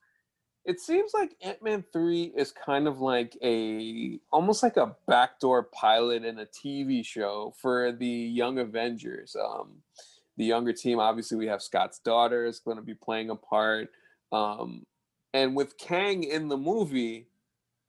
it 0.64 0.78
seems 0.78 1.12
like 1.14 1.34
Ant 1.42 1.62
Man 1.64 1.84
three 1.92 2.32
is 2.36 2.52
kind 2.52 2.86
of 2.86 3.00
like 3.00 3.36
a 3.42 4.20
almost 4.30 4.62
like 4.62 4.76
a 4.76 4.94
backdoor 5.08 5.64
pilot 5.64 6.24
in 6.24 6.38
a 6.38 6.46
TV 6.46 7.04
show 7.04 7.52
for 7.60 7.90
the 7.90 8.06
Young 8.06 8.60
Avengers. 8.60 9.34
Um, 9.34 9.82
the 10.36 10.44
younger 10.44 10.72
team, 10.72 11.00
obviously, 11.00 11.36
we 11.36 11.46
have 11.48 11.60
Scott's 11.60 11.98
daughter 11.98 12.46
is 12.46 12.60
going 12.60 12.76
to 12.76 12.82
be 12.82 12.94
playing 12.94 13.30
a 13.30 13.36
part. 13.36 13.90
Um, 14.30 14.84
and 15.34 15.56
with 15.56 15.76
Kang 15.76 16.22
in 16.24 16.48
the 16.48 16.56
movie, 16.56 17.26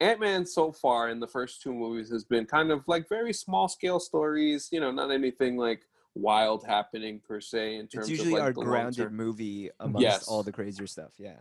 Ant 0.03 0.19
Man 0.19 0.45
so 0.45 0.71
far 0.71 1.09
in 1.09 1.19
the 1.19 1.27
first 1.27 1.61
two 1.61 1.73
movies 1.73 2.09
has 2.11 2.25
been 2.25 2.45
kind 2.45 2.71
of 2.71 2.85
like 2.87 3.07
very 3.07 3.31
small 3.33 3.67
scale 3.69 3.99
stories, 3.99 4.67
you 4.71 4.79
know, 4.81 4.91
not 4.91 5.11
anything 5.11 5.55
like 5.57 5.81
wild 6.13 6.65
happening 6.65 7.19
per 7.25 7.39
se 7.39 7.75
in 7.75 7.87
terms 7.87 8.09
It's 8.09 8.09
usually 8.09 8.33
of 8.33 8.39
like 8.39 8.43
our 8.43 8.53
the 8.53 8.61
grounded 8.61 8.99
long-term- 8.99 9.15
movie 9.15 9.69
amongst 9.79 10.27
all 10.27 10.43
the 10.43 10.51
crazier 10.51 10.87
stuff. 10.87 11.13
Yeah. 11.17 11.37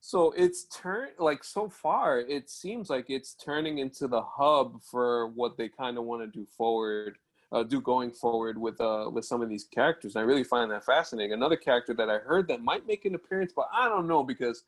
So 0.00 0.30
it's 0.36 0.64
turned 0.66 1.12
like 1.18 1.42
so 1.42 1.68
far, 1.68 2.20
it 2.20 2.48
seems 2.48 2.88
like 2.88 3.06
it's 3.10 3.34
turning 3.34 3.78
into 3.78 4.06
the 4.06 4.22
hub 4.22 4.80
for 4.82 5.26
what 5.28 5.56
they 5.56 5.68
kind 5.68 5.98
of 5.98 6.04
want 6.04 6.22
to 6.22 6.28
do 6.28 6.46
forward, 6.46 7.18
uh, 7.50 7.64
do 7.64 7.80
going 7.80 8.12
forward 8.12 8.56
with 8.58 8.80
uh 8.80 9.10
with 9.12 9.24
some 9.24 9.42
of 9.42 9.48
these 9.48 9.64
characters. 9.64 10.14
and 10.14 10.22
I 10.22 10.24
really 10.24 10.44
find 10.44 10.70
that 10.70 10.84
fascinating. 10.84 11.32
Another 11.32 11.56
character 11.56 11.94
that 11.94 12.08
I 12.08 12.18
heard 12.18 12.46
that 12.48 12.62
might 12.62 12.86
make 12.86 13.06
an 13.06 13.16
appearance, 13.16 13.52
but 13.54 13.68
I 13.72 13.88
don't 13.88 14.06
know 14.06 14.22
because 14.22 14.62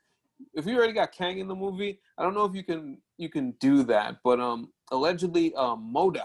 if 0.55 0.67
you 0.67 0.77
already 0.77 0.93
got 0.93 1.13
Kang 1.13 1.39
in 1.39 1.49
the 1.49 1.55
movie, 1.55 2.01
I 2.19 2.23
don't 2.23 2.35
know 2.35 2.45
if 2.45 2.55
you 2.55 2.65
can 2.65 2.99
you 3.19 3.29
can 3.29 3.53
do 3.61 3.83
that. 3.85 4.17
But 4.25 4.41
um, 4.41 4.71
allegedly, 4.91 5.55
uh, 5.55 5.77
MODOK 5.77 6.23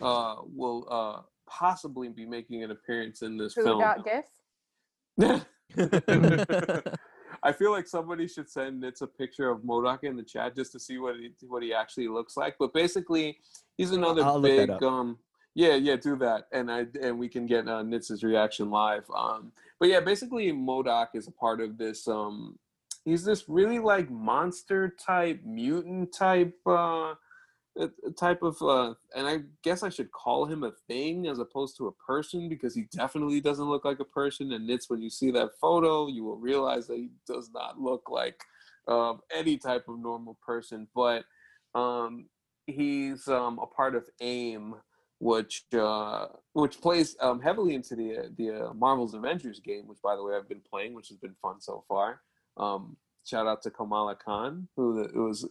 uh 0.00 0.36
will 0.54 0.86
uh 0.90 1.22
possibly 1.48 2.08
be 2.08 2.24
making 2.24 2.62
an 2.62 2.70
appearance 2.70 3.22
in 3.22 3.36
this 3.36 3.54
Who 3.54 3.64
film. 3.64 3.80
got 3.80 4.04
gifts? 4.04 4.30
I 7.42 7.52
feel 7.52 7.70
like 7.70 7.86
somebody 7.86 8.26
should 8.26 8.50
send 8.50 8.82
Nitz 8.82 9.02
a 9.02 9.06
picture 9.06 9.50
of 9.50 9.60
MODOK 9.60 10.04
in 10.04 10.16
the 10.16 10.22
chat 10.22 10.56
just 10.56 10.72
to 10.72 10.80
see 10.80 10.98
what 10.98 11.16
he 11.16 11.32
what 11.46 11.62
he 11.62 11.72
actually 11.72 12.08
looks 12.08 12.36
like. 12.36 12.56
But 12.58 12.72
basically, 12.72 13.38
he's 13.76 13.92
another 13.92 14.22
I'll 14.22 14.40
big 14.40 14.70
um 14.82 15.18
yeah 15.54 15.74
yeah 15.74 15.96
do 15.96 16.16
that 16.16 16.46
and 16.52 16.70
I 16.70 16.86
and 17.00 17.18
we 17.18 17.28
can 17.28 17.46
get 17.46 17.66
uh, 17.68 17.82
Nitz's 17.82 18.22
reaction 18.22 18.70
live. 18.70 19.04
Um, 19.14 19.52
but 19.80 19.88
yeah, 19.88 20.00
basically 20.00 20.52
MODOK 20.52 21.08
is 21.14 21.28
a 21.28 21.32
part 21.32 21.60
of 21.60 21.78
this. 21.78 22.06
Um, 22.08 22.58
he's 23.08 23.24
this 23.24 23.48
really 23.48 23.78
like 23.78 24.10
monster 24.10 24.94
type 25.04 25.40
mutant 25.44 26.12
type 26.12 26.54
uh 26.66 27.14
a 27.78 28.10
type 28.16 28.42
of 28.42 28.60
uh 28.62 28.92
and 29.14 29.26
i 29.26 29.38
guess 29.62 29.82
i 29.82 29.88
should 29.88 30.10
call 30.10 30.44
him 30.44 30.64
a 30.64 30.72
thing 30.88 31.26
as 31.26 31.38
opposed 31.38 31.76
to 31.76 31.86
a 31.86 31.92
person 31.92 32.48
because 32.48 32.74
he 32.74 32.86
definitely 32.92 33.40
doesn't 33.40 33.68
look 33.68 33.84
like 33.84 34.00
a 34.00 34.04
person 34.04 34.52
and 34.52 34.68
it's 34.68 34.90
when 34.90 35.00
you 35.00 35.10
see 35.10 35.30
that 35.30 35.50
photo 35.60 36.08
you 36.08 36.24
will 36.24 36.38
realize 36.38 36.86
that 36.86 36.96
he 36.96 37.10
does 37.26 37.50
not 37.54 37.80
look 37.80 38.10
like 38.10 38.42
um 38.88 39.20
any 39.34 39.56
type 39.56 39.84
of 39.88 39.98
normal 39.98 40.36
person 40.44 40.88
but 40.94 41.24
um 41.74 42.26
he's 42.66 43.28
um 43.28 43.58
a 43.60 43.66
part 43.66 43.94
of 43.94 44.08
AIM 44.20 44.74
which 45.20 45.64
uh 45.72 46.26
which 46.52 46.80
plays 46.80 47.16
um 47.20 47.40
heavily 47.40 47.74
into 47.74 47.96
the 47.96 48.32
the 48.36 48.68
uh, 48.68 48.74
marvel's 48.74 49.14
avengers 49.14 49.60
game 49.60 49.86
which 49.86 49.98
by 50.02 50.14
the 50.14 50.22
way 50.22 50.34
i've 50.34 50.48
been 50.48 50.62
playing 50.68 50.94
which 50.94 51.08
has 51.08 51.18
been 51.18 51.34
fun 51.42 51.60
so 51.60 51.84
far 51.88 52.20
um 52.58 52.96
shout 53.24 53.46
out 53.46 53.62
to 53.62 53.70
Kamala 53.70 54.14
Khan, 54.16 54.68
who 54.76 55.02
the- 55.06 55.20
was 55.20 55.46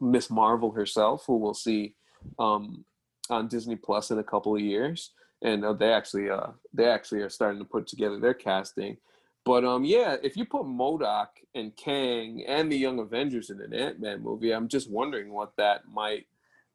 Miss 0.00 0.30
Marvel 0.30 0.70
herself, 0.70 1.24
who 1.26 1.36
we'll 1.36 1.54
see 1.54 1.94
um, 2.38 2.84
on 3.28 3.48
Disney 3.48 3.74
Plus 3.76 4.10
in 4.10 4.18
a 4.18 4.24
couple 4.24 4.54
of 4.54 4.60
years, 4.60 5.10
and 5.42 5.64
uh, 5.64 5.72
they 5.72 5.92
actually 5.92 6.30
uh, 6.30 6.48
they 6.72 6.86
actually 6.86 7.20
are 7.22 7.28
starting 7.28 7.58
to 7.58 7.64
put 7.64 7.86
together 7.86 8.18
their 8.20 8.34
casting. 8.34 8.96
But 9.44 9.64
um, 9.64 9.84
yeah, 9.84 10.16
if 10.22 10.36
you 10.36 10.44
put 10.44 10.64
MODOK 10.66 11.28
and 11.54 11.74
Kang 11.76 12.44
and 12.46 12.70
the 12.70 12.76
Young 12.76 12.98
Avengers 12.98 13.50
in 13.50 13.60
an 13.60 13.72
Ant 13.72 13.98
Man 14.00 14.22
movie, 14.22 14.52
I'm 14.52 14.68
just 14.68 14.90
wondering 14.90 15.32
what 15.32 15.52
that 15.56 15.88
might 15.92 16.26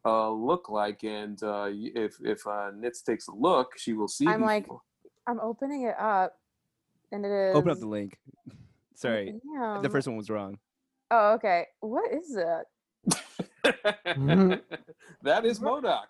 uh, 0.05 0.29
look 0.31 0.69
like. 0.69 1.03
And 1.03 1.41
uh, 1.43 1.67
if 1.71 2.17
if 2.21 2.45
uh, 2.47 2.71
Nitz 2.75 3.03
takes 3.03 3.27
a 3.27 3.33
look, 3.33 3.77
she 3.77 3.93
will 3.93 4.07
see. 4.07 4.27
I'm 4.27 4.41
these- 4.41 4.47
like- 4.47 4.67
I'm 5.27 5.39
opening 5.39 5.83
it 5.83 5.95
up, 5.99 6.37
and 7.13 7.25
it 7.25 7.31
is. 7.31 7.55
Open 7.55 7.71
up 7.71 7.79
the 7.79 7.87
link. 7.87 8.17
Sorry, 8.95 9.33
Damn. 9.55 9.81
the 9.81 9.89
first 9.89 10.07
one 10.07 10.17
was 10.17 10.29
wrong. 10.29 10.57
Oh, 11.11 11.33
okay. 11.33 11.65
What 11.79 12.11
is 12.13 12.35
it? 12.35 12.65
Mhm. 14.05 14.61
that 15.23 15.45
is 15.45 15.59
MODOK. 15.59 16.05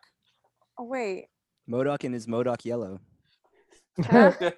Oh, 0.78 0.84
wait. 0.84 1.28
MODOK 1.70 2.04
and 2.04 2.14
his 2.14 2.28
MODOK 2.28 2.66
yellow. 2.66 3.00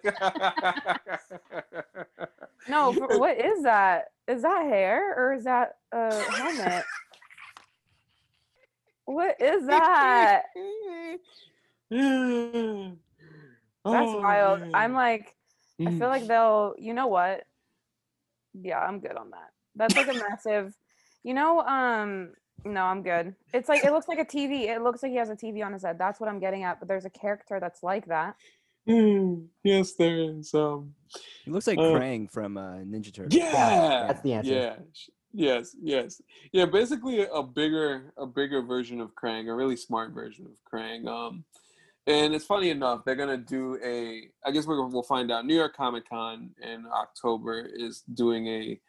No, 2.68 2.94
what 2.94 3.38
is 3.40 3.62
that? 3.64 4.06
Is 4.28 4.42
that 4.42 4.66
hair 4.66 5.14
or 5.16 5.34
is 5.36 5.44
that 5.44 5.76
a 5.92 6.12
helmet? 6.32 6.84
What 9.06 9.40
is 9.40 9.68
that? 9.68 10.44
That's 11.92 12.02
That's 13.86 14.10
Oh, 14.10 14.20
wild. 14.20 14.64
I'm 14.74 14.94
like, 14.94 15.36
I 15.80 15.92
feel 15.92 16.08
like 16.08 16.26
they'll. 16.28 16.74
You 16.80 16.96
know 16.96 17.06
what? 17.06 17.44
Yeah, 18.62 18.80
I'm 18.80 19.00
good 19.00 19.15
on 19.18 19.30
that. 19.32 19.50
That's 19.76 19.96
like 19.96 20.08
a 20.08 20.13
massive. 20.13 20.74
You 21.24 21.34
know, 21.34 21.62
um, 21.62 22.34
no, 22.65 22.82
I'm 22.84 23.02
good. 23.02 23.34
It's 23.52 23.68
like 23.68 23.84
it 23.84 23.91
looks 23.91 24.08
like 24.08 24.20
a 24.20 24.26
TV. 24.26 24.68
It 24.70 24.84
looks 24.84 25.02
like 25.02 25.12
he 25.12 25.18
has 25.18 25.32
a 25.32 25.36
TV 25.36 25.65
on 25.65 25.74
his 25.74 25.82
head. 25.84 25.98
That's 25.98 26.20
what 26.20 26.30
I'm 26.30 26.39
getting 26.39 26.63
at. 26.63 26.78
But 26.78 26.88
there's 26.88 27.06
a 27.06 27.10
character 27.10 27.58
that's 27.60 27.82
like 27.82 28.06
that. 28.06 28.36
Mm, 28.88 29.48
yes, 29.63 29.94
there 29.94 30.20
is. 30.20 30.54
Um, 30.54 30.94
He 31.44 31.50
looks 31.50 31.65
like 31.65 31.80
Uh, 31.80 31.94
Krang 31.98 32.30
from 32.32 32.58
uh, 32.58 32.76
Ninja 32.86 33.12
Turtles. 33.12 33.34
yeah, 33.34 34.06
that's 34.08 34.22
the 34.22 34.34
answer. 34.34 34.52
Yeah, 34.54 34.76
yes, 35.34 35.76
yes, 35.82 36.22
yeah. 36.52 36.65
Basically, 36.68 37.22
a 37.26 37.41
bigger, 37.41 38.13
a 38.18 38.28
bigger 38.28 38.62
version 38.62 39.02
of 39.02 39.15
Krang, 39.15 39.50
a 39.50 39.56
really 39.56 39.76
smart 39.78 40.12
version 40.13 40.46
of 40.46 40.52
Krang. 40.72 41.08
Um, 41.08 41.44
and 42.08 42.36
it's 42.36 42.46
funny 42.46 42.70
enough, 42.70 43.04
they're 43.04 43.15
gonna 43.15 43.38
do 43.38 43.80
a. 43.84 44.30
I 44.46 44.52
guess 44.52 44.65
we're, 44.68 44.86
we'll 44.86 45.04
find 45.04 45.32
out. 45.32 45.46
New 45.46 45.56
York 45.56 45.76
Comic 45.76 46.08
Con 46.10 46.52
in 46.62 46.86
October 46.94 47.68
is 47.74 48.04
doing 48.13 48.48
a, 48.48 48.80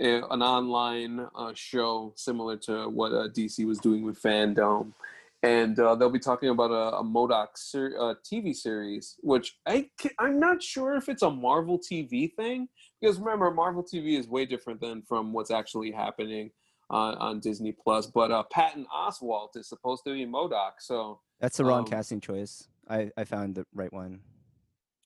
a 0.00 0.22
an 0.30 0.42
online 0.42 1.26
uh, 1.34 1.52
show 1.54 2.12
similar 2.16 2.56
to 2.58 2.88
what 2.88 3.12
uh, 3.12 3.28
DC 3.28 3.66
was 3.66 3.78
doing 3.78 4.04
with 4.04 4.20
Fandom. 4.20 4.92
And 5.44 5.78
uh, 5.78 5.94
they'll 5.94 6.10
be 6.10 6.18
talking 6.18 6.48
about 6.48 6.72
a, 6.72 6.96
a 6.96 7.04
MODOK 7.04 7.48
ser- 7.54 7.94
uh, 7.96 8.14
TV 8.24 8.52
series, 8.52 9.14
which 9.20 9.56
I 9.66 9.88
ca- 10.02 10.10
I'm 10.18 10.40
not 10.40 10.60
sure 10.60 10.96
if 10.96 11.08
it's 11.08 11.22
a 11.22 11.30
Marvel 11.30 11.78
TV 11.78 12.34
thing 12.34 12.68
because 13.00 13.20
remember 13.20 13.50
Marvel 13.52 13.84
TV 13.84 14.18
is 14.18 14.26
way 14.26 14.46
different 14.46 14.80
than 14.80 15.02
from 15.02 15.32
what's 15.32 15.52
actually 15.52 15.92
happening 15.92 16.50
uh, 16.90 17.14
on 17.18 17.38
Disney 17.38 17.72
Plus. 17.72 18.06
But 18.06 18.32
uh, 18.32 18.42
Patton 18.50 18.86
Oswalt 18.92 19.56
is 19.56 19.68
supposed 19.68 20.02
to 20.06 20.12
be 20.12 20.26
MODOK, 20.26 20.72
so 20.80 21.20
That's 21.40 21.56
the 21.56 21.64
wrong 21.64 21.80
Um, 21.80 21.84
casting 21.86 22.20
choice. 22.20 22.68
I, 22.88 23.10
I 23.16 23.24
found 23.24 23.54
the 23.54 23.64
right 23.74 23.92
one. 23.92 24.20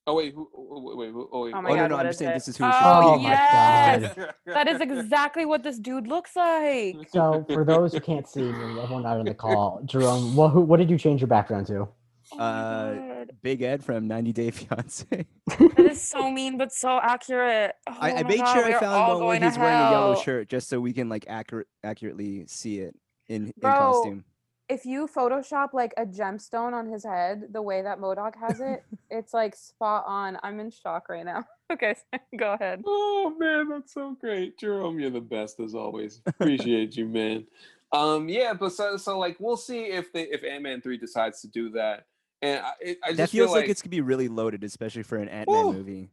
oh 0.07 0.15
wait, 0.15 0.35
who, 0.35 0.49
wait, 0.55 0.97
wait, 0.97 1.11
who- 1.13 1.29
oh 1.33 1.45
wait, 1.45 1.55
Oh 1.55 1.59
Oh 1.59 1.63
my 1.63 1.71
no, 1.71 1.77
god, 1.77 1.91
no, 1.91 1.97
what 1.97 2.07
I'm 2.07 2.11
is 2.11 2.19
saying 2.19 2.31
it? 2.33 2.35
this 2.35 2.49
is 2.49 2.57
who 2.57 2.65
it 2.65 2.75
oh 2.75 3.17
be. 3.19 3.23
yes, 3.25 4.13
Oh 4.17 4.21
my 4.47 4.55
that 4.55 4.69
is 4.69 4.81
exactly 4.81 5.45
what 5.45 5.63
this 5.63 5.79
dude 5.79 6.07
looks 6.07 6.35
like. 6.37 6.97
So 7.13 7.45
for 7.53 7.65
those 7.65 7.93
who 7.93 8.01
can't 8.01 8.27
see 8.29 8.41
and 8.41 8.79
everyone 8.79 9.05
out 9.07 9.19
on 9.19 9.27
the 9.27 9.35
call, 9.35 9.81
Jerome, 9.85 10.35
what 10.35 10.51
who, 10.51 10.61
what 10.63 10.79
did 10.79 10.91
you 10.91 10.99
change 10.99 11.21
your 11.21 11.29
background 11.29 11.67
to? 11.69 11.89
Oh 12.33 12.37
my 12.39 12.45
Uh, 12.45 12.95
God. 12.95 13.33
Big 13.43 13.63
Ed 13.63 13.85
from 13.85 14.07
90 14.09 14.33
Day 14.33 14.51
Fiance. 14.51 15.07
That 15.59 15.79
is 15.81 16.01
so 16.01 16.31
mean, 16.39 16.57
but 16.57 16.73
so 16.73 16.99
accurate. 17.03 17.75
Oh 17.89 17.97
I, 18.01 18.13
I 18.13 18.23
made 18.23 18.39
God, 18.39 18.53
sure 18.55 18.65
I 18.65 18.81
found 18.81 18.93
one 18.97 19.09
where 19.09 19.19
going 19.19 19.41
to 19.43 19.49
he's 19.49 19.59
wearing 19.59 19.77
a 19.79 19.91
yellow 19.91 20.15
shirt 20.15 20.49
just 20.49 20.69
so 20.69 20.81
we 20.81 20.93
can 20.93 21.09
like 21.09 21.27
accurate 21.29 21.67
accurately 21.85 22.45
see 22.47 22.79
it 22.79 22.95
in, 23.29 23.53
in 23.61 23.73
costume. 23.73 24.25
If 24.73 24.87
you 24.87 25.07
Photoshop 25.07 25.75
like 25.75 25.93
a 25.99 26.07
gemstone 26.07 26.73
on 26.73 26.87
his 26.87 27.05
head, 27.05 27.49
the 27.51 27.61
way 27.61 27.83
that 27.83 27.99
MODOK 27.99 28.35
has 28.37 28.59
it, 28.59 28.83
it's 29.11 29.35
like 29.35 29.55
spot 29.55 30.05
on. 30.07 30.39
I'm 30.43 30.59
in 30.61 30.71
shock 30.71 31.09
right 31.09 31.25
now. 31.25 31.45
Okay, 31.73 31.95
go 32.39 32.53
ahead. 32.53 32.83
Oh 32.87 33.35
man, 33.39 33.71
that's 33.71 33.95
so 33.95 34.15
great, 34.21 34.59
Jerome. 34.59 35.01
You're 35.01 35.09
the 35.09 35.23
best 35.23 35.59
as 35.59 35.75
always. 35.75 36.21
Appreciate 36.27 36.99
you, 36.99 37.07
man. 37.07 37.47
Um, 37.93 38.29
yeah, 38.29 38.53
but 38.53 38.73
so 38.73 38.99
so 38.99 39.19
like 39.19 39.39
we'll 39.41 39.57
see 39.57 39.85
if 39.85 40.13
they 40.13 40.25
if 40.25 40.45
Ant 40.45 40.65
Man 40.65 40.83
three 40.83 40.99
decides 40.99 41.41
to 41.41 41.49
do 41.49 41.71
that, 41.71 42.05
and 42.43 42.61
I, 42.61 42.73
it, 42.79 42.99
I 43.03 43.07
just 43.09 43.17
That 43.17 43.31
feel 43.31 43.47
feels 43.47 43.57
like, 43.57 43.71
it's 43.71 43.81
gonna 43.81 43.91
be 43.91 44.03
really 44.03 44.29
loaded, 44.29 44.65
especially 44.65 45.03
for 45.03 45.17
an 45.17 45.31
Ant 45.31 45.49
Man 45.51 45.65
movie. 45.73 46.11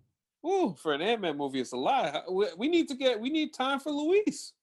Ooh, 0.48 0.78
for 0.82 0.94
an 0.94 1.02
Ant 1.02 1.20
Man 1.20 1.36
movie, 1.36 1.60
it's 1.60 1.74
a 1.74 1.78
lot. 1.78 2.32
We, 2.32 2.46
we 2.58 2.68
need 2.70 2.88
to 2.88 2.96
get 2.96 3.20
we 3.20 3.30
need 3.30 3.54
time 3.54 3.82
for 3.82 3.92
Luis. 3.92 4.54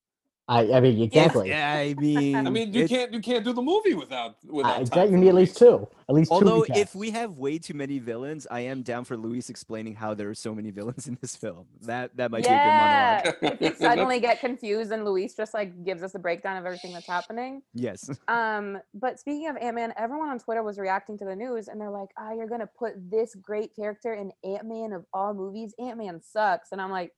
I, 0.48 0.74
I 0.74 0.80
mean, 0.80 1.02
exactly. 1.02 1.48
Yeah, 1.48 1.72
I 1.72 1.94
mean, 1.94 2.36
I 2.46 2.50
mean, 2.50 2.72
you 2.72 2.86
can't 2.86 3.12
you 3.12 3.20
can't 3.20 3.44
do 3.44 3.52
the 3.52 3.62
movie 3.62 3.94
without 3.94 4.36
without. 4.44 4.80
I, 4.80 4.84
Tom 4.84 4.90
that, 4.94 5.10
you 5.10 5.16
need 5.16 5.28
at 5.28 5.34
least 5.34 5.58
two. 5.58 5.88
At 6.08 6.14
least 6.14 6.30
two. 6.30 6.34
Although, 6.34 6.62
recasts. 6.62 6.76
if 6.76 6.94
we 6.94 7.10
have 7.10 7.32
way 7.32 7.58
too 7.58 7.74
many 7.74 7.98
villains, 7.98 8.46
I 8.48 8.60
am 8.60 8.82
down 8.82 9.04
for 9.04 9.16
Luis 9.16 9.50
explaining 9.50 9.96
how 9.96 10.14
there 10.14 10.30
are 10.30 10.36
so 10.36 10.54
many 10.54 10.70
villains 10.70 11.08
in 11.08 11.18
this 11.20 11.34
film. 11.34 11.66
That 11.82 12.16
that 12.16 12.30
might 12.30 12.44
yeah. 12.44 13.22
be 13.22 13.28
a 13.28 13.32
good 13.32 13.42
monologue. 13.42 13.60
if 13.60 13.60
we 13.60 13.78
suddenly 13.86 14.20
get 14.20 14.38
confused 14.38 14.92
and 14.92 15.04
Luis 15.04 15.34
just 15.34 15.52
like 15.52 15.84
gives 15.84 16.04
us 16.04 16.14
a 16.14 16.18
breakdown 16.20 16.56
of 16.56 16.64
everything 16.64 16.92
that's 16.92 17.08
happening. 17.08 17.62
Yes. 17.74 18.10
Um, 18.28 18.78
but 18.92 19.20
speaking 19.20 19.48
of 19.48 19.56
Ant 19.56 19.76
Man, 19.76 19.94
everyone 19.96 20.28
on 20.28 20.38
Twitter 20.38 20.62
was 20.62 20.78
reacting 20.78 21.16
to 21.18 21.24
the 21.24 21.34
news 21.34 21.68
and 21.68 21.80
they're 21.80 21.90
like, 21.90 22.08
"Ah, 22.18 22.32
you're 22.32 22.48
gonna 22.48 22.68
put 22.78 22.94
this 23.10 23.34
great 23.34 23.74
character 23.74 24.14
in 24.14 24.32
Ant 24.44 24.66
Man 24.66 24.92
of 24.92 25.04
all 25.12 25.32
movies. 25.32 25.74
Ant 25.78 25.98
Man 25.98 26.20
sucks." 26.22 26.72
And 26.72 26.80
I'm 26.80 26.90
like, 26.90 27.12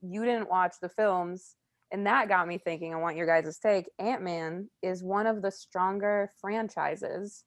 "You 0.00 0.24
didn't 0.24 0.48
watch 0.48 0.74
the 0.80 0.88
films." 0.88 1.56
And 1.92 2.06
that 2.06 2.28
got 2.28 2.48
me 2.48 2.58
thinking. 2.58 2.92
I 2.92 2.96
want 2.98 3.16
your 3.16 3.26
guys' 3.26 3.58
take. 3.58 3.88
Ant 3.98 4.22
Man 4.22 4.68
is 4.82 5.02
one 5.04 5.26
of 5.26 5.42
the 5.42 5.50
stronger 5.50 6.32
franchises 6.40 7.44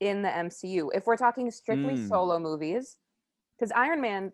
in 0.00 0.22
the 0.22 0.28
MCU. 0.28 0.90
If 0.94 1.06
we're 1.06 1.16
talking 1.16 1.50
strictly 1.50 1.94
Mm. 1.94 2.08
solo 2.08 2.38
movies, 2.38 2.96
because 3.58 3.72
Iron 3.72 4.00
Man, 4.00 4.32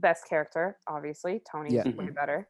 best 0.00 0.28
character, 0.28 0.78
obviously. 0.86 1.40
Tony's 1.50 1.72
Yeah. 1.74 1.88
way 1.94 2.10
better. 2.10 2.48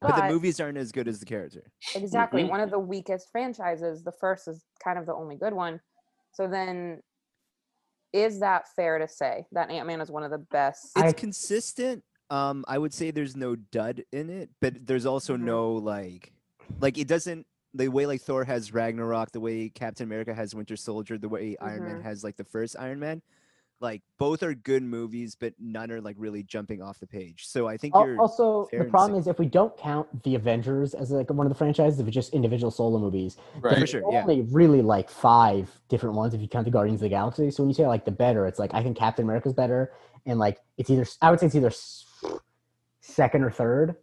But 0.00 0.16
the 0.16 0.28
movies 0.28 0.58
aren't 0.60 0.78
as 0.78 0.90
good 0.92 1.06
as 1.08 1.20
the 1.20 1.26
character. 1.26 1.70
Exactly. 1.94 2.44
Mhm. 2.44 2.48
One 2.50 2.60
of 2.60 2.70
the 2.70 2.78
weakest 2.78 3.28
franchises. 3.30 4.02
The 4.04 4.12
first 4.12 4.48
is 4.48 4.64
kind 4.82 4.98
of 4.98 5.04
the 5.06 5.14
only 5.14 5.36
good 5.36 5.52
one. 5.52 5.80
So 6.32 6.48
then, 6.48 7.02
is 8.12 8.40
that 8.40 8.68
fair 8.74 8.98
to 8.98 9.08
say 9.08 9.46
that 9.52 9.70
Ant 9.70 9.86
Man 9.86 10.00
is 10.00 10.10
one 10.10 10.22
of 10.22 10.30
the 10.30 10.38
best? 10.38 10.92
It's 10.96 11.04
I- 11.04 11.12
consistent. 11.12 12.04
Um, 12.32 12.64
I 12.66 12.78
would 12.78 12.94
say 12.94 13.10
there's 13.10 13.36
no 13.36 13.56
dud 13.56 14.04
in 14.10 14.30
it, 14.30 14.48
but 14.62 14.86
there's 14.86 15.04
also 15.04 15.36
Mhm. 15.36 15.42
no 15.42 15.72
like, 15.74 16.32
like 16.80 16.96
it 16.96 17.06
doesn't 17.06 17.46
the 17.74 17.88
way 17.88 18.06
like 18.06 18.20
Thor 18.20 18.44
has 18.44 18.72
Ragnarok, 18.72 19.32
the 19.32 19.40
way 19.40 19.68
Captain 19.68 20.04
America 20.04 20.34
has 20.34 20.54
Winter 20.54 20.76
Soldier, 20.76 21.16
the 21.18 21.28
way 21.28 21.56
Iron 21.60 21.84
Man 21.84 21.98
Mhm. 21.98 22.02
has 22.02 22.22
like 22.24 22.36
the 22.36 22.44
first 22.44 22.76
Iron 22.78 23.00
Man. 23.00 23.22
Like 23.80 24.02
both 24.18 24.42
are 24.42 24.54
good 24.54 24.82
movies, 24.82 25.34
but 25.34 25.54
none 25.58 25.90
are 25.90 26.00
like 26.00 26.16
really 26.18 26.42
jumping 26.42 26.80
off 26.80 27.00
the 27.00 27.06
page. 27.06 27.46
So 27.48 27.66
I 27.66 27.76
think 27.76 27.94
you're 27.94 28.18
also 28.20 28.68
the 28.72 28.84
problem 28.84 29.18
is 29.18 29.26
if 29.26 29.38
we 29.38 29.46
don't 29.46 29.76
count 29.76 30.22
the 30.22 30.34
Avengers 30.36 30.94
as 30.94 31.10
like 31.10 31.28
one 31.30 31.46
of 31.46 31.50
the 31.50 31.56
franchises, 31.58 31.98
if 31.98 32.06
it's 32.06 32.14
just 32.14 32.32
individual 32.32 32.70
solo 32.70 32.98
movies, 32.98 33.36
Right. 33.60 33.78
For 33.78 33.86
sure, 33.86 34.02
yeah. 34.10 34.22
only 34.22 34.42
really 34.42 34.80
like 34.82 35.10
five 35.10 35.80
different 35.88 36.14
ones 36.14 36.32
if 36.32 36.40
you 36.40 36.48
count 36.48 36.64
the 36.64 36.70
Guardians 36.70 37.00
of 37.00 37.04
the 37.04 37.08
Galaxy. 37.10 37.50
So 37.50 37.62
when 37.62 37.68
you 37.70 37.74
say 37.74 37.86
like 37.86 38.04
the 38.06 38.12
better, 38.12 38.46
it's 38.46 38.58
like 38.58 38.72
I 38.72 38.82
think 38.82 38.96
Captain 38.96 39.24
America's 39.24 39.52
better, 39.52 39.92
and 40.26 40.38
like 40.38 40.58
it's 40.78 40.88
either 40.90 41.04
I 41.20 41.30
would 41.30 41.40
say 41.40 41.46
it's 41.46 41.54
either 41.56 41.70
second 43.12 43.44
or 43.44 43.50
third. 43.50 43.96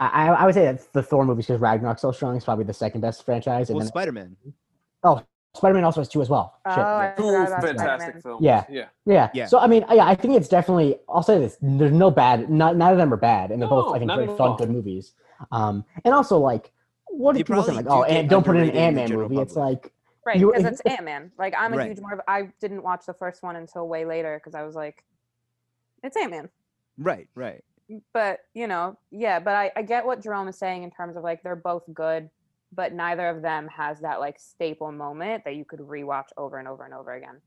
I, 0.00 0.06
I 0.06 0.26
I 0.34 0.44
would 0.46 0.54
say 0.54 0.64
that's 0.64 0.86
the 0.86 1.02
Thor 1.02 1.24
movies 1.24 1.46
because 1.46 1.60
Ragnarok's 1.60 2.02
so 2.02 2.12
strong. 2.12 2.36
It's 2.36 2.44
probably 2.44 2.64
the 2.64 2.74
second 2.74 3.00
best 3.00 3.24
franchise, 3.24 3.70
and 3.70 3.76
well, 3.76 3.84
then 3.84 3.88
Spider 3.88 4.12
Man. 4.12 4.36
Oh, 5.02 5.22
Spider 5.54 5.74
Man 5.74 5.84
also 5.84 6.00
has 6.00 6.08
two 6.08 6.20
as 6.20 6.28
well. 6.28 6.58
oh, 6.66 6.70
Shit. 6.70 6.78
I 6.84 7.14
Two 7.16 7.28
about 7.28 7.62
fantastic 7.62 7.78
Spider-Man. 7.78 8.22
films. 8.22 8.42
Yeah. 8.42 8.64
yeah. 8.68 8.86
Yeah. 9.06 9.30
Yeah. 9.34 9.46
So 9.46 9.58
I 9.58 9.66
mean, 9.68 9.84
yeah, 9.92 10.04
I 10.06 10.14
think 10.16 10.34
it's 10.34 10.48
definitely. 10.48 10.96
I'll 11.08 11.22
say 11.22 11.38
this: 11.38 11.56
there's 11.62 11.92
no 11.92 12.10
bad. 12.10 12.50
Not 12.50 12.76
neither 12.76 12.94
of 12.94 12.98
them 12.98 13.12
are 13.12 13.18
bad, 13.18 13.50
and 13.52 13.62
they're 13.62 13.68
both 13.68 13.86
No, 13.86 13.94
I 13.94 13.98
think 14.00 14.10
very 14.10 14.26
fun, 14.26 14.40
all. 14.40 14.56
good 14.56 14.70
movies. 14.70 15.12
Um, 15.52 15.84
and 16.04 16.12
also 16.12 16.38
like, 16.38 16.72
what 17.06 17.32
do 17.32 17.38
They 17.38 17.44
people 17.44 17.62
say? 17.62 17.72
Like, 17.72 17.86
oh, 17.88 18.02
do 18.02 18.08
get 18.08 18.18
and 18.18 18.28
don't 18.28 18.44
put 18.44 18.56
in 18.56 18.62
an 18.62 18.68
underrated 18.68 18.82
Ant 18.82 18.96
Man 18.96 19.08
general 19.08 19.28
movie. 19.28 19.42
It's 19.42 19.56
like, 19.56 19.92
Right, 20.26 20.40
because 20.40 20.64
it's 20.64 20.80
Ant 20.86 21.04
Man. 21.04 21.30
Like 21.38 21.54
I'm 21.56 21.72
a 21.72 21.76
Right. 21.76 21.88
huge 21.88 22.00
Marvel. 22.00 22.24
I 22.26 22.48
didn't 22.60 22.82
watch 22.82 23.06
the 23.06 23.14
first 23.14 23.42
one 23.42 23.54
until 23.56 23.86
way 23.86 24.04
later 24.04 24.40
because 24.42 24.54
I 24.56 24.62
was 24.64 24.74
like, 24.74 25.04
it's 26.02 26.16
Ant 26.16 26.30
Man. 26.32 26.48
Right, 26.98 27.28
right. 27.34 27.62
But 28.12 28.40
you 28.54 28.66
know, 28.66 28.98
yeah. 29.10 29.38
But 29.38 29.54
I, 29.54 29.72
I 29.76 29.82
get 29.82 30.06
what 30.06 30.22
Jerome 30.22 30.48
is 30.48 30.56
saying 30.56 30.82
in 30.82 30.90
terms 30.90 31.16
of 31.16 31.22
like 31.22 31.42
they're 31.42 31.56
both 31.56 31.82
good, 31.92 32.30
but 32.72 32.92
neither 32.92 33.28
of 33.28 33.42
them 33.42 33.68
has 33.68 34.00
that 34.00 34.20
like 34.20 34.38
staple 34.38 34.92
moment 34.92 35.44
that 35.44 35.56
you 35.56 35.64
could 35.64 35.80
rewatch 35.80 36.28
over 36.36 36.58
and 36.58 36.68
over 36.68 36.84
and 36.84 36.94
over 36.94 37.14
again. 37.14 37.40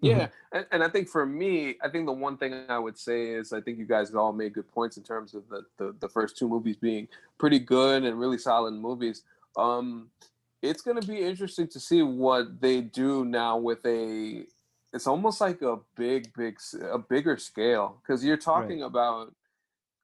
Yeah, 0.00 0.28
and, 0.52 0.66
and 0.70 0.84
I 0.84 0.88
think 0.88 1.08
for 1.08 1.24
me, 1.24 1.76
I 1.82 1.88
think 1.88 2.06
the 2.06 2.12
one 2.12 2.36
thing 2.36 2.52
I 2.68 2.78
would 2.78 2.98
say 2.98 3.28
is 3.28 3.52
I 3.52 3.60
think 3.60 3.78
you 3.78 3.86
guys 3.86 4.14
all 4.14 4.32
made 4.32 4.52
good 4.52 4.70
points 4.70 4.96
in 4.96 5.02
terms 5.02 5.34
of 5.34 5.48
the 5.48 5.64
the, 5.78 5.94
the 6.00 6.08
first 6.08 6.36
two 6.36 6.48
movies 6.48 6.76
being 6.76 7.08
pretty 7.38 7.58
good 7.58 8.04
and 8.04 8.18
really 8.18 8.38
solid 8.38 8.74
movies. 8.74 9.22
Um, 9.56 10.10
it's 10.62 10.82
going 10.82 11.00
to 11.00 11.06
be 11.06 11.20
interesting 11.20 11.68
to 11.68 11.80
see 11.80 12.02
what 12.02 12.60
they 12.60 12.80
do 12.80 13.24
now 13.24 13.56
with 13.58 13.84
a. 13.86 14.44
It's 14.92 15.06
almost 15.06 15.40
like 15.40 15.60
a 15.62 15.78
big, 15.96 16.32
big, 16.34 16.58
a 16.90 16.98
bigger 16.98 17.36
scale 17.36 18.00
because 18.00 18.24
you're 18.24 18.36
talking 18.36 18.82
about, 18.82 19.34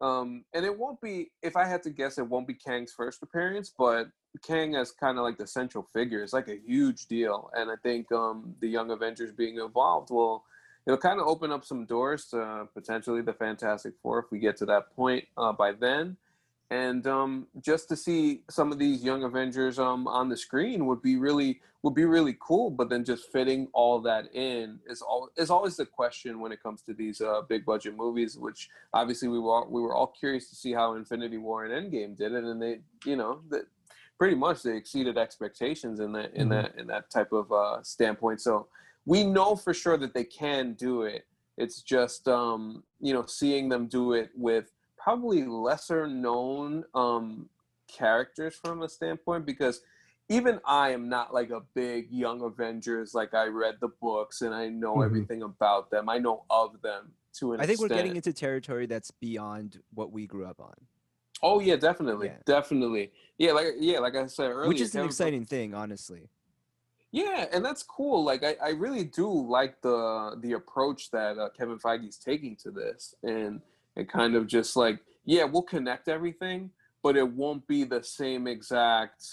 um, 0.01 0.45
and 0.55 0.65
it 0.65 0.77
won't 0.77 1.01
be. 1.01 1.31
If 1.43 1.57
I 1.57 1.67
had 1.67 1.83
to 1.85 1.91
guess, 1.91 2.19
it 2.19 2.27
won't 2.27 2.47
be 2.47 2.55
Kang's 2.55 2.93
first 2.93 3.23
appearance, 3.23 3.73
but 3.77 4.09
Kang 4.43 4.75
as 4.77 4.93
kind 4.93 5.19
of 5.19 5.25
like 5.25 5.39
the 5.39 5.47
central 5.47 5.89
figure 5.93 6.23
is 6.23 6.33
like 6.33 6.49
a 6.49 6.59
huge 6.65 7.07
deal, 7.07 7.51
and 7.55 7.71
I 7.71 7.77
think 7.83 8.11
um, 8.13 8.55
the 8.61 8.69
Young 8.69 8.91
Avengers 8.91 9.33
being 9.33 9.59
involved 9.59 10.11
will 10.11 10.45
it'll 10.87 10.99
kind 10.99 11.21
of 11.21 11.27
open 11.27 11.53
up 11.53 11.65
some 11.65 11.85
doors 11.85 12.27
to 12.27 12.67
potentially 12.73 13.21
the 13.23 13.35
Fantastic 13.35 13.95
Four 14.03 14.21
if 14.21 14.31
we 14.31 14.39
get 14.39 14.57
to 14.59 14.67
that 14.67 14.95
point 14.97 15.25
uh, 15.37 15.53
by 15.53 15.73
then, 15.73 16.17
and 16.71 17.07
um, 17.09 17.49
just 17.61 17.89
to 17.89 17.97
see 17.97 18.43
some 18.49 18.71
of 18.71 18.79
these 18.79 19.03
Young 19.03 19.25
Avengers 19.25 19.79
um, 19.79 20.07
on 20.07 20.29
the 20.29 20.37
screen 20.37 20.87
would 20.87 21.03
be 21.03 21.17
really 21.17 21.61
would 21.83 21.95
be 21.95 22.05
really 22.05 22.37
cool. 22.41 22.71
But 22.71 22.89
then 22.91 23.05
just 23.05 23.33
fitting 23.33 23.69
all 23.73 24.01
that 24.03 24.33
in 24.35 24.79
is 24.89 25.03
all 25.03 25.31
is 25.37 25.51
always 25.51 25.77
the 25.77 25.87
question 25.87 26.41
when 26.41 26.53
it 26.53 26.63
comes 26.63 26.83
to 26.83 26.95
these 26.95 27.21
uh, 27.21 27.43
big 27.49 27.65
budget 27.67 27.97
movies, 27.97 28.39
which 28.39 28.69
obviously 28.95 29.29
we 29.29 29.41
were 29.41 29.51
all, 29.51 29.67
we 29.69 29.81
were 29.81 29.95
all 29.95 30.07
curious 30.07 30.49
to 30.51 30.55
see 30.55 30.73
how 30.73 30.95
Infinity 30.95 31.39
War 31.39 31.65
and 31.65 31.73
Endgame 31.93 32.17
did 32.17 32.33
it, 32.33 32.45
and 32.45 32.63
they 32.63 32.81
you 33.05 33.17
know 33.17 33.41
that 33.51 33.63
pretty 34.19 34.37
much 34.37 34.63
they 34.63 34.77
exceeded 34.77 35.19
expectations 35.19 35.99
in 35.99 36.13
that 36.13 36.33
in 36.35 36.49
Mhm. 36.49 36.51
that 36.51 36.75
in 36.79 36.87
that 36.87 37.11
type 37.11 37.33
of 37.33 37.51
uh, 37.51 37.83
standpoint. 37.83 38.41
So 38.41 38.69
we 39.07 39.25
know 39.25 39.57
for 39.57 39.75
sure 39.75 39.97
that 39.97 40.15
they 40.15 40.25
can 40.25 40.75
do 40.75 41.03
it. 41.03 41.27
It's 41.57 41.83
just 41.83 42.29
um, 42.29 42.85
you 43.01 43.13
know 43.13 43.27
seeing 43.27 43.69
them 43.69 43.89
do 43.89 44.13
it 44.13 44.31
with 44.37 44.71
probably 45.05 45.45
lesser 45.45 46.07
known 46.07 46.85
um, 46.95 47.49
characters 47.89 48.55
from 48.55 48.83
a 48.83 48.89
standpoint 48.89 49.47
because 49.47 49.81
even 50.29 50.61
I 50.65 50.91
am 50.91 51.09
not 51.09 51.35
like 51.35 51.51
a 51.51 51.61
big 51.75 52.11
Young 52.11 52.43
Avengers. 52.43 53.15
Like 53.15 53.35
I 53.35 53.47
read 53.47 53.77
the 53.81 53.89
books 53.89 54.43
and 54.43 54.55
I 54.55 54.69
know 54.69 54.97
Mhm. 54.97 55.07
everything 55.07 55.43
about 55.43 55.91
them. 55.91 56.09
I 56.09 56.19
know 56.19 56.45
of 56.51 56.81
them 56.83 57.13
to 57.35 57.53
an 57.53 57.61
I 57.61 57.67
think 57.67 57.81
we're 57.81 57.89
getting 57.89 58.17
into 58.17 58.33
territory 58.33 58.87
that's 58.87 59.11
beyond 59.11 59.83
what 59.95 60.13
we 60.13 60.27
grew 60.27 60.47
up 60.47 60.61
on, 60.61 60.75
Oh 61.43 61.59
yeah, 61.61 61.77
definitely, 61.77 62.29
Yeah. 62.29 62.37
definitely. 62.45 63.13
Yeah, 63.39 63.53
like 63.53 63.69
yeah, 63.79 63.99
like 64.01 64.15
I 64.15 64.27
said 64.27 64.51
earlier, 64.51 64.69
which 64.69 64.81
is 64.81 64.95
an 64.95 65.05
exciting 65.07 65.45
thing, 65.47 65.75
honestly. 65.75 66.29
Yeah, 67.13 67.47
and 67.53 67.65
that's 67.65 67.83
cool. 67.83 68.23
Like 68.23 68.45
I, 68.45 68.57
I 68.63 68.69
really 68.71 69.05
do 69.05 69.29
like 69.29 69.81
the 69.81 70.37
the 70.41 70.53
approach 70.53 71.11
that 71.11 71.39
uh, 71.39 71.49
Kevin 71.57 71.79
Feige's 71.79 72.19
taking 72.19 72.57
to 72.57 72.71
this, 72.71 73.15
and 73.23 73.61
and 73.97 74.09
kind 74.09 74.35
of 74.35 74.47
just 74.47 74.77
like 74.77 75.01
yeah, 75.25 75.45
we'll 75.45 75.63
connect 75.63 76.09
everything, 76.09 76.71
but 77.03 77.17
it 77.17 77.29
won't 77.29 77.67
be 77.67 77.85
the 77.85 78.03
same 78.03 78.47
exact 78.47 79.25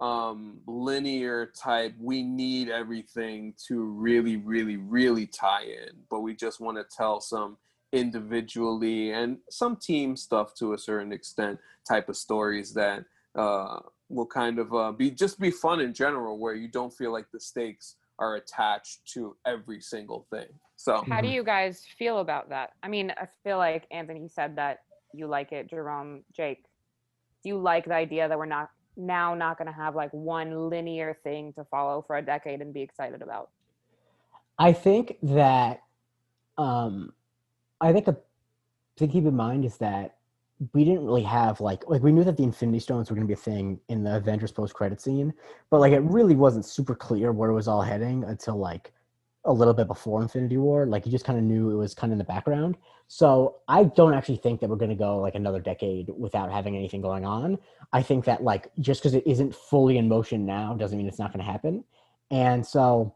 um 0.00 0.58
linear 0.66 1.46
type 1.56 1.94
we 2.00 2.20
need 2.20 2.68
everything 2.68 3.54
to 3.68 3.84
really 3.84 4.36
really 4.36 4.76
really 4.76 5.24
tie 5.24 5.62
in 5.62 5.90
but 6.10 6.18
we 6.18 6.34
just 6.34 6.60
want 6.60 6.76
to 6.76 6.84
tell 6.96 7.20
some 7.20 7.56
individually 7.92 9.12
and 9.12 9.38
some 9.50 9.76
team 9.76 10.16
stuff 10.16 10.52
to 10.52 10.72
a 10.72 10.78
certain 10.78 11.12
extent 11.12 11.56
type 11.88 12.08
of 12.08 12.16
stories 12.16 12.74
that 12.74 13.04
uh 13.36 13.78
will 14.08 14.26
kind 14.26 14.58
of 14.58 14.74
uh, 14.74 14.90
be 14.90 15.12
just 15.12 15.38
be 15.38 15.50
fun 15.50 15.80
in 15.80 15.94
general 15.94 16.38
where 16.38 16.54
you 16.54 16.66
don't 16.66 16.92
feel 16.92 17.12
like 17.12 17.30
the 17.32 17.40
stakes 17.40 17.94
are 18.18 18.34
attached 18.34 19.06
to 19.06 19.36
every 19.46 19.80
single 19.80 20.26
thing 20.28 20.48
so 20.84 21.02
How 21.08 21.22
do 21.22 21.28
Mhm. 21.28 21.32
you 21.32 21.44
guys 21.44 21.86
feel 21.98 22.18
about 22.18 22.50
that? 22.50 22.74
I 22.82 22.88
mean, 22.88 23.10
I 23.16 23.26
feel 23.42 23.56
like 23.56 23.86
Anthony 23.90 24.28
said 24.28 24.56
that 24.56 24.80
you 25.14 25.26
like 25.26 25.50
it. 25.50 25.66
Jerome, 25.70 26.24
Jake, 26.30 26.66
do 27.42 27.48
you 27.48 27.58
like 27.58 27.86
the 27.86 27.94
idea 27.94 28.28
that 28.28 28.36
we're 28.36 28.44
not 28.44 28.68
now 28.94 29.34
not 29.34 29.56
going 29.56 29.66
to 29.66 29.72
have 29.72 29.96
like 29.96 30.10
one 30.12 30.68
linear 30.68 31.16
thing 31.24 31.54
to 31.54 31.64
follow 31.64 32.02
for 32.02 32.16
a 32.16 32.22
decade 32.22 32.60
and 32.60 32.74
be 32.74 32.82
excited 32.82 33.22
about? 33.22 33.48
I 34.58 34.74
think 34.74 35.16
that 35.22 35.82
um 36.58 37.14
I 37.80 37.92
think 37.94 38.06
a 38.06 38.12
thing 38.12 39.08
to 39.08 39.08
keep 39.08 39.24
in 39.24 39.34
mind 39.34 39.64
is 39.64 39.78
that 39.78 40.18
we 40.74 40.84
didn't 40.84 41.06
really 41.06 41.22
have 41.24 41.62
like 41.62 41.88
like 41.88 42.02
we 42.02 42.12
knew 42.12 42.24
that 42.24 42.36
the 42.36 42.44
Infinity 42.44 42.80
Stones 42.80 43.08
were 43.08 43.16
gonna 43.16 43.26
be 43.26 43.32
a 43.32 43.36
thing 43.36 43.80
in 43.88 44.04
the 44.04 44.16
Avengers 44.16 44.52
post 44.52 44.74
credit 44.74 45.00
scene, 45.00 45.32
but 45.70 45.80
like 45.80 45.94
it 45.94 46.02
really 46.02 46.36
wasn't 46.36 46.66
super 46.66 46.94
clear 46.94 47.32
where 47.32 47.48
it 47.48 47.54
was 47.54 47.68
all 47.68 47.80
heading 47.82 48.22
until 48.24 48.56
like 48.56 48.92
a 49.44 49.52
little 49.52 49.74
bit 49.74 49.86
before 49.86 50.22
Infinity 50.22 50.56
War. 50.56 50.86
Like 50.86 51.04
you 51.04 51.12
just 51.12 51.24
kind 51.24 51.38
of 51.38 51.44
knew 51.44 51.70
it 51.70 51.76
was 51.76 51.94
kind 51.94 52.10
of 52.10 52.14
in 52.14 52.18
the 52.18 52.24
background. 52.24 52.76
So 53.08 53.56
I 53.68 53.84
don't 53.84 54.14
actually 54.14 54.36
think 54.36 54.60
that 54.60 54.70
we're 54.70 54.76
gonna 54.76 54.94
go 54.94 55.18
like 55.18 55.34
another 55.34 55.60
decade 55.60 56.10
without 56.16 56.50
having 56.50 56.76
anything 56.76 57.02
going 57.02 57.24
on. 57.24 57.58
I 57.92 58.02
think 58.02 58.24
that 58.24 58.42
like 58.42 58.70
just 58.80 59.02
because 59.02 59.14
it 59.14 59.26
isn't 59.26 59.54
fully 59.54 59.98
in 59.98 60.08
motion 60.08 60.46
now 60.46 60.74
doesn't 60.74 60.96
mean 60.96 61.08
it's 61.08 61.18
not 61.18 61.32
gonna 61.32 61.44
happen. 61.44 61.84
And 62.30 62.66
so 62.66 63.14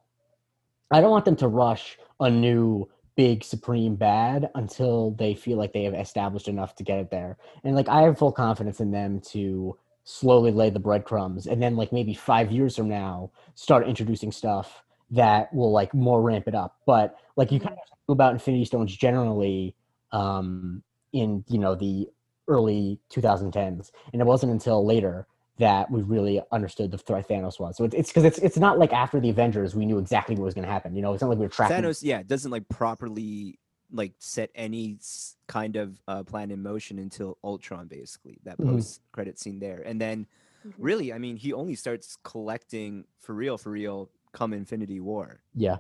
I 0.90 1.00
don't 1.00 1.10
want 1.10 1.24
them 1.24 1.36
to 1.36 1.48
rush 1.48 1.98
a 2.20 2.30
new 2.30 2.88
big 3.16 3.42
supreme 3.42 3.96
bad 3.96 4.50
until 4.54 5.10
they 5.12 5.34
feel 5.34 5.58
like 5.58 5.72
they 5.72 5.84
have 5.84 5.94
established 5.94 6.46
enough 6.46 6.76
to 6.76 6.84
get 6.84 7.00
it 7.00 7.10
there. 7.10 7.36
And 7.64 7.74
like 7.74 7.88
I 7.88 8.02
have 8.02 8.18
full 8.18 8.32
confidence 8.32 8.80
in 8.80 8.90
them 8.90 9.20
to 9.32 9.76
slowly 10.04 10.52
lay 10.52 10.70
the 10.70 10.78
breadcrumbs, 10.78 11.46
and 11.46 11.62
then 11.62 11.76
like 11.76 11.92
maybe 11.92 12.14
five 12.14 12.50
years 12.50 12.76
from 12.76 12.88
now, 12.88 13.30
start 13.54 13.86
introducing 13.86 14.32
stuff 14.32 14.82
that 15.10 15.52
will 15.54 15.72
like 15.72 15.94
more 15.94 16.20
ramp 16.22 16.48
it 16.48 16.54
up. 16.54 16.76
But 16.86 17.16
like 17.36 17.50
you 17.52 17.60
kind 17.60 17.72
of 17.72 17.78
know 18.08 18.12
about 18.12 18.32
Infinity 18.32 18.64
Stones 18.64 18.94
generally 18.94 19.74
um, 20.12 20.82
in 21.12 21.44
you 21.48 21.58
know 21.58 21.74
the 21.74 22.08
early 22.48 22.98
2010s, 23.10 23.90
and 24.12 24.20
it 24.22 24.24
wasn't 24.24 24.52
until 24.52 24.84
later 24.84 25.26
that 25.58 25.90
we 25.90 26.02
really 26.02 26.40
understood 26.52 26.90
the 26.90 26.98
threat 26.98 27.28
Thanos 27.28 27.58
was. 27.58 27.76
So 27.76 27.84
it's 27.84 27.94
it's 27.94 28.10
because 28.10 28.24
it's 28.24 28.38
it's 28.38 28.58
not 28.58 28.78
like 28.78 28.92
after 28.92 29.20
the 29.20 29.30
Avengers 29.30 29.74
we 29.74 29.86
knew 29.86 29.98
exactly 29.98 30.34
what 30.34 30.44
was 30.44 30.54
going 30.54 30.66
to 30.66 30.72
happen. 30.72 30.94
You 30.94 31.02
know, 31.02 31.12
it's 31.12 31.22
not 31.22 31.28
like 31.28 31.38
we 31.38 31.46
were 31.46 31.50
tracking. 31.50 31.84
Thanos, 31.84 32.02
yeah, 32.02 32.22
doesn't 32.22 32.50
like 32.50 32.68
properly 32.68 33.58
like 33.90 34.12
set 34.18 34.50
any 34.54 34.98
kind 35.46 35.76
of 35.76 35.98
uh, 36.06 36.22
plan 36.22 36.50
in 36.50 36.62
motion 36.62 36.98
until 36.98 37.38
Ultron, 37.42 37.88
basically 37.88 38.38
that 38.44 38.58
Mhm. 38.58 38.66
post 38.66 39.00
credit 39.12 39.38
scene 39.38 39.58
there, 39.58 39.82
and 39.84 40.00
then 40.00 40.26
Mhm. 40.66 40.74
really, 40.78 41.12
I 41.12 41.18
mean, 41.18 41.36
he 41.36 41.52
only 41.52 41.74
starts 41.74 42.16
collecting 42.22 43.04
for 43.18 43.34
real, 43.34 43.56
for 43.56 43.70
real, 43.70 44.10
come 44.32 44.52
Infinity 44.52 45.00
War, 45.00 45.40
Yeah, 45.54 45.78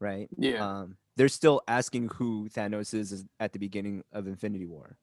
right? 0.00 0.28
Yeah. 0.36 0.64
Um, 0.66 0.96
they're 1.16 1.28
still 1.28 1.60
asking 1.68 2.08
who 2.08 2.48
Thanos 2.48 2.94
is 2.94 3.12
is 3.12 3.24
at 3.38 3.52
the 3.52 3.58
beginning 3.58 4.02
of 4.12 4.26
Infinity 4.26 4.66
War. 4.66 4.96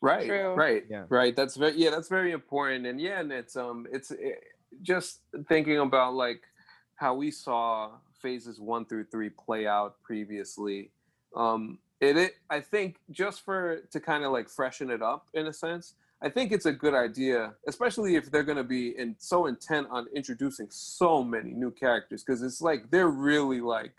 right 0.00 0.26
True. 0.26 0.54
right 0.54 0.84
Yeah. 0.88 1.04
right 1.08 1.34
that's 1.36 1.56
very 1.56 1.76
yeah 1.76 1.90
that's 1.90 2.08
very 2.08 2.32
important 2.32 2.86
and 2.86 3.00
yeah 3.00 3.20
and 3.20 3.30
it's 3.32 3.56
um 3.56 3.86
it's 3.92 4.10
eh, 4.10 4.32
just 4.82 5.20
thinking 5.48 5.78
about 5.78 6.14
like 6.14 6.42
how 6.96 7.14
we 7.14 7.30
saw 7.30 7.90
phases 8.22 8.60
one 8.60 8.84
through 8.86 9.04
three 9.04 9.30
play 9.30 9.66
out 9.66 10.00
previously 10.02 10.90
um 11.36 11.78
it, 12.00 12.16
it 12.16 12.32
i 12.50 12.60
think 12.60 12.96
just 13.10 13.44
for 13.44 13.80
to 13.90 14.00
kind 14.00 14.24
of 14.24 14.32
like 14.32 14.48
freshen 14.48 14.90
it 14.90 15.02
up 15.02 15.26
in 15.34 15.46
a 15.46 15.52
sense 15.52 15.94
i 16.24 16.28
think 16.28 16.50
it's 16.50 16.66
a 16.66 16.72
good 16.72 16.94
idea 16.94 17.52
especially 17.68 18.16
if 18.16 18.30
they're 18.30 18.42
going 18.42 18.56
to 18.56 18.64
be 18.64 18.98
in 18.98 19.14
so 19.18 19.46
intent 19.46 19.86
on 19.90 20.06
introducing 20.14 20.66
so 20.70 21.22
many 21.22 21.50
new 21.50 21.70
characters 21.70 22.24
because 22.24 22.42
it's 22.42 22.60
like 22.60 22.90
they're 22.90 23.08
really 23.08 23.60
like 23.60 23.92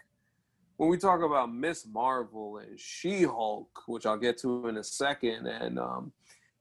when 0.78 0.90
we 0.90 0.98
talk 0.98 1.22
about 1.22 1.54
Miss 1.54 1.86
Marvel 1.86 2.58
and 2.58 2.78
She-Hulk, 2.78 3.84
which 3.88 4.06
I'll 4.06 4.18
get 4.18 4.38
to 4.40 4.68
in 4.68 4.78
a 4.78 4.84
second, 4.84 5.48
and 5.48 5.80
um, 5.80 6.12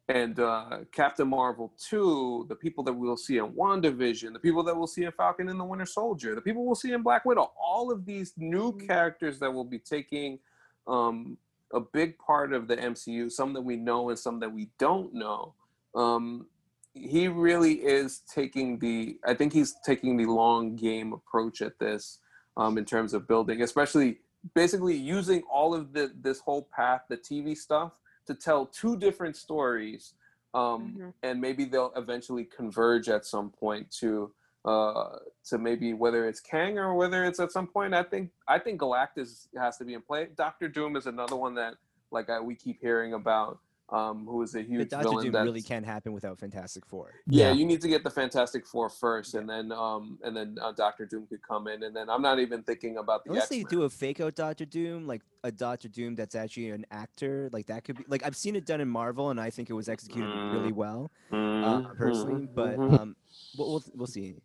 and 0.09 0.39
uh, 0.39 0.81
Captain 0.93 1.27
Marvel 1.27 1.73
2, 1.79 2.47
the 2.49 2.55
people 2.55 2.85
that 2.85 2.93
we'll 2.93 3.17
see 3.17 3.39
in 3.39 3.47
WandaVision, 3.53 4.35
the 4.35 4.39
people 4.39 4.63
that 4.65 4.77
we'll 4.77 4.87
see 4.87 5.05
in 5.05 5.13
Falcon 5.13 5.49
and 5.49 5.59
the 5.59 5.65
Winter 5.65 5.87
Soldier, 5.87 6.35
the 6.35 6.43
people 6.43 6.67
we'll 6.67 6.75
see 6.75 6.93
in 6.93 7.03
Black 7.03 7.25
Widow, 7.25 7.53
all 7.59 7.91
of 7.91 8.05
these 8.05 8.35
new 8.37 8.77
characters 8.77 9.39
that 9.39 9.51
will 9.51 9.65
be 9.65 9.79
taking 9.79 10.39
um, 10.87 11.39
a 11.75 11.81
big 11.81 12.17
part 12.19 12.53
of 12.53 12.69
the 12.69 12.77
MCU, 12.77 13.31
some 13.31 13.53
that 13.53 13.61
we 13.61 13.77
know 13.77 14.09
and 14.09 14.19
some 14.19 14.39
that 14.41 14.51
we 14.53 14.71
don't 14.79 15.13
know. 15.13 15.55
Um, 15.95 16.47
he 16.95 17.27
really 17.27 17.75
is 17.85 18.21
taking 18.33 18.79
the, 18.79 19.19
I 19.27 19.35
think 19.35 19.53
he's 19.53 19.75
taking 19.85 20.17
the 20.17 20.27
long 20.27 20.77
game 20.77 21.13
approach 21.13 21.61
at 21.61 21.79
this 21.81 22.21
um, 22.57 22.79
in 22.79 22.85
terms 22.85 23.13
of 23.13 23.27
building, 23.27 23.63
especially 23.63 24.19
basically 24.55 24.95
using 24.95 25.43
all 25.53 25.75
of 25.75 25.93
the 25.93 26.13
this 26.21 26.39
whole 26.39 26.69
path, 26.75 27.03
the 27.09 27.17
TV 27.17 27.57
stuff, 27.57 27.99
to 28.27 28.35
tell 28.35 28.67
two 28.67 28.97
different 28.97 29.37
stories, 29.37 30.15
um, 30.55 30.95
Mhm. 30.97 31.13
and 31.25 31.41
maybe 31.41 31.65
they'll 31.65 31.93
eventually 31.97 32.45
converge 32.45 33.09
at 33.09 33.27
some 33.27 33.51
point 33.51 33.91
to 34.01 34.33
uh, 34.65 35.19
to 35.47 35.59
maybe 35.59 35.93
whether 35.93 36.29
it's 36.29 36.41
Kang 36.41 36.79
or 36.79 36.95
whether 36.95 37.25
it's 37.25 37.39
at 37.41 37.53
some 37.53 37.67
point. 37.67 37.95
I 37.95 38.03
think 38.03 38.31
I 38.49 38.59
think 38.59 38.81
Galactus 38.81 39.49
has 39.59 39.77
to 39.79 39.85
be 39.85 39.95
in 39.95 40.03
play. 40.03 40.29
Doctor 40.37 40.69
Doom 40.69 40.97
is 40.97 41.07
another 41.07 41.37
one 41.37 41.55
that 41.57 41.75
like 42.11 42.31
I, 42.31 42.41
we 42.41 42.55
keep 42.55 42.81
hearing 42.81 43.15
about, 43.15 43.59
um, 43.91 44.25
who 44.27 44.41
is 44.43 44.55
a 44.55 44.59
But 44.61 44.69
huge 44.69 44.91
Doctor 44.91 45.09
villain. 45.09 45.33
Doom 45.33 45.43
really 45.45 45.63
can't 45.63 45.85
happen 45.85 46.13
without 46.13 46.39
Fantastic 46.39 46.87
Four. 46.87 47.11
yeah, 47.27 47.49
Yeah. 47.49 47.53
you 47.53 47.65
need 47.67 47.81
to 47.83 47.89
get 47.89 48.05
the 48.05 48.11
Fantastic 48.11 48.67
Four 48.67 48.89
first, 48.89 49.35
and 49.35 49.49
then 49.49 49.73
um, 49.73 50.19
and 50.23 50.35
then 50.37 50.57
uh, 50.63 50.73
Doctor 50.73 51.05
Doom 51.07 51.27
could 51.27 51.43
come 51.43 51.67
in, 51.69 51.83
and 51.83 51.95
then 51.95 52.09
I'm 52.09 52.23
not 52.23 52.39
even 52.39 52.63
thinking 52.63 52.97
about 52.99 53.25
the 53.25 53.31
Unless 53.31 53.49
they 53.49 53.61
X-Men. 53.61 53.71
do 53.71 53.83
a 53.83 53.91
fake 53.91 54.21
out 54.21 54.35
Doctor 54.35 54.65
Doom, 54.65 55.07
like 55.07 55.23
a 55.43 55.51
Doctor 55.53 55.89
Doom 55.89 56.15
that's 56.15 56.35
actually 56.35 56.71
an 56.71 56.87
actor, 56.91 57.51
like 57.53 57.67
that 57.67 57.85
could 57.85 57.99
be 57.99 58.05
like 58.09 58.25
I've 58.25 58.37
seen 58.37 58.57
it 58.57 58.65
done 58.65 58.81
in 58.81 58.89
Marvel, 58.89 59.31
and 59.31 59.41
I 59.41 59.51
think 59.51 59.69
it 59.69 59.75
was 59.75 59.89
executed 59.89 60.31
really 60.53 60.73
well, 60.73 61.11
uh, 61.33 61.35
Mhm, 61.81 61.97
personally. 61.99 62.47
But 62.55 62.79
mhm, 62.79 62.95
um, 62.95 63.17
we'll 63.59 63.71
we'll, 63.73 63.85
we'll 63.97 64.07
see. 64.07 64.37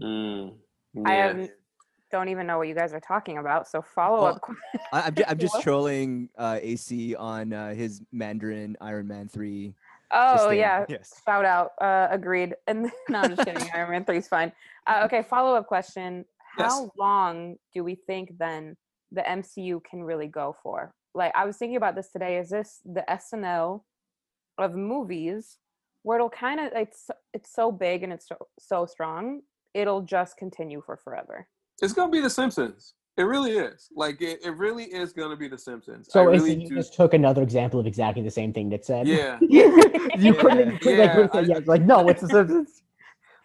Mm, 0.00 0.54
I 1.04 1.12
haven't 1.14 1.50
don't 2.10 2.28
even 2.28 2.46
know 2.46 2.56
what 2.58 2.68
you 2.68 2.74
guys 2.74 2.94
are 2.94 3.00
talking 3.00 3.38
about. 3.38 3.68
So 3.68 3.82
follow 3.82 4.24
up. 4.26 4.40
I, 4.92 5.02
I'm, 5.02 5.14
ju- 5.14 5.24
I'm 5.28 5.38
just 5.38 5.60
trolling 5.60 6.30
uh, 6.38 6.58
AC 6.60 7.14
on 7.14 7.52
uh, 7.52 7.74
his 7.74 8.00
Mandarin 8.12 8.76
Iron 8.80 9.06
Man 9.06 9.28
three. 9.28 9.74
Oh 10.10 10.50
yeah, 10.50 10.86
Yes. 10.88 11.20
shout 11.26 11.44
out. 11.44 11.72
Uh, 11.80 12.08
agreed. 12.10 12.54
And 12.66 12.90
no, 13.10 13.18
I'm 13.18 13.30
just 13.30 13.44
kidding. 13.44 13.68
Iron 13.74 13.90
Man 13.90 14.04
three 14.04 14.18
is 14.18 14.28
fine. 14.28 14.52
Uh, 14.86 15.02
okay, 15.04 15.22
follow 15.22 15.54
up 15.54 15.66
question. 15.66 16.24
How 16.56 16.84
Yes. 16.84 16.90
long 16.98 17.56
do 17.74 17.84
we 17.84 17.94
think 17.94 18.32
then 18.38 18.76
the 19.12 19.20
MCU 19.22 19.80
can 19.88 20.02
really 20.02 20.28
go 20.28 20.56
for? 20.62 20.92
Like 21.14 21.32
I 21.34 21.44
was 21.44 21.56
thinking 21.58 21.76
about 21.76 21.94
this 21.94 22.10
today. 22.10 22.38
Is 22.38 22.48
this 22.48 22.80
the 22.86 23.04
SNL 23.08 23.84
of 24.56 24.74
movies 24.74 25.58
where 26.02 26.16
it'll 26.16 26.30
kind 26.30 26.58
of 26.60 26.72
it's 26.74 27.10
it's 27.34 27.52
so 27.52 27.70
big 27.70 28.02
and 28.02 28.12
it's 28.12 28.28
so, 28.28 28.36
so 28.58 28.86
strong, 28.86 29.42
it'll 29.78 30.02
just 30.02 30.36
continue 30.36 30.82
for 30.84 30.96
forever. 30.96 31.46
It's 31.80 31.92
gonna 31.92 32.10
be 32.10 32.20
The 32.20 32.30
Simpsons. 32.30 32.94
It 33.16 33.22
really 33.22 33.52
is. 33.52 33.88
Like 33.94 34.20
it, 34.20 34.40
it 34.44 34.50
really 34.56 34.84
is 34.84 35.12
gonna 35.12 35.36
be 35.36 35.48
The 35.48 35.58
Simpsons. 35.58 36.08
I 36.10 36.12
So 36.12 36.24
really 36.24 36.54
you 36.54 36.68
do. 36.68 36.74
just 36.76 36.94
took 36.94 37.14
another 37.14 37.42
example 37.42 37.78
of 37.80 37.86
exactly 37.86 38.22
the 38.22 38.30
same 38.30 38.52
thing 38.52 38.68
that 38.70 38.84
said. 38.84 39.06
Yeah. 39.06 39.38
you 39.40 39.72
couldn't, 39.72 40.20
you 40.20 40.34
couldn't 40.34 40.84
Yeah, 40.84 41.16
really 41.16 41.28
I- 41.32 41.40
yes. 41.40 41.66
Like, 41.66 41.82
no, 41.82 42.08
it's 42.08 42.20
the 42.22 42.28
Simpsons. 42.36 42.82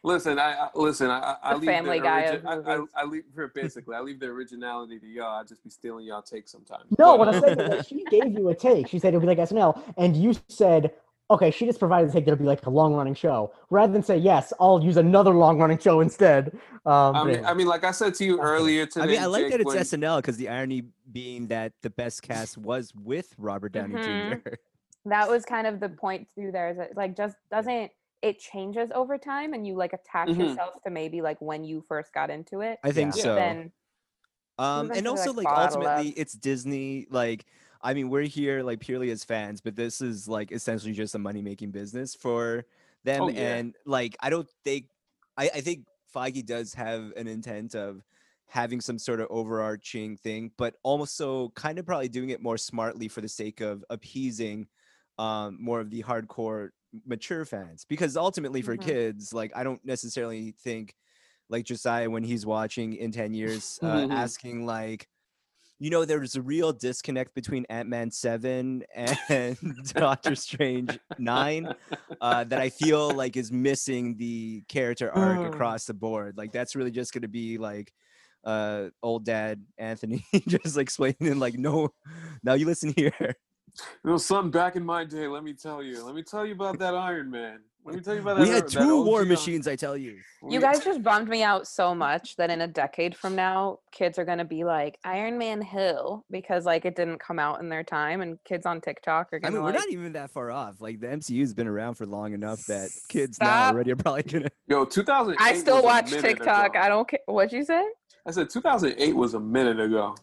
Listen, 0.06 0.38
I, 0.38 0.54
I 0.54 0.70
listen. 0.76 1.10
I, 1.10 1.20
I- 1.20 1.38
I 1.44 1.54
The 1.54 1.60
leave 1.60 1.66
Family 1.70 2.00
the 2.00 2.04
Guy 2.04 2.24
origi- 2.24 2.44
of 2.58 2.68
I, 2.68 2.74
I. 2.74 3.04
I 3.04 3.06
leave 3.06 3.24
basically. 3.56 3.96
I 3.96 4.02
leave 4.02 4.20
the 4.20 4.26
originality 4.28 5.00
to 5.00 5.08
y'all. 5.08 5.40
I 5.40 5.44
just 5.44 5.64
be 5.64 5.70
stealing 5.70 6.06
y'all 6.06 6.22
takes 6.22 6.52
sometimes. 6.52 6.84
No, 7.00 7.18
But, 7.18 7.20
what 7.20 7.28
I'm 7.36 7.42
saying 7.42 7.60
is 7.60 7.70
that 7.70 7.88
she 7.92 8.04
gave 8.12 8.34
you 8.38 8.50
a 8.50 8.56
take. 8.56 8.88
She 8.90 9.00
said 9.00 9.14
it 9.14 9.18
would 9.18 9.22
be 9.22 9.28
like 9.28 9.38
SNL, 9.50 9.82
and 9.98 10.18
you 10.18 10.34
said, 10.50 10.92
okay, 11.32 11.50
she 11.52 11.66
just 11.66 11.80
provided 11.80 12.10
the 12.10 12.14
take 12.14 12.26
that'll 12.26 12.38
be 12.38 12.44
like 12.46 12.66
a 12.66 12.70
long 12.70 12.94
running 12.94 13.16
show. 13.16 13.54
Rather 13.70 13.92
than 13.92 14.04
say 14.04 14.18
yes, 14.18 14.54
I'll 14.60 14.84
use 14.84 14.98
another 14.98 15.32
long 15.34 15.58
running 15.58 15.80
show 15.80 16.02
instead. 16.02 16.56
Um, 16.86 17.16
I 17.16 17.24
mean, 17.24 17.36
anyway. 17.36 17.50
I 17.50 17.54
mean, 17.54 17.68
like 17.68 17.84
I 17.84 17.92
said 17.92 18.14
to 18.16 18.26
you 18.26 18.38
That's 18.38 18.46
earlier 18.48 18.86
today. 18.86 19.04
I 19.04 19.08
mean, 19.08 19.22
I 19.22 19.26
like 19.26 19.44
Jake, 19.44 19.52
that 19.54 19.62
it's 19.62 19.68
when- 19.68 19.78
SNL 20.02 20.18
because 20.18 20.38
the 20.38 20.50
irony 20.50 20.84
being 21.12 21.48
that 21.48 21.74
the 21.82 21.90
best 21.90 22.22
cast 22.22 22.58
was 22.58 22.94
with 22.96 23.34
Robert 23.38 23.72
Downey 23.72 23.96
Mhm. 23.96 24.44
Jr. 24.44 24.50
that 25.06 25.30
was 25.30 25.44
kind 25.46 25.68
of 25.68 25.80
the 25.80 25.90
point 25.90 26.28
through 26.36 26.52
there 26.52 26.70
is 26.70 26.78
it 26.78 26.94
like 26.96 27.16
just 27.16 27.36
doesn't 27.52 27.92
it 28.22 28.40
changes 28.40 28.90
over 28.96 29.18
time 29.18 29.54
and 29.54 29.68
you 29.68 29.76
like 29.76 29.92
attach 29.92 30.30
Mhm. 30.30 30.38
yourself 30.50 30.82
to 30.84 30.90
maybe 30.90 31.22
like 31.22 31.42
when 31.42 31.66
you 31.66 31.84
first 31.90 32.14
got 32.14 32.30
into 32.30 32.62
it 32.62 32.80
I 32.86 32.92
think 32.92 33.14
Yeah. 33.18 33.24
so. 33.24 33.36
then 33.36 33.72
Um, 34.58 34.92
and 34.92 35.06
also 35.08 35.34
like, 35.34 35.46
like 35.46 35.56
fall 35.56 35.56
out 35.64 35.70
of 35.72 35.76
ultimately, 35.78 36.06
love. 36.06 36.14
it's 36.18 36.34
Disney. 36.34 37.08
Like, 37.10 37.46
I 37.84 37.94
mean, 37.94 38.10
we're 38.10 38.24
here 38.24 38.64
like 38.64 38.80
purely 38.80 39.12
as 39.12 39.24
fans, 39.24 39.62
but 39.62 39.76
this 39.76 40.02
is 40.02 40.28
like 40.28 40.52
essentially 40.52 40.94
just 40.94 41.16
a 41.16 41.20
money 41.20 41.42
making 41.42 41.72
business 41.72 42.16
for 42.16 42.66
them. 43.04 43.24
Oh, 43.24 43.30
yeah. 43.30 43.62
And 43.62 43.76
like, 43.86 44.16
I 44.22 44.30
don't 44.30 44.50
think, 44.64 44.88
I, 45.38 45.50
I 45.56 45.62
think 45.62 45.86
Feige 46.14 46.46
does 46.46 46.74
have 46.76 47.12
an 47.18 47.28
intent 47.28 47.76
of 47.76 48.04
having 48.48 48.80
some 48.82 49.00
sort 49.00 49.20
of 49.20 49.28
overarching 49.30 50.16
thing, 50.18 50.52
but 50.58 50.76
also 50.84 51.50
kind 51.50 51.78
of 51.80 51.86
probably 51.86 52.10
doing 52.10 52.30
it 52.30 52.42
more 52.42 52.58
smartly 52.58 53.08
for 53.08 53.22
the 53.22 53.28
sake 53.30 53.62
of 53.62 53.84
appeasing 53.90 54.68
um, 55.18 55.58
more 55.62 55.80
of 55.80 55.90
the 55.90 56.04
hardcore 56.04 56.70
mature 57.06 57.46
fans. 57.46 57.86
Because 57.86 58.16
ultimately, 58.18 58.62
for 58.62 58.78
Mhm. 58.78 58.78
kids, 58.78 59.34
like, 59.34 59.52
I 59.56 59.64
don't 59.64 59.84
necessarily 59.86 60.52
think 60.52 60.96
like 61.50 61.66
Josiah 61.66 62.10
when 62.10 62.24
he's 62.24 62.46
watching 62.46 62.94
in 62.94 63.12
10 63.12 63.34
years, 63.34 63.80
uh, 63.84 64.06
Mhm. 64.06 64.10
asking 64.10 64.66
like, 64.66 65.08
you 65.80 65.90
know, 65.90 66.06
there's 66.06 66.36
a 66.36 66.42
real 66.42 66.72
disconnect 66.72 67.34
between 67.36 67.66
Ant 67.70 67.90
Man 67.90 68.12
7 68.12 68.84
and 68.96 69.58
Doctor 69.86 70.36
Strange 70.36 70.98
9 71.18 71.74
uh, 72.22 72.44
that 72.46 72.60
I 72.60 72.70
feel 72.70 73.14
like 73.14 73.36
is 73.36 73.52
missing 73.52 74.16
the 74.18 74.64
character 74.70 75.12
arc 75.12 75.40
Mm. 75.40 75.48
across 75.48 75.86
the 75.86 75.94
board. 75.94 76.38
Like, 76.38 76.52
that's 76.52 76.76
really 76.76 76.92
just 76.92 77.14
going 77.14 77.24
to 77.24 77.28
be 77.28 77.58
like 77.58 77.92
uh, 78.44 78.90
old 79.02 79.26
dad 79.26 79.64
Anthony 79.78 80.26
just 80.48 80.76
like 80.78 80.84
explaining, 80.84 81.40
like, 81.40 81.56
no, 81.58 81.90
now 82.44 82.54
you 82.54 82.66
listen 82.66 82.94
here. 82.96 83.36
You 84.04 84.12
know, 84.12 84.18
something 84.18 84.52
back 84.52 84.76
in 84.76 84.86
my 84.86 85.04
day. 85.04 85.28
Let 85.28 85.44
me 85.44 85.54
tell 85.54 85.82
you. 85.82 86.04
Let 86.04 86.14
me 86.14 86.24
tell 86.24 86.46
you 86.46 86.54
about 86.54 86.78
that 86.80 86.94
Iron 86.94 87.32
Man. 87.32 87.62
Let 87.86 87.96
me 87.96 88.02
tell 88.02 88.16
you 88.16 88.22
about 88.22 88.38
that. 88.38 88.44
We 88.44 88.50
had 88.50 88.68
two 88.68 88.80
OG 89.02 89.06
war 89.06 89.20
Iron- 89.20 89.28
machines, 89.28 89.68
I 89.68 89.76
tell 89.76 89.98
you. 89.98 90.18
you 90.50 90.62
guys 90.62 90.84
just 90.84 91.04
bummed 91.04 91.28
me 91.28 91.44
out 91.44 91.68
so 91.68 91.94
much 91.94 92.36
that 92.38 92.50
in 92.50 92.62
a 92.62 92.68
decade 92.68 93.16
from 93.16 93.36
now 93.36 93.80
kids 93.92 94.18
are 94.18 94.26
going 94.26 94.38
to 94.38 94.46
be 94.46 94.64
like 94.64 94.98
iron 95.04 95.38
man 95.38 95.62
hill 95.62 96.26
because 96.32 96.66
like 96.66 96.86
it 96.86 96.96
didn't 96.96 97.20
come 97.20 97.40
out 97.40 97.60
in 97.62 97.70
their 97.70 97.84
time 97.84 98.22
and 98.22 98.38
kids 98.46 98.66
on 98.66 98.80
tiktok 98.82 99.32
are 99.34 99.40
going 99.40 99.42
to 99.42 99.48
I 99.48 99.50
mean, 99.50 99.56
to 99.60 99.62
we're 99.64 99.72
like 99.72 99.80
not 99.80 99.90
even 99.92 100.14
that 100.14 100.32
far 100.32 100.50
off. 100.52 100.80
Like 100.82 101.00
the 101.00 101.08
MCU's 101.08 101.54
been 101.54 101.68
around 101.68 101.96
for 101.96 102.06
long 102.06 102.34
enough 102.34 102.66
that 102.68 102.90
kids 103.10 103.38
now 103.40 103.48
Stop. 103.48 103.74
already 103.74 103.92
are 103.92 103.96
probably 103.98 104.24
gonna. 104.24 104.50
Yo, 104.68 104.86
2008. 104.86 105.38
i 105.42 105.54
still 105.58 105.76
was 105.76 105.84
watch 105.84 106.10
tiktok 106.12 106.72
ago. 106.72 106.80
i 106.80 106.88
don't 106.90 107.08
care 107.08 107.20
what'd 107.28 107.52
you 107.52 107.64
say 107.66 107.84
I 108.26 108.32
said 108.32 108.50
2008 108.50 109.14
was 109.16 109.34
a 109.34 109.40
minute 109.40 109.80
ago. 109.82 110.16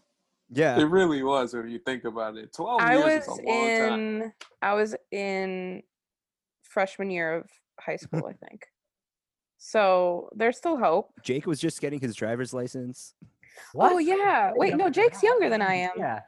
Yeah, 0.52 0.78
It 0.80 0.84
really 0.84 1.22
was 1.22 1.54
when 1.54 1.68
you 1.68 1.78
think 1.78 2.04
about 2.04 2.36
it. 2.36 2.52
12 2.54 2.80
I 2.80 2.96
years 2.96 3.04
was 3.28 3.38
is 3.38 3.44
a 3.44 3.48
long 3.48 3.66
time. 3.90 3.92
in 4.22 4.32
I 4.62 4.74
was 4.74 4.96
in 5.12 5.82
freshman 6.70 7.10
year 7.10 7.34
of 7.36 7.50
high 7.78 7.96
school, 8.04 8.26
I 8.26 8.32
think. 8.48 8.64
So 9.58 10.30
there's 10.34 10.56
still 10.56 10.78
hope. 10.78 11.10
Jake 11.22 11.46
was 11.46 11.60
just 11.60 11.80
getting 11.82 12.00
his 12.00 12.14
driver's 12.16 12.54
license. 12.54 13.14
What? 13.74 13.92
Oh 13.92 13.98
yeah. 13.98 14.52
Wait, 14.56 14.74
no, 14.76 14.88
Jake's 14.88 15.22
younger 15.22 15.50
than 15.50 15.60
I 15.60 15.74
am. 15.74 15.90
Yeah. 15.98 16.20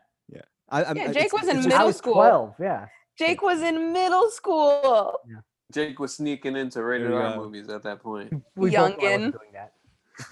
I, 0.69 0.85
I'm, 0.85 0.97
Yeah, 0.97 1.07
Jake 1.13 1.27
it's- 1.27 1.33
was 1.33 1.49
in 1.49 1.59
it's 1.59 1.67
I 1.67 1.69
just- 1.69 1.69
middle 1.69 1.87
was 1.87 1.97
school. 1.97 2.15
12. 2.15 2.55
Yeah. 2.61 2.87
Jake 3.19 3.43
was 3.43 3.61
in 3.61 3.93
middle 3.93 4.31
school. 4.31 5.19
Yeah. 5.29 5.41
Jake 5.73 5.99
was 5.99 6.15
sneaking 6.17 6.57
into 6.57 6.83
rated 6.83 7.11
There 7.11 7.21
you 7.21 7.27
R 7.27 7.37
movies 7.37 7.69
at 7.69 7.83
that 7.85 8.03
point. 8.03 8.33
We 8.57 8.71
both 8.71 8.99
Youngin. 8.99 9.33
doing 9.33 9.53
that. 9.55 9.73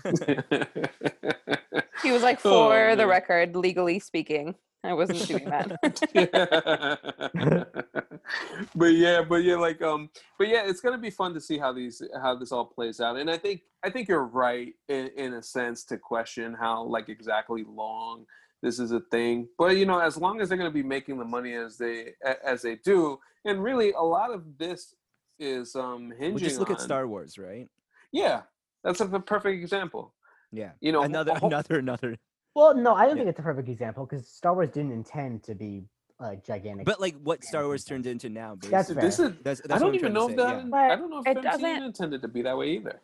He 2.02 2.10
was 2.12 2.22
like, 2.22 2.40
Oh, 2.44 2.68
for 2.70 2.96
the 2.96 3.06
record, 3.06 3.54
legally 3.56 3.98
speaking, 3.98 4.54
I 4.82 4.94
wasn't 4.94 5.26
doing 5.26 5.44
that. 5.44 5.78
but 8.74 8.86
yeah, 8.86 9.22
but 9.22 9.44
yeah, 9.44 9.56
like 9.56 9.82
um, 9.82 10.10
but 10.38 10.48
yeah, 10.48 10.62
it's 10.66 10.80
gonna 10.80 10.98
be 10.98 11.10
fun 11.10 11.34
to 11.34 11.40
see 11.40 11.58
how 11.58 11.72
these 11.72 12.02
how 12.20 12.34
this 12.34 12.52
all 12.52 12.64
plays 12.64 13.00
out. 13.00 13.16
And 13.16 13.30
I 13.30 13.36
think 13.36 13.62
I 13.82 13.90
think 13.90 14.08
you're 14.08 14.24
right 14.24 14.74
in, 14.88 15.10
in 15.16 15.34
a 15.34 15.42
sense 15.42 15.84
to 15.84 15.98
question 15.98 16.56
how 16.58 16.84
like 16.84 17.08
exactly 17.08 17.64
long 17.68 18.26
this 18.62 18.78
is 18.78 18.92
a 18.92 19.00
thing. 19.10 19.48
But 19.58 19.76
you 19.76 19.86
know, 19.86 19.98
as 19.98 20.16
long 20.16 20.40
as 20.40 20.48
they're 20.48 20.58
gonna 20.58 20.70
be 20.70 20.82
making 20.82 21.18
the 21.18 21.24
money 21.24 21.54
as 21.54 21.76
they 21.76 22.14
as 22.44 22.62
they 22.62 22.76
do, 22.76 23.18
and 23.44 23.62
really 23.62 23.92
a 23.92 24.02
lot 24.02 24.32
of 24.32 24.58
this 24.58 24.94
is 25.38 25.74
um 25.74 26.12
hinging 26.18 26.34
well, 26.34 26.44
just 26.44 26.58
look 26.58 26.70
on, 26.70 26.76
at 26.76 26.82
Star 26.82 27.06
Wars, 27.06 27.38
right? 27.38 27.68
Yeah, 28.12 28.42
that's 28.84 29.00
a 29.00 29.06
perfect 29.06 29.62
example. 29.62 30.14
Yeah. 30.52 30.72
You 30.80 30.92
know, 30.92 31.02
another 31.02 31.34
ho- 31.34 31.46
another 31.46 31.78
another. 31.78 32.16
Well, 32.54 32.74
no, 32.74 32.94
I 32.94 33.06
don't 33.06 33.16
think 33.16 33.28
it's 33.28 33.38
a 33.38 33.42
perfect 33.42 33.68
example 33.68 34.06
because 34.06 34.26
Star 34.28 34.54
Wars 34.54 34.70
didn't 34.70 34.92
intend 34.92 35.42
to 35.44 35.54
be 35.54 35.84
uh, 36.18 36.34
gigantic. 36.46 36.84
But 36.84 37.00
like 37.00 37.14
what 37.22 37.44
Star 37.44 37.64
Wars 37.64 37.84
turned 37.84 38.06
into 38.06 38.28
now, 38.28 38.56
basically. 38.56 38.70
That's 38.94 39.16
this 39.16 39.18
is. 39.20 39.32
That's, 39.42 39.60
that's 39.60 39.72
I 39.72 39.78
don't 39.78 39.90
I'm 39.90 39.94
even 39.94 40.12
know 40.12 40.24
if 40.28 40.32
say, 40.32 40.36
that. 40.36 40.66
yeah. 40.68 40.76
I 40.76 40.96
don't 40.96 41.10
know 41.10 41.20
if 41.20 41.26
it 41.26 41.36
MCU 41.38 41.42
doesn't- 41.42 41.82
intended 41.82 42.22
to 42.22 42.28
be 42.28 42.42
that 42.42 42.56
way 42.58 42.70
either. 42.70 43.00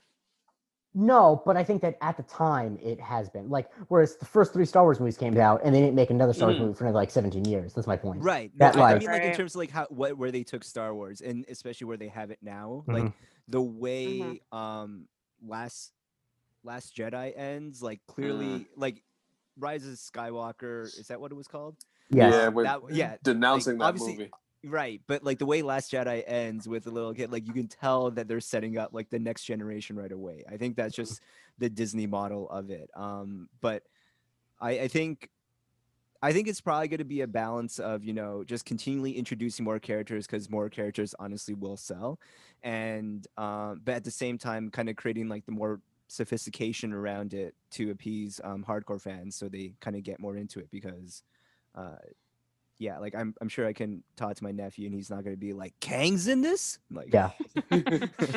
no, 0.95 1.43
but 1.47 1.57
I 1.57 1.63
think 1.65 1.81
that 1.83 1.97
at 2.01 2.17
the 2.17 2.23
time 2.25 2.79
it 2.83 2.99
has 3.01 3.29
been 3.31 3.49
like, 3.49 3.69
whereas 3.89 4.17
the 4.17 4.25
first 4.25 4.53
three 4.53 4.65
Star 4.67 4.83
Wars 4.83 4.99
movies 4.99 5.17
came 5.17 5.37
out 5.39 5.61
and 5.65 5.75
they 5.75 5.81
didn't 5.81 5.95
make 5.95 6.11
another 6.11 6.33
Star 6.33 6.49
Wars 6.49 6.59
Mhm. 6.59 6.63
movie 6.67 6.75
for 6.75 6.85
another 6.85 6.97
like 6.99 7.11
17 7.11 7.45
years. 7.45 7.73
That's 7.75 7.87
my 7.87 7.97
point. 7.97 8.23
Right. 8.23 8.51
That, 8.59 8.75
no, 8.77 8.83
I- 8.83 8.95
I 8.95 8.99
mean, 8.99 9.09
like 9.09 9.23
in 9.23 9.35
terms 9.35 9.55
of 9.55 9.59
like 9.61 9.71
how 9.71 9.87
what 9.91 10.17
where 10.19 10.33
they 10.33 10.43
took 10.43 10.65
Star 10.65 10.95
Wars, 10.95 11.21
and 11.21 11.45
especially 11.49 11.87
where 11.87 11.97
they 11.99 12.09
have 12.09 12.31
it 12.31 12.39
now, 12.43 12.83
Mhm. 12.89 12.93
like 13.05 13.13
the 13.49 13.63
way 13.63 14.41
um 14.53 15.07
last 15.47 15.93
Last 16.65 16.97
Jedi 16.97 17.33
ends, 17.39 17.81
like 17.81 18.01
clearly, 18.09 18.67
like 18.77 19.01
Rise 19.59 19.87
of 19.87 19.95
Skywalker. 19.95 20.85
Is 20.85 21.09
that 21.09 21.21
what 21.21 21.33
it 21.33 21.35
was 21.35 21.49
called? 21.49 21.77
Yes. 22.11 22.33
Yeah, 22.33 22.49
we're 22.49 22.65
That- 22.65 22.81
yeah, 22.91 23.17
denouncing 23.23 23.79
that 23.79 23.85
obviously- 23.85 24.13
movie. 24.17 24.31
Right, 24.65 25.01
but 25.07 25.23
like 25.23 25.39
the 25.39 25.47
way 25.47 25.63
Last 25.63 25.93
Jedi 25.93 26.25
ends 26.27 26.67
with 26.67 26.89
a 26.89 26.91
little 26.91 27.15
kid, 27.15 27.31
like 27.31 27.47
you 27.47 27.53
can 27.53 27.69
tell 27.69 28.11
that 28.13 28.27
they're 28.27 28.41
setting 28.41 28.77
up 28.79 28.93
like 28.93 29.11
the 29.11 29.19
next 29.19 29.45
generation 29.45 29.95
right 29.95 30.11
away. 30.11 30.43
I 30.51 30.57
think 30.57 30.75
that's 30.75 30.97
just 30.97 31.21
the 31.59 31.69
Disney 31.71 32.09
model 32.09 32.51
of 32.51 32.71
it. 32.71 32.91
Um, 32.97 33.49
but 33.61 33.85
I, 34.61 34.71
I 34.81 34.89
think 34.89 35.31
I 36.21 36.33
think 36.33 36.49
it's 36.49 36.61
probably 36.61 36.89
going 36.89 36.99
to 36.99 37.05
be 37.05 37.21
a 37.21 37.29
balance 37.29 37.79
of 37.79 38.03
you 38.03 38.13
know 38.13 38.43
just 38.43 38.65
continually 38.65 39.13
introducing 39.13 39.65
more 39.65 39.79
characters 39.79 40.27
because 40.27 40.51
more 40.51 40.69
characters 40.69 41.15
honestly 41.21 41.55
will 41.55 41.77
sell, 41.77 42.19
and 42.65 43.25
um, 43.37 43.83
but 43.85 43.95
at 43.95 44.05
the 44.05 44.11
same 44.11 44.37
time 44.37 44.71
kind 44.71 44.89
of 44.89 44.97
creating 44.97 45.29
like 45.29 45.47
the 45.47 45.53
more 45.53 45.81
sophistication 46.09 46.93
around 46.93 47.35
it 47.35 47.55
to 47.71 47.91
appease 47.91 48.41
um, 48.45 48.65
hardcore 48.67 49.01
fans 49.01 49.35
so 49.35 49.49
they 49.49 49.75
kind 49.81 49.97
of 49.97 50.03
get 50.03 50.21
more 50.21 50.37
into 50.37 50.61
it 50.61 50.69
because 50.71 51.23
uh, 51.75 51.97
yeah, 52.79 52.99
like 52.99 53.15
I'm 53.15 53.35
I'm 53.41 53.49
sure 53.49 53.67
I 53.67 53.73
can 53.73 54.03
talk 54.17 54.35
to 54.37 54.45
my 54.45 54.51
nephew 54.53 54.87
and 54.87 54.95
he's 54.95 55.09
not 55.11 55.25
gonna 55.25 55.37
be 55.37 55.53
like 55.53 55.73
Kang's 55.81 56.29
in 56.29 56.43
this. 56.43 56.79
Like 56.91 57.13
Yeah. 57.13 57.31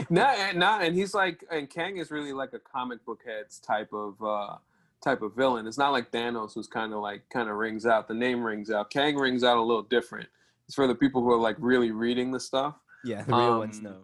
no, 0.10 0.24
and, 0.24 0.60
no, 0.60 0.80
and 0.80 0.96
he's 0.96 1.14
like, 1.14 1.44
and 1.52 1.70
Kang 1.70 1.98
is 1.98 2.10
really 2.10 2.34
like 2.34 2.54
a 2.54 2.60
comic 2.60 3.04
book 3.06 3.22
heads 3.26 3.60
type 3.60 3.92
of 3.94 4.22
uh 4.24 4.56
type 5.04 5.22
of 5.22 5.36
villain. 5.36 5.68
It's 5.68 5.78
not 5.78 5.92
like 5.92 6.12
Thanos, 6.12 6.54
who's 6.54 6.68
kind 6.68 6.94
of 6.94 7.02
like 7.02 7.28
kind 7.30 7.50
of 7.50 7.56
rings 7.56 7.86
out. 7.86 8.08
The 8.08 8.14
name 8.14 8.44
rings 8.44 8.72
out. 8.72 8.90
Kang 8.90 9.16
rings 9.18 9.44
out 9.44 9.58
a 9.58 9.62
little 9.62 9.84
different. 9.84 10.28
It's 10.68 10.76
for 10.76 10.88
the 10.88 10.96
people 10.96 11.22
who 11.22 11.32
are 11.32 11.38
like 11.38 11.56
really 11.60 11.92
reading 11.92 12.32
the 12.32 12.40
stuff. 12.40 12.76
yeah, 13.04 13.24
the 13.24 13.34
real 13.36 13.60
ones 13.60 13.80
Um, 13.80 13.84
know. 13.84 13.98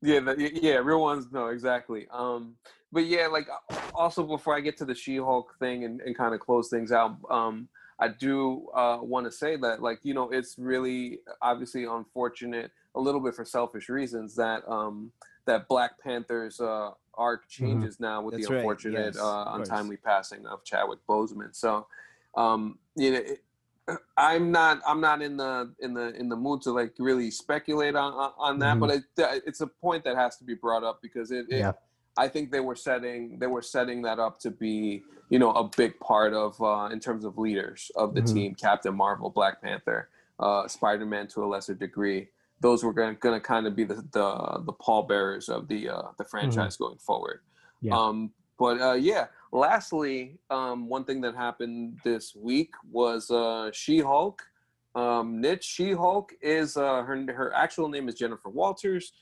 Yeah, 0.00 0.20
the, 0.20 0.50
yeah, 0.62 0.76
real 0.76 1.00
ones 1.00 1.26
no, 1.32 1.48
exactly. 1.48 2.06
Um, 2.12 2.54
but 2.92 3.06
yeah, 3.06 3.26
like 3.26 3.48
also 3.94 4.22
before 4.22 4.56
I 4.56 4.60
get 4.60 4.76
to 4.78 4.84
the 4.84 4.94
She-Hulk 4.94 5.56
thing 5.58 5.84
and, 5.84 6.00
and 6.00 6.16
kind 6.16 6.34
of 6.34 6.40
close 6.40 6.68
things 6.68 6.92
out, 6.92 7.16
um, 7.30 7.68
I 7.98 8.08
do 8.08 8.68
uh, 8.74 8.98
want 9.02 9.26
to 9.26 9.32
say 9.32 9.56
that 9.56 9.82
like 9.82 9.98
you 10.02 10.14
know 10.14 10.30
it's 10.30 10.56
really 10.56 11.18
obviously 11.42 11.84
unfortunate 11.84 12.70
a 12.94 13.00
little 13.00 13.20
bit 13.20 13.34
for 13.34 13.44
selfish 13.44 13.88
reasons 13.88 14.36
that 14.36 14.66
um, 14.68 15.10
that 15.46 15.66
Black 15.68 16.00
Panther's 16.00 16.60
uh, 16.60 16.90
arc 17.14 17.48
changes 17.48 17.98
now 17.98 18.22
with 18.22 18.34
Mm-hmm. 18.34 18.40
That's 18.40 18.48
the 18.48 18.54
right, 18.54 18.60
unfortunate 18.60 19.14
yes, 19.14 19.18
uh, 19.18 19.44
untimely 19.54 19.96
passing 19.96 20.46
of 20.46 20.64
Chadwick 20.64 21.00
Boseman. 21.08 21.54
So 21.54 21.86
um, 22.36 22.78
you 22.94 23.12
know. 23.12 23.18
It, 23.18 23.42
I'm 24.16 24.50
not. 24.52 24.80
I'm 24.86 25.00
not 25.00 25.22
in 25.22 25.36
the 25.36 25.72
in 25.80 25.94
the 25.94 26.14
in 26.14 26.28
the 26.28 26.36
mood 26.36 26.62
to 26.62 26.72
like 26.72 26.94
really 26.98 27.30
speculate 27.30 27.94
on 27.96 28.12
on, 28.38 28.58
that. 28.60 28.76
Mhm. 28.76 28.80
But 28.80 28.90
it, 28.90 29.42
it's 29.46 29.60
a 29.60 29.66
point 29.66 30.04
that 30.04 30.16
has 30.16 30.36
to 30.38 30.44
be 30.44 30.54
brought 30.54 30.84
up 30.84 31.00
because 31.02 31.30
it, 31.30 31.46
it 31.48 31.58
Yeah. 31.58 31.72
I 32.16 32.28
think 32.28 32.50
they 32.50 32.60
were 32.60 32.74
setting 32.76 33.38
they 33.38 33.46
were 33.46 33.62
setting 33.62 34.02
that 34.02 34.18
up 34.18 34.38
to 34.40 34.50
be 34.50 35.02
you 35.30 35.38
know 35.38 35.52
a 35.52 35.68
big 35.76 35.98
part 36.00 36.34
of 36.34 36.60
uh, 36.60 36.88
in 36.92 37.00
terms 37.00 37.24
of 37.24 37.38
leaders 37.38 37.90
of 37.96 38.14
the 38.14 38.20
Mhm. 38.22 38.32
team. 38.34 38.54
Captain 38.54 38.94
Marvel, 38.94 39.30
Black 39.30 39.62
Panther, 39.62 40.08
uh, 40.40 40.66
Spider 40.68 41.06
Man 41.06 41.26
to 41.28 41.44
a 41.44 41.46
lesser 41.46 41.74
degree. 41.74 42.28
Those 42.60 42.82
were 42.82 42.92
going 42.92 43.16
to 43.16 43.40
kind 43.40 43.66
of 43.68 43.76
be 43.76 43.84
the, 43.84 43.96
the 44.12 44.62
the 44.66 44.72
pallbearers 44.72 45.48
of 45.48 45.68
the 45.68 45.88
uh, 45.90 46.02
the 46.18 46.24
franchise 46.24 46.76
going 46.76 46.98
forward. 46.98 47.40
Yeah. 47.80 47.96
Um, 47.96 48.32
but 48.58 48.80
uh, 48.80 48.94
yeah. 48.94 49.26
Lastly, 49.50 50.38
um, 50.50 50.88
one 50.88 51.04
thing 51.04 51.22
that 51.22 51.34
happened 51.34 51.98
this 52.04 52.34
week 52.36 52.74
was 52.90 53.30
uh, 53.30 53.70
She 53.72 54.00
Hulk. 54.00 54.42
Um, 54.94 55.40
Niche 55.40 55.64
She 55.64 55.92
Hulk 55.92 56.32
is 56.42 56.76
uh, 56.76 57.02
her 57.02 57.32
her 57.32 57.54
actual 57.54 57.88
name 57.88 58.08
is 58.08 58.14
Jennifer 58.14 58.50
Walters. 58.50 59.12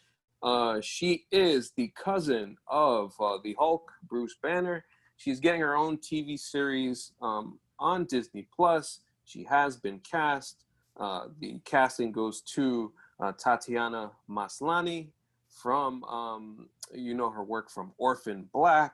Uh, 0.43 0.81
she 0.81 1.27
is 1.31 1.73
the 1.77 1.93
cousin 1.97 2.57
of 2.69 3.15
uh, 3.21 3.39
the 3.43 3.55
Hulk, 3.59 3.93
Bruce 4.09 4.37
Banner. 4.43 4.85
She's 5.17 5.41
getting 5.41 5.61
her 5.61 5.77
own 5.77 5.99
TV 5.99 6.39
series 6.39 7.13
um, 7.23 7.59
on 7.79 8.05
Disney 8.05 8.47
Plus. 8.55 9.01
She 9.25 9.45
has 9.45 9.77
been 9.77 10.01
cast. 10.01 10.65
Uh, 10.97 11.27
the 11.41 11.61
casting 11.65 12.13
goes 12.13 12.41
to 12.41 12.93
uh, 13.21 13.33
Tatiana 13.33 14.11
Maslany 14.29 15.09
from 15.49 16.05
um, 16.05 16.69
you 16.95 17.15
know 17.15 17.31
her 17.31 17.43
work 17.43 17.71
from 17.71 17.93
Orphan 17.99 18.49
Black, 18.53 18.93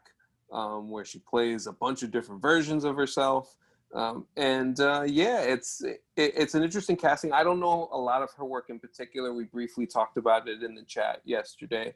um, 0.52 0.90
where 0.90 1.04
she 1.04 1.18
plays 1.18 1.66
a 1.66 1.72
bunch 1.72 2.02
of 2.02 2.10
different 2.10 2.42
versions 2.42 2.84
of 2.84 2.96
herself. 2.96 3.56
Um, 3.94 4.26
and 4.36 4.78
uh, 4.80 5.04
yeah, 5.06 5.40
it's 5.40 5.82
it, 5.82 6.02
it's 6.16 6.54
an 6.54 6.62
interesting 6.62 6.96
casting. 6.96 7.32
I 7.32 7.42
don't 7.42 7.60
know 7.60 7.88
a 7.92 7.98
lot 7.98 8.22
of 8.22 8.30
her 8.36 8.44
work 8.44 8.70
in 8.70 8.78
particular. 8.78 9.34
We 9.34 9.44
briefly 9.44 9.86
talked 9.86 10.16
about 10.16 10.48
it 10.48 10.62
in 10.62 10.74
the 10.74 10.82
chat 10.82 11.20
yesterday, 11.24 11.94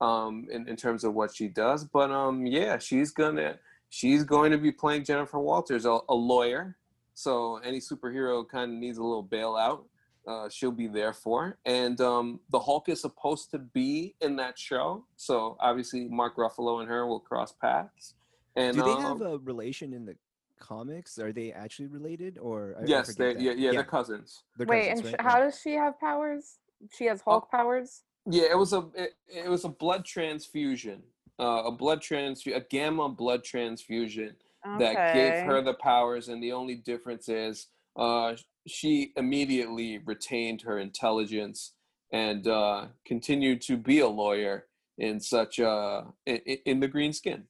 um, 0.00 0.48
in, 0.50 0.68
in 0.68 0.76
terms 0.76 1.04
of 1.04 1.14
what 1.14 1.34
she 1.34 1.48
does. 1.48 1.84
But 1.84 2.10
um, 2.10 2.46
yeah, 2.46 2.78
she's 2.78 3.12
gonna 3.12 3.58
she's 3.88 4.24
going 4.24 4.50
to 4.50 4.58
be 4.58 4.72
playing 4.72 5.04
Jennifer 5.04 5.38
Walters, 5.38 5.84
a, 5.84 5.98
a 6.08 6.14
lawyer. 6.14 6.76
So 7.14 7.58
any 7.58 7.78
superhero 7.78 8.46
kind 8.46 8.72
of 8.72 8.78
needs 8.78 8.98
a 8.98 9.02
little 9.02 9.24
bailout. 9.24 9.84
Uh, 10.26 10.48
she'll 10.48 10.72
be 10.72 10.88
there 10.88 11.12
for. 11.12 11.56
And 11.64 12.00
um, 12.00 12.40
the 12.50 12.58
Hulk 12.58 12.88
is 12.88 13.00
supposed 13.00 13.50
to 13.52 13.58
be 13.58 14.16
in 14.20 14.34
that 14.36 14.58
show. 14.58 15.04
So 15.16 15.56
obviously 15.60 16.08
Mark 16.08 16.36
Ruffalo 16.36 16.80
and 16.80 16.88
her 16.88 17.06
will 17.06 17.20
cross 17.20 17.52
paths. 17.52 18.14
And 18.56 18.74
Do 18.76 18.82
they 18.82 18.90
um, 18.90 19.02
have 19.02 19.20
a 19.20 19.38
relation 19.38 19.92
in 19.92 20.04
the 20.04 20.16
comics? 20.58 21.18
Are 21.18 21.32
they 21.32 21.52
actually 21.52 21.86
related, 21.88 22.38
or 22.38 22.74
I- 22.78 22.82
I 22.82 22.86
yes, 22.86 23.06
they 23.08 23.12
forget 23.30 23.40
yeah, 23.40 23.50
that. 23.52 23.58
yeah, 23.58 23.70
they're 23.72 23.84
cousins. 23.84 24.42
they're 24.56 24.66
Wait, 24.66 24.88
cousins, 24.88 25.06
and 25.14 25.16
right? 25.24 25.32
how 25.32 25.38
does 25.38 25.60
she 25.60 25.72
have 25.74 26.00
powers? 26.00 26.58
She 26.96 27.04
has 27.04 27.22
Oh. 27.26 27.32
Hulk 27.32 27.50
powers. 27.50 28.02
Yeah, 28.28 28.50
it 28.50 28.58
was 28.58 28.72
a 28.72 28.88
it, 28.94 29.14
it 29.28 29.48
was 29.48 29.64
a 29.64 29.68
blood 29.68 30.04
transfusion, 30.04 31.02
uh, 31.38 31.62
a 31.66 31.70
blood 31.70 32.00
transfu 32.00 32.56
a 32.56 32.60
gamma 32.60 33.08
blood 33.08 33.44
transfusion 33.44 34.34
that 34.80 35.14
gave 35.14 35.34
her 35.44 35.60
the 35.62 35.74
powers, 35.74 36.28
and 36.28 36.42
the 36.42 36.50
only 36.52 36.74
difference 36.74 37.28
is 37.28 37.68
uh, 37.94 38.34
she 38.66 39.12
immediately 39.16 39.98
retained 40.04 40.62
her 40.62 40.78
intelligence 40.78 41.72
and 42.12 42.46
uh, 42.46 42.86
continued 43.06 43.60
to 43.62 43.76
be 43.76 44.00
a 44.00 44.08
lawyer 44.08 44.66
in 44.98 45.20
such 45.20 45.60
uh, 45.60 46.02
in, 46.24 46.38
in 46.64 46.80
the 46.80 46.88
green 46.88 47.12
skin. 47.12 47.44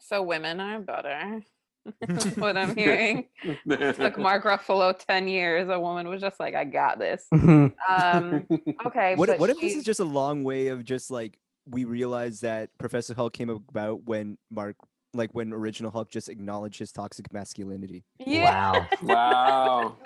So 0.00 0.22
women 0.22 0.60
are 0.60 0.80
better. 0.80 1.40
That's 2.00 2.24
what 2.36 2.56
I'm 2.56 2.76
hearing. 2.76 3.26
it 3.42 3.96
Took 3.96 4.18
Mark 4.18 4.44
Ruffalo 4.44 4.98
ten 4.98 5.28
years. 5.28 5.68
A 5.68 5.78
woman 5.78 6.08
was 6.08 6.20
just 6.20 6.38
like, 6.40 6.54
"I 6.54 6.64
got 6.64 6.98
this." 6.98 7.26
Um, 7.86 8.46
okay, 8.86 9.14
What, 9.14 9.28
but 9.28 9.38
what 9.38 9.50
if 9.50 9.60
this 9.60 9.74
is 9.74 9.84
just 9.84 10.00
a 10.00 10.04
long 10.04 10.42
way 10.42 10.68
of 10.68 10.84
just 10.84 11.10
like 11.10 11.38
we 11.66 11.84
realize 11.84 12.40
that 12.40 12.70
Professor 12.78 13.14
Hulk 13.14 13.32
came 13.32 13.50
about 13.50 14.04
when 14.04 14.38
Mark, 14.50 14.76
like 15.12 15.34
when 15.34 15.52
original 15.52 15.90
Hulk 15.90 16.10
just 16.10 16.28
acknowledged 16.28 16.78
his 16.78 16.92
toxic 16.92 17.32
masculinity. 17.32 18.04
Yeah. 18.18 18.72
Wow. 18.72 18.88
wow. 19.02 19.96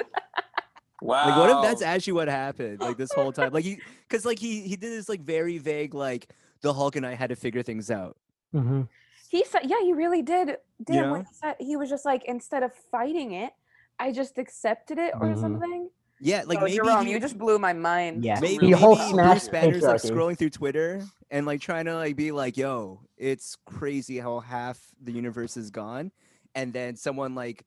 Wow. 1.00 1.26
Like, 1.28 1.38
what 1.38 1.50
if 1.50 1.62
that's 1.62 1.82
actually 1.82 2.14
what 2.14 2.28
happened? 2.28 2.80
Like 2.80 2.96
this 2.96 3.12
whole 3.12 3.32
time, 3.32 3.52
like 3.52 3.64
he, 3.64 3.80
because 4.08 4.24
like 4.24 4.38
he 4.38 4.62
he 4.62 4.76
did 4.76 4.92
this 4.92 5.08
like 5.08 5.20
very 5.20 5.58
vague 5.58 5.94
like 5.94 6.28
the 6.62 6.72
Hulk 6.72 6.96
and 6.96 7.06
I 7.06 7.14
had 7.14 7.30
to 7.30 7.36
figure 7.36 7.62
things 7.62 7.90
out. 7.90 8.16
hmm 8.52 8.82
He 9.28 9.44
said, 9.44 9.62
yeah, 9.64 9.80
he 9.80 9.92
really 9.92 10.22
did. 10.22 10.56
Did 10.84 11.02
know? 11.02 11.10
what 11.12 11.20
he 11.20 11.34
said. 11.34 11.56
He 11.60 11.76
was 11.76 11.88
just 11.88 12.04
like, 12.04 12.24
instead 12.24 12.62
of 12.62 12.72
fighting 12.90 13.32
it, 13.32 13.52
I 13.98 14.12
just 14.12 14.38
accepted 14.38 14.98
it 14.98 15.14
or 15.20 15.28
Mhm. 15.28 15.40
something. 15.40 15.90
Yeah, 16.20 16.42
like 16.46 16.58
oh, 16.58 16.64
maybe 16.64 16.76
Jerome, 16.76 17.06
he, 17.06 17.12
you 17.12 17.20
just 17.20 17.38
blew 17.38 17.58
my 17.60 17.72
mind. 17.72 18.24
Yeah. 18.24 18.40
maybe, 18.40 18.54
He 18.66 18.72
maybe 18.72 18.72
whole 18.72 18.96
Bruce 18.96 19.48
Banner's 19.48 19.82
like 19.82 20.00
scrolling 20.00 20.36
through 20.36 20.50
Twitter 20.50 21.04
and 21.30 21.46
like 21.46 21.60
trying 21.60 21.84
to 21.84 21.94
like 21.94 22.16
be 22.16 22.32
like, 22.32 22.56
"Yo, 22.56 23.02
it's 23.16 23.56
crazy 23.66 24.18
how 24.18 24.40
half 24.40 24.80
the 25.00 25.12
universe 25.12 25.56
is 25.56 25.70
gone," 25.70 26.10
and 26.56 26.72
then 26.72 26.96
someone 26.96 27.36
like 27.36 27.64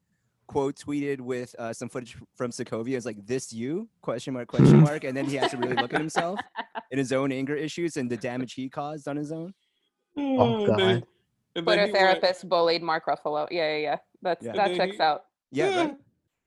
quote 0.52 0.76
tweeted 0.76 1.22
with 1.22 1.56
uh, 1.58 1.72
some 1.72 1.88
footage 1.88 2.18
from 2.36 2.52
Sokovia 2.52 2.98
is 2.98 3.06
like, 3.06 3.26
"This 3.26 3.54
you?" 3.54 3.88
question 4.02 4.34
mark 4.34 4.50
question 4.50 4.82
mark, 4.90 5.06
and 5.06 5.16
then 5.16 5.26
he 5.26 5.38
has 5.38 5.52
to 5.52 5.58
really 5.58 5.76
look 5.76 5.94
at 5.94 6.00
himself 6.02 6.40
and 6.92 7.00
his 7.00 7.14
own 7.14 7.32
anger 7.32 7.56
issues 7.56 7.96
and 7.96 8.10
the 8.12 8.18
damage 8.18 8.54
he 8.54 8.68
caused 8.68 9.08
on 9.08 9.16
his 9.16 9.32
own. 9.32 9.54
Oh, 10.18 10.58
And 10.58 10.68
God. 10.68 10.80
then- 10.80 11.04
and 11.56 11.66
Twitter 11.66 11.86
he 11.88 11.92
went- 11.92 11.98
therapist 12.22 12.50
bullied 12.50 12.82
Mark 12.84 13.06
Ruffalo. 13.06 13.48
Yeah, 13.50 13.72
yeah, 13.72 13.78
yeah. 13.78 13.98
That's 14.22 14.46
Yeah. 14.46 14.52
that 14.54 14.76
checks 14.76 14.96
he- 14.98 15.02
out. 15.02 15.26
Yeah, 15.52 15.76
right? 15.82 15.98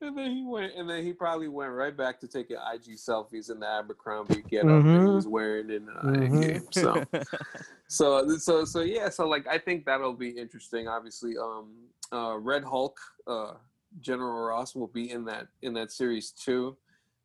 And 0.00 0.18
then 0.18 0.30
he 0.32 0.44
went, 0.44 0.74
and 0.76 0.88
then 0.88 1.02
he 1.02 1.12
probably 1.14 1.48
went 1.48 1.72
right 1.72 1.96
back 1.96 2.20
to 2.20 2.28
taking 2.28 2.56
IG 2.56 2.96
selfies 2.96 3.50
in 3.50 3.58
the 3.60 3.66
Abercrombie 3.66 4.42
get 4.42 4.64
up 4.64 4.82
that 4.82 4.88
he 4.90 4.96
Mhm. 4.98 5.14
was 5.14 5.26
wearing 5.26 5.70
in 5.70 5.88
uh, 5.88 6.02
Mhm. 6.02 6.28
Endgame. 6.28 6.74
So, 6.74 7.04
so, 7.88 8.36
so, 8.36 8.64
so, 8.66 8.80
yeah. 8.80 9.08
So, 9.08 9.26
like, 9.26 9.46
I 9.46 9.56
think 9.58 9.86
that'll 9.86 10.12
be 10.12 10.28
interesting. 10.30 10.88
Obviously, 10.88 11.36
um, 11.38 11.72
uh, 12.12 12.36
Red 12.38 12.64
Hulk, 12.64 12.98
uh, 13.26 13.54
General 14.00 14.46
Ross 14.46 14.74
will 14.74 14.88
be 14.88 15.10
in 15.10 15.24
that 15.26 15.48
in 15.62 15.74
that 15.74 15.92
series 15.92 16.30
too. 16.30 16.76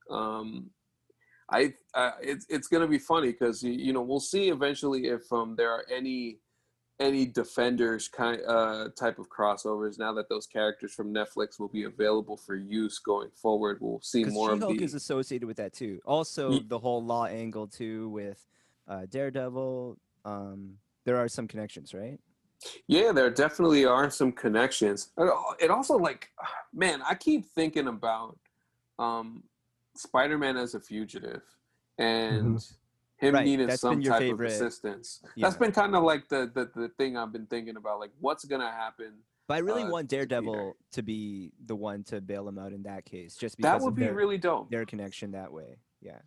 Um, 0.10 0.70
I, 1.52 1.74
uh, 1.94 2.12
it's 2.22 2.46
it's 2.50 2.68
gonna 2.68 2.88
be 2.88 3.00
funny 3.00 3.32
because 3.32 3.64
you, 3.64 3.94
know 3.94 4.02
we'll 4.02 4.20
see 4.20 4.50
eventually 4.50 5.08
if 5.08 5.32
um 5.34 5.56
there 5.56 5.72
are 5.72 5.86
any 5.92 6.40
any 7.00 7.26
defenders 7.26 8.10
kind 8.10 8.42
uh 8.46 8.90
type 9.00 9.20
of 9.20 9.30
crossovers 9.30 9.98
now 9.98 10.14
that 10.14 10.28
those 10.30 10.46
characters 10.46 10.94
from 10.94 11.14
Netflix 11.14 11.60
will 11.60 11.70
be 11.70 11.84
available 11.84 12.38
for 12.38 12.56
use 12.56 13.00
going 13.00 13.30
forward. 13.32 13.78
We'll 13.82 14.02
see 14.02 14.26
more 14.26 14.52
of 14.52 14.60
She-Hulk 14.60 14.78
the 14.78 14.84
is 14.84 14.94
associated 14.94 15.48
with 15.48 15.58
that 15.58 15.74
too. 15.74 16.00
Also, 16.06 16.52
Ye- 16.52 16.66
the 16.68 16.80
whole 16.80 17.04
law 17.04 17.26
angle 17.26 17.68
too 17.68 18.10
with 18.10 18.46
uh, 18.88 19.06
Daredevil. 19.10 19.98
Um, 20.26 20.78
there 21.06 21.18
are 21.18 21.30
some 21.30 21.48
connections, 21.48 21.94
right? 21.94 22.20
Yeah, 22.88 23.12
there 23.12 23.30
definitely 23.30 23.86
are 23.86 24.10
some 24.10 24.32
connections. 24.32 25.10
It 25.60 25.70
also 25.72 25.98
like, 25.98 26.30
man, 26.74 27.02
I 27.08 27.16
keep 27.16 27.46
thinking 27.46 27.88
about 27.88 28.38
um, 28.98 29.44
Spider-Man 29.96 30.58
as 30.58 30.76
a 30.76 30.80
fugitive 30.80 31.42
and 31.98 32.58
him 32.58 32.60
Mm-hmm. 33.22 33.36
Right, 33.36 33.46
needing 33.46 33.68
that's 33.68 33.82
some 33.82 34.02
type 34.02 34.20
favorite- 34.20 34.48
of 34.48 34.54
assistance. 34.54 35.22
Yeah. 35.36 35.46
That's 35.48 35.58
been 35.58 35.74
kind 35.74 35.94
of 35.94 36.04
like 36.04 36.30
the, 36.30 36.50
the 36.54 36.72
the 36.74 36.88
thing 36.98 37.18
I've 37.18 37.34
been 37.34 37.48
thinking 37.48 37.76
about. 37.76 38.00
Like, 38.00 38.12
what's 38.22 38.46
gonna 38.46 38.72
happen? 38.72 39.12
But 39.46 39.56
I 39.56 39.58
really 39.60 39.84
uh, 39.84 39.90
want 39.90 40.10
to. 40.10 40.16
Daredevil 40.16 40.78
to 40.94 41.04
be 41.04 41.52
the 41.66 41.76
one 41.76 42.04
to 42.06 42.22
bail 42.22 42.48
him 42.48 42.58
out 42.58 42.72
in 42.72 42.84
that 42.84 43.04
case, 43.04 43.36
just 43.36 43.58
because 43.58 43.72
That 43.74 43.82
would 43.84 43.90
of 43.90 43.96
be 43.96 44.04
their, 44.06 44.14
really 44.14 44.38
dope. 44.38 44.72
their 44.72 44.86
connection 44.86 45.32
that 45.32 45.52
way. 45.52 45.80
Yeah. 46.02 46.20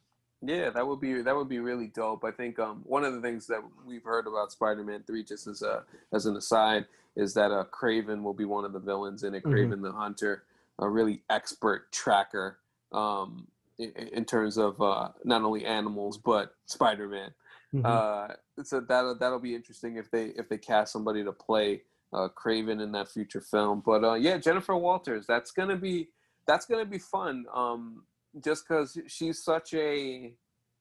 Yeah, 0.45 0.70
that 0.70 0.86
would 0.86 1.01
be 1.01 1.22
that 1.22 1.36
would 1.36 1.49
be 1.49 1.61
really 1.61 1.86
dope. 1.86 2.24
I 2.24 2.32
think 2.32 2.59
um, 2.59 2.82
one 2.84 3.05
of 3.05 3.14
the 3.14 3.20
things 3.20 3.47
that 3.47 3.61
we've 3.86 4.03
heard 4.03 4.26
about 4.26 4.51
Spider-Man 4.51 5.05
Three, 5.07 5.22
just 5.22 5.47
as 5.47 5.62
a 5.62 5.84
as 6.12 6.26
an 6.26 6.36
aside, 6.36 6.86
is 7.16 7.32
that 7.34 7.53
uh, 7.53 7.64
Kraven 7.70 8.22
will 8.22 8.34
be 8.34 8.45
one 8.45 8.64
of 8.64 8.72
the 8.72 8.80
villains 8.80 9.22
in 9.22 9.34
it. 9.34 9.45
Mhm. 9.45 9.53
Kraven 9.53 9.82
the 9.82 9.93
Hunter, 9.93 10.43
a 10.80 10.88
really 10.88 11.22
expert 11.30 11.93
tracker 11.93 12.59
um, 12.93 13.47
in, 13.78 13.90
in 13.93 14.24
terms 14.24 14.59
of 14.59 14.80
uh, 14.82 15.11
not 15.24 15.43
only 15.43 15.64
animals 15.64 16.18
but 16.18 16.55
Spider-Man. 16.66 17.30
Mhm. 17.72 17.84
Uh, 17.86 18.34
so 18.64 18.80
that 18.80 19.16
that'll 19.20 19.38
be 19.38 19.55
interesting 19.55 19.97
if 19.97 20.11
they 20.11 20.26
if 20.36 20.49
they 20.49 20.59
cast 20.59 20.93
somebody 20.93 21.22
to 21.22 21.32
play 21.32 21.82
uh, 22.12 22.28
Kraven 22.36 22.82
in 22.82 22.90
that 22.93 23.09
future 23.09 23.40
film. 23.40 23.80
But 23.86 24.03
uh, 24.05 24.14
yeah, 24.14 24.38
Jennifer 24.38 24.76
Walters, 24.76 25.24
that's 25.26 25.53
gonna 25.53 25.76
be 25.76 26.09
that's 26.47 26.66
gonna 26.66 26.84
be 26.84 26.99
fun. 26.99 27.47
Um, 27.55 28.03
just 28.41 28.66
because 28.66 28.99
she's 29.07 29.43
such 29.43 29.74
a 29.74 30.33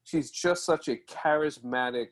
she's 0.04 0.30
just 0.30 0.64
such 0.64 0.88
a 0.88 0.96
charismatic 0.96 2.08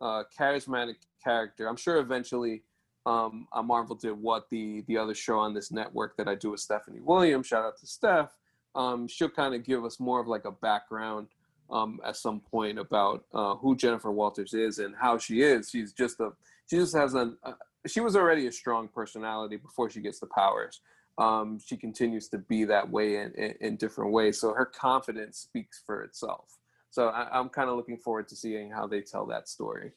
uh, 0.00 0.24
charismatic 0.38 0.96
character. 1.22 1.68
I'm 1.68 1.76
sure 1.76 1.98
eventually. 1.98 2.62
Um, 3.04 3.48
uh, 3.52 3.62
Marvel 3.62 3.96
did 3.96 4.12
what 4.12 4.48
the 4.48 4.84
the 4.86 4.96
other 4.96 5.14
show 5.14 5.38
on 5.38 5.54
this 5.54 5.72
network 5.72 6.16
that 6.18 6.28
I 6.28 6.36
do 6.36 6.52
with 6.52 6.60
Stephanie 6.60 7.00
Williams. 7.00 7.48
Shout 7.48 7.64
out 7.64 7.76
to 7.78 7.86
Steph. 7.86 8.30
Um, 8.76 9.08
she'll 9.08 9.28
kind 9.28 9.54
of 9.56 9.64
give 9.64 9.84
us 9.84 9.98
more 9.98 10.20
of 10.20 10.28
like 10.28 10.44
a 10.44 10.52
background 10.52 11.26
um, 11.70 12.00
at 12.04 12.16
some 12.16 12.40
point 12.40 12.78
about 12.78 13.24
uh, 13.34 13.56
who 13.56 13.74
Jennifer 13.74 14.12
Walters 14.12 14.54
is 14.54 14.78
and 14.78 14.94
how 14.94 15.18
she 15.18 15.42
is. 15.42 15.70
She's 15.70 15.92
just 15.92 16.20
a 16.20 16.30
she 16.70 16.76
just 16.76 16.94
has 16.94 17.14
an 17.14 17.36
uh, 17.42 17.54
she 17.86 18.00
was 18.00 18.14
already 18.14 18.46
a 18.46 18.52
strong 18.52 18.88
personality 18.88 19.56
before 19.56 19.90
she 19.90 20.00
gets 20.00 20.20
the 20.20 20.26
powers. 20.26 20.80
Um, 21.18 21.58
she 21.64 21.76
continues 21.76 22.28
to 22.28 22.38
be 22.38 22.64
that 22.64 22.88
way 22.88 23.16
in, 23.16 23.32
in, 23.34 23.54
in 23.60 23.76
different 23.76 24.12
ways. 24.12 24.40
So 24.40 24.54
her 24.54 24.66
confidence 24.66 25.38
speaks 25.38 25.82
for 25.84 26.02
itself. 26.02 26.58
So 26.90 27.08
I, 27.08 27.28
I'm 27.38 27.48
kind 27.48 27.68
of 27.68 27.76
looking 27.76 27.98
forward 27.98 28.28
to 28.28 28.36
seeing 28.36 28.70
how 28.70 28.86
they 28.86 29.00
tell 29.00 29.26
that 29.26 29.48
story. 29.48 29.92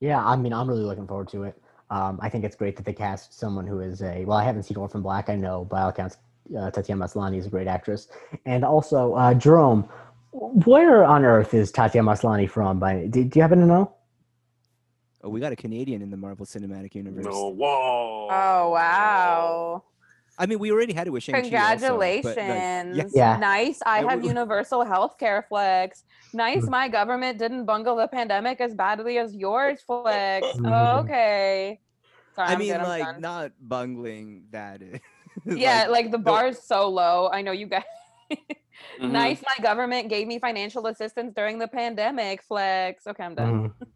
Yeah, 0.00 0.24
I 0.24 0.36
mean, 0.36 0.52
I'm 0.52 0.68
really 0.68 0.82
looking 0.82 1.06
forward 1.06 1.28
to 1.28 1.44
it. 1.44 1.62
Um, 1.90 2.18
I 2.22 2.28
think 2.28 2.44
it's 2.44 2.56
great 2.56 2.74
that 2.76 2.84
they 2.84 2.92
cast 2.92 3.38
someone 3.38 3.66
who 3.66 3.80
is 3.80 4.02
a 4.02 4.24
well. 4.24 4.38
I 4.38 4.44
haven't 4.44 4.62
seen 4.64 4.76
Orphan 4.78 5.02
Black. 5.02 5.28
I 5.28 5.36
know 5.36 5.64
by 5.66 5.82
all 5.82 5.90
accounts, 5.90 6.16
uh, 6.58 6.70
Tatiana 6.70 7.04
Maslany 7.04 7.38
is 7.38 7.46
a 7.46 7.50
great 7.50 7.68
actress, 7.68 8.08
and 8.46 8.64
also 8.64 9.14
uh, 9.14 9.34
Jerome. 9.34 9.88
Where 10.32 11.04
on 11.04 11.26
earth 11.26 11.52
is 11.52 11.70
Tatiana 11.70 12.10
Maslany 12.10 12.48
from? 12.48 12.78
By 12.78 13.06
do, 13.06 13.22
do 13.24 13.38
you 13.38 13.42
happen 13.42 13.60
to 13.60 13.66
know? 13.66 13.92
Oh, 15.24 15.28
we 15.28 15.38
got 15.40 15.52
a 15.52 15.56
Canadian 15.56 16.02
in 16.02 16.10
the 16.10 16.16
Marvel 16.16 16.44
Cinematic 16.44 16.94
Universe. 16.94 17.24
No, 17.24 17.48
whoa! 17.48 18.28
Oh 18.30 18.70
wow! 18.70 19.84
I 20.38 20.46
mean, 20.46 20.58
we 20.58 20.72
already 20.72 20.92
had 20.92 21.06
it 21.06 21.10
with 21.10 21.22
Shang-Chi. 21.22 21.40
also, 21.72 21.96
like, 21.98 22.22
Congratulations! 22.22 23.12
Yeah. 23.14 23.36
Nice. 23.36 23.80
I 23.86 24.00
Yeah, 24.00 24.10
have 24.10 24.22
we- 24.22 24.28
universal 24.28 24.82
health 24.84 25.18
care 25.18 25.42
flex. 25.48 26.04
Nice. 26.34 26.64
Mhm. 26.64 26.70
My 26.70 26.88
government 26.88 27.38
didn't 27.38 27.66
bungle 27.66 27.94
the 27.96 28.08
pandemic 28.08 28.60
as 28.60 28.74
badly 28.74 29.18
as 29.18 29.36
yours 29.36 29.80
flex. 29.82 30.46
Mhm. 30.56 31.04
Okay. 31.04 31.80
Sorry, 32.34 32.48
I 32.48 32.52
I'm 32.54 32.58
mean, 32.58 32.72
good, 32.72 32.82
like 32.82 33.02
done. 33.04 33.20
not 33.20 33.52
bungling 33.60 34.44
that. 34.50 34.80
yeah, 35.46 35.86
like, 35.88 36.10
the 36.10 36.18
bar 36.18 36.48
is 36.48 36.62
so 36.62 36.88
low. 36.88 37.28
I 37.32 37.42
know 37.42 37.52
you 37.52 37.66
guys. 37.66 37.84
Mhm. 38.98 39.12
Nice. 39.12 39.40
My 39.42 39.62
government 39.62 40.08
gave 40.08 40.26
me 40.26 40.38
financial 40.40 40.86
assistance 40.88 41.32
during 41.36 41.58
the 41.58 41.68
pandemic. 41.68 42.42
Flex. 42.42 43.06
Okay, 43.06 43.22
I'm 43.22 43.34
done. 43.36 43.68
Mhm. 43.68 43.86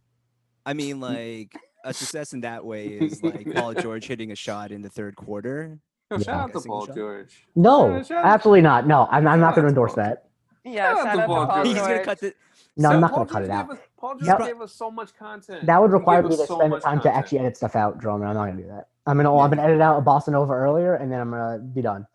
I 0.66 0.74
mean, 0.74 1.00
like 1.12 1.56
a 1.84 1.94
success 1.94 2.32
in 2.34 2.40
that 2.42 2.64
way 2.64 2.86
is 2.88 3.22
like 3.22 3.54
Paul 3.54 3.72
George 3.84 4.06
hitting 4.06 4.32
a 4.32 4.36
shot 4.36 4.72
in 4.72 4.82
the 4.82 4.90
third 4.90 5.16
quarter. 5.16 5.78
Yo, 6.10 6.18
shout 6.18 6.40
out 6.40 6.52
to 6.52 6.60
Paul. 6.60 6.86
George. 6.86 7.46
No, 7.56 8.02
Yeah, 8.10 8.22
absolutely 8.24 8.60
not. 8.60 8.86
No, 8.86 9.08
I'm, 9.10 9.26
I'm 9.26 9.40
not 9.40 9.54
going 9.54 9.62
to 9.64 9.68
to 9.68 9.68
endorse 9.68 9.94
Paul 9.94 10.04
that. 10.04 10.24
Yeah, 10.64 10.94
Shout 10.94 10.98
out 10.98 11.04
shout 11.04 11.04
to 11.04 11.10
out 11.10 11.22
to 11.22 11.26
Paul 11.26 11.46
Paul 11.46 11.54
George. 11.56 11.66
He's 11.68 11.76
gonna 11.78 11.94
George. 11.94 12.04
cut 12.04 12.20
the. 12.20 12.34
No, 12.78 12.88
So 12.90 12.94
I'm 12.94 13.00
not 13.00 13.12
going 13.14 13.26
to 13.26 13.32
cut 13.32 13.38
George 13.40 13.48
it 13.48 13.52
out. 13.52 13.70
us- 13.70 13.78
Paul 13.98 14.14
George 14.16 14.26
Yep. 14.26 14.38
gave 14.48 14.60
us 14.60 14.72
so 14.72 14.90
much 14.90 15.16
content. 15.16 15.66
That 15.66 15.80
would 15.80 15.92
require 15.92 16.22
me 16.22 16.28
to 16.30 16.36
so 16.36 16.44
spend 16.44 16.60
the 16.60 16.68
much 16.76 16.82
time 16.82 17.00
to 17.00 17.14
actually 17.14 17.38
edit 17.40 17.56
stuff 17.56 17.74
out, 17.74 18.00
Jerome, 18.00 18.22
I'm 18.22 18.34
not 18.34 18.44
going 18.44 18.56
to 18.58 18.62
do 18.62 18.68
that. 18.68 18.88
I'm 19.06 19.16
gonna, 19.16 19.34
I'm 19.36 19.50
gonna 19.50 19.62
edit 19.62 19.80
out 19.80 19.98
a 19.98 20.02
Bossa 20.02 20.28
Nova 20.28 20.52
earlier, 20.52 20.94
and 20.96 21.10
then 21.12 21.20
I'm 21.20 21.30
gonna 21.30 21.58
be 21.60 21.80
done. 21.80 22.06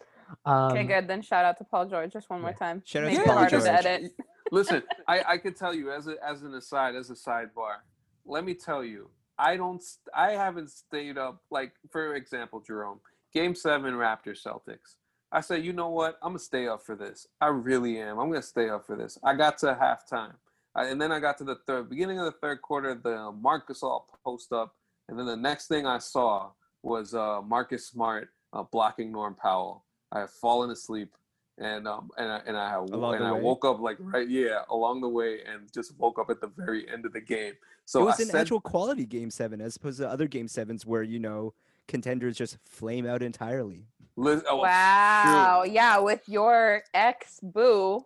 Um, 0.46 0.72
Okay, 0.74 0.84
good. 0.84 1.08
Then 1.08 1.22
shout 1.22 1.46
out 1.46 1.58
to 1.60 1.64
Paul 1.64 1.86
George 1.86 2.12
just 2.12 2.30
one 2.30 2.42
more 2.42 2.52
time. 2.54 2.82
Shout 2.86 3.06
out 3.06 3.12
to 3.14 3.24
Paul 3.24 3.48
George. 3.48 4.10
Listen, 4.52 4.84
I, 5.08 5.24
I 5.26 5.38
could 5.38 5.56
tell 5.56 5.74
you 5.74 5.92
as 5.92 6.08
a, 6.08 6.16
as 6.26 6.42
an 6.44 6.54
aside, 6.54 6.96
as 6.96 7.10
a 7.10 7.14
sidebar. 7.14 7.78
Let 8.26 8.46
me 8.46 8.54
tell 8.54 8.84
you, 8.84 9.10
I 9.38 9.58
don't, 9.58 9.84
I 10.16 10.32
haven't 10.32 10.70
stayed 10.70 11.18
up. 11.18 11.42
Like 11.50 11.74
for 11.90 12.16
example, 12.16 12.60
Jerome, 12.66 13.00
Game 13.34 13.56
Seven, 13.56 13.94
Raptors 13.94 14.44
Celtics. 14.46 14.96
I 15.32 15.42
said, 15.42 15.64
you 15.64 15.72
know 15.72 15.90
what? 15.90 16.18
I'm 16.22 16.30
gonna 16.30 16.40
stay 16.40 16.68
up 16.68 16.84
for 16.86 16.96
this. 16.96 17.28
I 17.40 17.48
really 17.48 18.00
am. 18.00 18.20
I'm 18.20 18.30
gonna 18.30 18.42
stay 18.42 18.70
up 18.70 18.86
for 18.86 18.96
this. 18.96 19.18
I 19.24 19.34
got 19.34 19.58
to 19.60 19.68
halftime, 19.68 20.34
I, 20.76 20.86
and 20.86 21.02
then 21.02 21.12
I 21.12 21.20
got 21.20 21.38
to 21.40 21.44
the 21.44 21.56
third, 21.68 21.90
beginning 21.90 22.20
of 22.20 22.26
the 22.26 22.38
third 22.42 22.62
quarter. 22.62 22.94
The 22.96 23.32
Marc 23.32 23.70
Gasol 23.70 24.04
post 24.26 24.52
up, 24.52 24.76
and 25.08 25.18
then 25.18 25.26
the 25.26 25.38
next 25.38 25.68
thing 25.68 25.86
I 25.86 26.00
saw 26.00 26.52
was 26.84 27.14
uh, 27.14 27.42
Marcus 27.42 27.88
Smart 27.88 28.30
uh, 28.54 28.64
blocking 28.64 29.12
Norm 29.12 29.36
Powell. 29.36 29.86
I 30.12 30.20
have 30.20 30.32
fallen 30.32 30.70
asleep, 30.72 31.16
and 31.62 31.88
um, 31.88 32.10
and 32.18 32.32
I, 32.32 32.42
and 32.48 32.58
I 32.58 32.74
Along 32.74 33.16
and 33.16 33.24
I 33.24 33.32
way? 33.34 33.42
woke 33.42 33.64
up 33.66 33.80
like 33.80 33.98
right, 34.00 34.28
yeah, 34.28 34.62
along 34.70 35.02
the 35.02 35.10
way, 35.10 35.40
and 35.46 35.72
just 35.74 35.98
woke 35.98 36.20
up 36.20 36.30
at 36.30 36.42
the 36.42 36.52
very 36.58 36.90
end 36.92 37.06
of 37.06 37.14
the 37.14 37.22
game. 37.22 37.54
So 37.86 38.02
it 38.02 38.06
was 38.06 38.20
I 38.20 38.24
an 38.24 38.30
said, 38.30 38.42
actual 38.42 38.62
quality 38.62 39.06
game 39.06 39.30
seven 39.32 39.62
as 39.62 39.76
opposed 39.76 40.00
to 40.00 40.10
other 40.10 40.28
game 40.28 40.48
sevens 40.48 40.86
where 40.86 41.04
you 41.04 41.20
know 41.20 41.54
contenders 41.88 42.38
just 42.38 42.58
flame 42.66 43.06
out 43.08 43.22
entirely. 43.22 43.86
Liz, 44.16 44.44
oh, 44.50 44.58
Wow. 44.58 45.62
shoot. 45.66 45.72
Yeah, 45.74 46.00
with 46.00 46.22
your 46.28 46.84
ex 46.94 47.40
boo. 47.42 48.06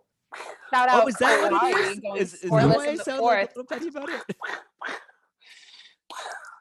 Shout 0.72 0.88
out. 0.88 1.04
Oh, 1.04 1.08
is 1.08 1.14
that 1.16 1.50
what 1.50 1.52
it 1.72 1.76
Kawhi 1.76 1.80
is? 2.18 2.32
Is, 2.34 2.34
is 2.34 2.40
that 2.42 2.50
scoreless 2.50 2.76
why 2.76 2.86
I 2.88 2.94
sound 2.96 3.18
fourth. 3.18 3.36
like 3.38 3.50
a 3.54 3.58
little 3.58 3.64
petty 3.64 3.88
about 3.88 4.08
it? 4.10 4.36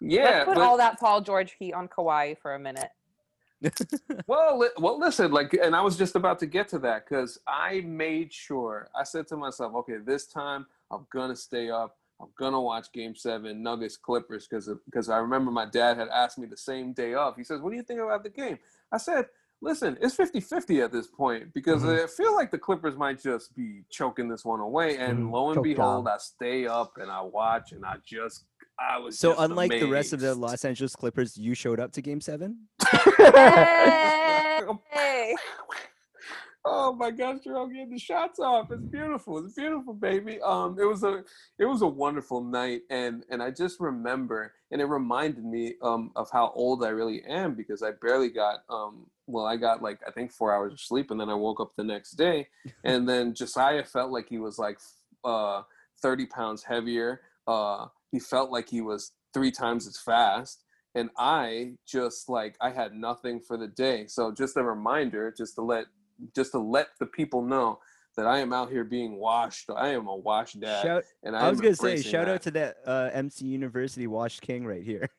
Yeah, 0.02 0.24
Let's 0.24 0.46
put 0.46 0.56
but- 0.56 0.64
all 0.64 0.78
that 0.78 1.00
Paul 1.00 1.22
George 1.22 1.56
heat 1.58 1.74
on 1.74 1.88
Kawhi 1.88 2.38
for 2.40 2.54
a 2.54 2.60
minute. 2.60 2.90
Well, 4.28 4.60
li- 4.60 4.70
well, 4.78 4.98
listen, 5.00 5.32
like, 5.32 5.54
and 5.54 5.76
I 5.76 5.82
was 5.82 5.98
just 5.98 6.16
about 6.16 6.40
to 6.40 6.46
get 6.46 6.68
to 6.70 6.80
that 6.80 7.08
because 7.08 7.40
I 7.48 7.82
made 7.82 8.34
sure. 8.34 8.90
I 8.96 9.04
said 9.04 9.28
to 9.28 9.38
myself, 9.38 9.76
okay, 9.76 9.98
this 9.98 10.26
time 10.28 10.66
I'm 10.92 11.06
gonna 11.12 11.36
stay 11.36 11.70
up. 11.70 11.98
I'm 12.22 12.30
gonna 12.40 12.62
watch 12.62 12.92
Game 12.94 13.16
Seven, 13.16 13.62
Nuggets 13.62 13.98
Clippers, 13.98 14.48
because 14.48 14.70
because 14.86 15.10
I 15.10 15.18
remember 15.18 15.52
my 15.52 15.66
dad 15.66 15.98
had 15.98 16.08
asked 16.10 16.38
me 16.38 16.48
the 16.48 16.58
same 16.58 16.94
day 16.94 17.14
off. 17.14 17.36
He 17.36 17.44
says, 17.44 17.62
"What 17.62 17.72
do 17.72 17.76
you 17.76 17.84
think 17.84 18.00
about 18.00 18.24
the 18.24 18.30
game?" 18.30 18.58
I 18.92 18.98
said, 18.98 19.28
"Listen, 19.62 19.98
it's 20.02 20.16
50-50 20.16 20.82
at 20.82 20.92
this 20.94 21.08
point 21.08 21.54
because 21.54 21.84
Mhm. 21.84 22.04
I 22.04 22.08
feel 22.08 22.34
like 22.34 22.52
the 22.52 22.58
Clippers 22.58 22.96
might 22.96 23.20
just 23.22 23.54
be 23.54 23.84
choking 23.90 24.30
this 24.30 24.46
one 24.46 24.62
away." 24.62 24.98
And 24.98 25.20
Mhm. 25.26 25.32
lo 25.32 25.52
and 25.52 25.62
behold, 25.62 26.06
job. 26.06 26.14
I 26.16 26.18
stay 26.20 26.66
up 26.68 26.98
and 26.98 27.12
I 27.12 27.22
watch 27.22 27.74
and 27.74 27.86
I 27.86 27.98
just 28.06 28.46
I 28.80 29.00
was 29.00 29.18
So 29.20 29.32
just 29.32 29.42
unlike 29.42 29.72
the 29.72 29.86
rest 29.86 30.14
of 30.14 30.20
the. 30.20 30.36
Los 30.36 30.66
Angeles 30.66 30.96
Clippers, 30.96 31.38
you 31.38 31.54
showed 31.56 31.80
up 31.80 31.92
to 31.94 32.02
Game 32.02 32.22
Seven. 32.22 32.68
Hey! 34.92 35.36
Oh 36.68 36.94
my 36.94 37.12
gosh, 37.12 37.42
Jerome 37.44 37.72
getting 37.72 37.92
the 37.92 38.00
shots 38.00 38.40
off. 38.40 38.72
It's 38.72 38.82
beautiful. 38.82 39.38
It's 39.46 39.54
beautiful, 39.54 39.94
baby. 39.94 40.40
Um, 40.42 40.76
it 40.80 40.86
was 40.86 41.04
a 41.04 41.24
it 41.60 41.66
was 41.66 41.84
a 41.84 41.88
wonderful 41.88 42.44
night 42.44 42.82
and 42.90 43.24
and 43.30 43.44
I 43.44 43.52
just 43.52 43.80
remember 43.80 44.52
and 44.72 44.82
it 44.82 44.86
reminded 44.86 45.46
me 45.46 45.76
um 45.84 46.10
of 46.16 46.32
how 46.32 46.52
old 46.56 46.84
I 46.84 46.90
really 46.90 47.24
am 47.30 47.54
because 47.54 47.84
I 47.84 47.92
barely 48.02 48.30
got 48.30 48.64
um 48.68 49.06
well 49.28 49.46
I 49.46 49.58
got 49.58 49.84
like 49.84 50.00
I 50.08 50.12
think 50.12 50.32
four 50.32 50.56
hours 50.56 50.74
of 50.74 50.80
sleep 50.80 51.12
and 51.12 51.20
then 51.22 51.30
I 51.30 51.36
woke 51.36 51.60
up 51.60 51.74
the 51.78 51.84
next 51.84 52.14
day 52.14 52.48
and 52.84 53.08
then 53.08 53.36
Josiah 53.36 53.84
felt 53.84 54.12
like 54.12 54.28
he 54.28 54.40
was 54.40 54.58
like 54.58 54.80
uh 55.24 55.62
30 56.02 56.26
pounds 56.26 56.64
heavier. 56.64 57.22
Uh 57.46 57.86
he 58.12 58.20
felt 58.20 58.52
like 58.52 58.70
he 58.70 58.82
was 58.82 59.12
three 59.34 59.52
times 59.52 59.88
as 59.88 59.98
fast 60.00 60.64
and 60.96 61.10
I 61.18 61.74
just 61.86 62.30
like 62.30 62.56
I 62.62 62.70
had 62.70 62.94
nothing 62.94 63.42
for 63.42 63.58
the 63.58 63.68
day. 63.68 64.08
So 64.08 64.32
just 64.32 64.56
a 64.56 64.64
reminder, 64.64 65.34
just 65.38 65.56
to 65.56 65.62
let 65.62 65.86
just 66.34 66.52
to 66.54 66.60
let 66.60 66.88
the 67.00 67.06
people 67.06 67.42
know 67.42 67.80
that 68.16 68.26
I 68.26 68.40
am 68.40 68.54
out 68.54 68.70
here 68.72 68.86
being 68.86 69.18
washed. 69.18 69.70
I 69.76 69.90
am 69.90 70.08
a 70.08 70.16
washed 70.16 70.58
dad, 70.62 70.84
Shout, 70.84 71.04
and 71.24 71.36
I 71.36 71.50
was 71.50 71.60
gonna 71.60 71.76
say, 71.76 72.02
shout 72.02 72.28
that 72.28 72.36
out 72.36 72.42
to 72.44 72.52
that 72.52 72.78
uh, 72.86 73.10
MC 73.12 73.44
University 73.46 74.08
Wash 74.08 74.40
King 74.40 74.66
right 74.66 74.84
here. 74.84 75.10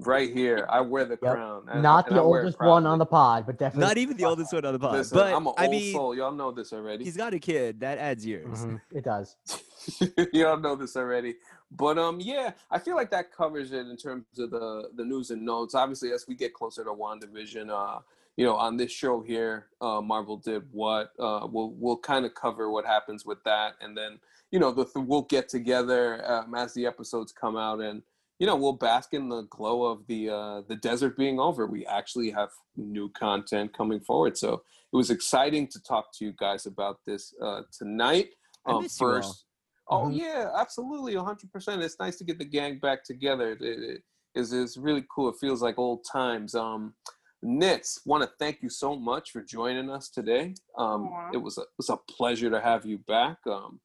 right 0.00 0.32
here. 0.34 0.66
I 0.68 0.80
wear 0.80 1.04
the 1.04 1.18
Yep. 1.22 1.32
crown. 1.32 1.68
and- 1.70 1.82
Not 1.82 2.08
and 2.08 2.16
the 2.16 2.20
I 2.20 2.24
wear 2.26 2.40
it 2.40 2.44
oldest 2.46 2.60
one 2.60 2.86
on 2.86 2.98
the 2.98 3.06
pod, 3.06 3.46
but 3.46 3.56
definitely 3.58 3.86
Not 3.86 3.98
even 3.98 4.16
the 4.16 4.24
oldest 4.24 4.52
one 4.52 4.64
on 4.64 4.72
the 4.72 4.78
pod, 4.80 4.92
Listen, 4.94 5.16
but 5.16 5.28
I'm 5.32 5.42
an 5.42 5.46
old 5.48 5.54
I 5.58 5.68
mean, 5.68 5.92
soul. 5.94 6.14
Y'all 6.16 6.32
know 6.32 6.50
this 6.50 6.72
already. 6.72 7.04
he's 7.04 7.16
got 7.16 7.34
a 7.34 7.38
kid. 7.38 7.78
That 7.80 7.98
adds 7.98 8.26
years. 8.26 8.64
Mhm, 8.64 8.80
It 8.92 9.04
does. 9.04 9.36
Y'all 10.32 10.58
know 10.58 10.76
this 10.76 10.96
already. 10.96 11.36
But 11.70 11.98
um, 11.98 12.20
yeah, 12.20 12.52
I 12.70 12.78
feel 12.78 12.96
like 12.96 13.10
that 13.10 13.32
covers 13.32 13.72
it 13.72 13.86
in 13.86 13.96
terms 13.96 14.24
of 14.38 14.50
the 14.50 14.90
the 14.96 15.04
news 15.04 15.30
and 15.30 15.44
notes. 15.44 15.74
Obviously, 15.74 16.12
as 16.12 16.26
we 16.26 16.34
get 16.34 16.54
closer 16.54 16.84
to 16.84 16.90
WandaVision, 16.90 17.70
uh, 17.70 18.00
you 18.36 18.44
know, 18.44 18.54
on 18.54 18.76
this 18.76 18.92
show 18.92 19.20
here, 19.20 19.66
uh, 19.80 20.00
Marvel 20.00 20.36
did 20.36 20.62
what. 20.72 21.12
Uh, 21.18 21.46
we'll 21.50 21.74
we'll 21.76 21.98
kind 21.98 22.24
of 22.24 22.34
cover 22.34 22.70
what 22.70 22.86
happens 22.86 23.26
with 23.26 23.42
that, 23.44 23.74
and 23.80 23.96
then 23.96 24.18
you 24.50 24.58
know, 24.58 24.70
the, 24.72 24.86
we'll 24.94 25.22
get 25.22 25.48
together 25.48 26.24
um, 26.30 26.54
as 26.54 26.72
the 26.74 26.86
episodes 26.86 27.32
come 27.32 27.56
out, 27.56 27.80
and 27.80 28.02
you 28.38 28.46
know, 28.46 28.56
we'll 28.56 28.72
bask 28.72 29.14
in 29.14 29.28
the 29.28 29.42
glow 29.42 29.84
of 29.84 30.06
the 30.06 30.30
uh, 30.30 30.62
the 30.68 30.76
desert 30.76 31.16
being 31.16 31.38
over. 31.40 31.66
We 31.66 31.84
actually 31.86 32.30
have 32.30 32.50
new 32.76 33.10
content 33.10 33.76
coming 33.76 34.00
forward, 34.00 34.38
so 34.38 34.62
it 34.92 34.96
was 34.96 35.10
exciting 35.10 35.66
to 35.68 35.82
talk 35.82 36.12
to 36.14 36.24
you 36.24 36.32
guys 36.32 36.66
about 36.66 37.00
this 37.04 37.34
uh, 37.42 37.62
tonight. 37.76 38.30
Um, 38.64 38.82
miss 38.82 39.00
you 39.00 39.06
all. 39.06 39.12
first, 39.14 39.44
oh 39.90 40.06
Mhm. 40.06 40.16
yeah, 40.18 40.50
absolutely, 40.56 41.14
hundred 41.16 41.50
percent. 41.52 41.82
It's 41.82 41.98
nice 41.98 42.16
to 42.18 42.24
get 42.24 42.38
the 42.38 42.44
gang 42.44 42.78
back 42.78 43.04
together. 43.04 43.52
It, 43.52 43.62
it 43.62 44.02
is 44.34 44.52
it's 44.52 44.76
really 44.76 45.04
cool. 45.14 45.28
It 45.28 45.36
feels 45.40 45.62
like 45.62 45.78
old 45.78 46.04
times. 46.10 46.54
Um, 46.54 46.94
Nitz, 47.44 48.00
want 48.04 48.22
to 48.24 48.30
thank 48.38 48.62
you 48.62 48.68
so 48.68 48.96
much 48.96 49.30
for 49.30 49.42
joining 49.42 49.90
us 49.90 50.08
today. 50.10 50.54
Um, 50.76 51.08
Aw. 51.08 51.30
it 51.32 51.36
was 51.38 51.58
a 51.58 51.62
it 51.62 51.68
was 51.78 51.88
a 51.90 51.96
pleasure 51.96 52.50
to 52.50 52.60
have 52.60 52.84
you 52.84 52.98
back. 52.98 53.38
Um, 53.46 53.80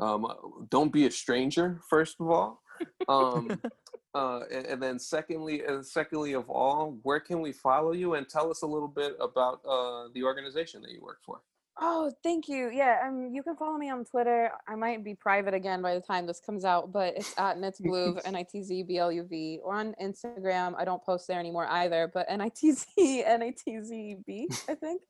um, 0.00 0.66
don't 0.70 0.92
be 0.92 1.06
a 1.06 1.10
stranger, 1.10 1.80
first 1.88 2.16
of 2.20 2.28
all. 2.30 2.60
Um, 3.08 3.60
uh, 4.14 4.40
and, 4.50 4.66
and 4.66 4.82
then 4.82 4.98
secondly, 4.98 5.62
and 5.64 5.86
secondly 5.86 6.32
of 6.32 6.50
all, 6.50 6.98
where 7.02 7.20
can 7.20 7.40
we 7.40 7.52
follow 7.52 7.92
you 7.92 8.14
and 8.14 8.28
tell 8.28 8.50
us 8.50 8.62
a 8.62 8.66
little 8.66 8.88
bit 8.88 9.14
about 9.20 9.60
uh, 9.64 10.08
the 10.14 10.24
organization 10.24 10.82
that 10.82 10.90
you 10.90 11.00
work 11.00 11.18
for? 11.24 11.40
Oh, 11.80 12.12
thank 12.22 12.48
you. 12.48 12.70
Yeah, 12.72 13.00
um, 13.04 13.30
you 13.32 13.42
can 13.42 13.56
follow 13.56 13.76
me 13.76 13.90
on 13.90 14.04
Twitter. 14.04 14.50
I 14.68 14.76
might 14.76 15.02
be 15.02 15.14
private 15.14 15.54
again 15.54 15.82
by 15.82 15.94
the 15.94 16.00
time 16.00 16.24
this 16.26 16.38
comes 16.38 16.64
out, 16.64 16.92
but 16.92 17.16
it's 17.16 17.34
at 17.36 17.58
nitzbluv, 17.58 18.20
N-I-T-Z-B-L-U-V. 18.24 19.60
Or 19.62 19.74
on 19.74 19.94
Instagram, 20.00 20.74
I 20.78 20.84
don't 20.84 21.02
post 21.02 21.26
there 21.26 21.40
anymore 21.40 21.66
either, 21.66 22.10
but 22.14 22.26
N-I-T-Z, 22.28 23.24
N-I-T-Z-B, 23.26 24.48
I 24.68 24.74
think. 24.74 25.02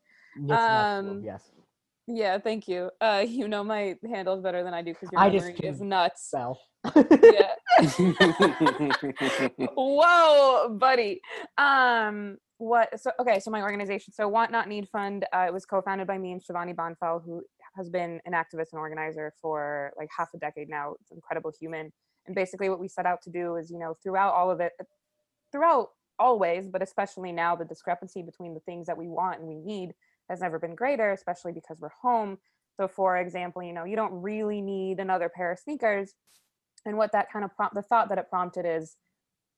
Um, 0.51 1.23
yes. 1.23 1.43
Yeah, 2.07 2.39
thank 2.39 2.67
you. 2.67 2.91
Uh, 3.01 3.25
you 3.27 3.49
know 3.49 3.65
my 3.65 3.97
handles 4.09 4.43
better 4.43 4.62
than 4.62 4.75
I 4.75 4.83
do 4.83 4.93
because 4.93 5.11
your 5.12 5.21
I 5.21 5.31
memory 5.31 5.55
is 5.62 5.81
nuts. 5.81 6.27
Spell. 6.29 6.61
Yeah. 6.95 7.55
Whoa, 9.75 10.77
buddy. 10.79 11.21
Um, 11.57 12.37
what? 12.59 13.01
So 13.01 13.11
okay, 13.21 13.41
so 13.41 13.51
my 13.51 13.63
organization, 13.63 14.13
so 14.13 14.29
Want 14.29 14.51
Not 14.53 14.69
Need 14.69 14.89
Fund, 14.89 15.27
uh, 15.33 15.47
it 15.49 15.53
was 15.53 15.67
co-founded 15.67 16.07
by 16.07 16.19
me 16.19 16.33
and 16.33 16.43
Shivani 16.43 16.75
Bonfell, 16.75 17.25
who 17.25 17.43
has 17.77 17.89
been 17.89 18.21
an 18.25 18.33
activist 18.33 18.73
and 18.73 18.79
organizer 18.79 19.33
for 19.41 19.93
like 19.99 20.09
half 20.17 20.29
a 20.35 20.39
decade 20.39 20.69
now. 20.69 20.95
It's 21.01 21.11
incredible 21.11 21.53
human. 21.59 21.93
And 22.27 22.35
basically, 22.35 22.69
what 22.69 22.81
we 22.81 22.89
set 22.89 23.07
out 23.07 23.23
to 23.23 23.31
do 23.31 23.57
is, 23.57 23.71
you 23.71 23.79
know, 23.79 23.97
throughout 24.03 24.35
all 24.35 24.51
of 24.51 24.61
it, 24.61 24.73
throughout 25.53 25.91
always, 26.19 26.69
but 26.69 26.83
especially 26.83 27.33
now, 27.33 27.57
the 27.57 27.65
discrepancy 27.65 28.23
between 28.23 28.55
the 28.55 28.61
things 28.61 28.87
that 28.87 28.97
we 28.97 29.09
want 29.09 29.41
and 29.41 29.49
we 29.49 29.57
need 29.57 29.93
has 30.31 30.41
never 30.41 30.59
been 30.59 30.75
greater, 30.75 31.13
especially 31.13 31.53
because 31.53 31.79
we're 31.81 31.91
home. 32.01 32.39
So, 32.77 32.89
for 32.89 33.19
example, 33.19 33.63
you 33.63 33.73
know, 33.73 33.85
you 33.85 33.97
don't 33.97 34.13
really 34.23 34.61
need 34.61 35.01
another 35.01 35.29
pair 35.29 35.53
of 35.53 35.59
sneakers. 35.59 36.15
And 36.87 36.97
what 36.97 37.13
that 37.13 37.33
kind 37.33 37.45
of 37.45 37.55
prompt, 37.57 37.75
the 37.75 37.83
thought 37.83 38.09
that 38.09 38.19
it 38.19 38.29
prompted 38.31 38.65
is, 38.67 38.97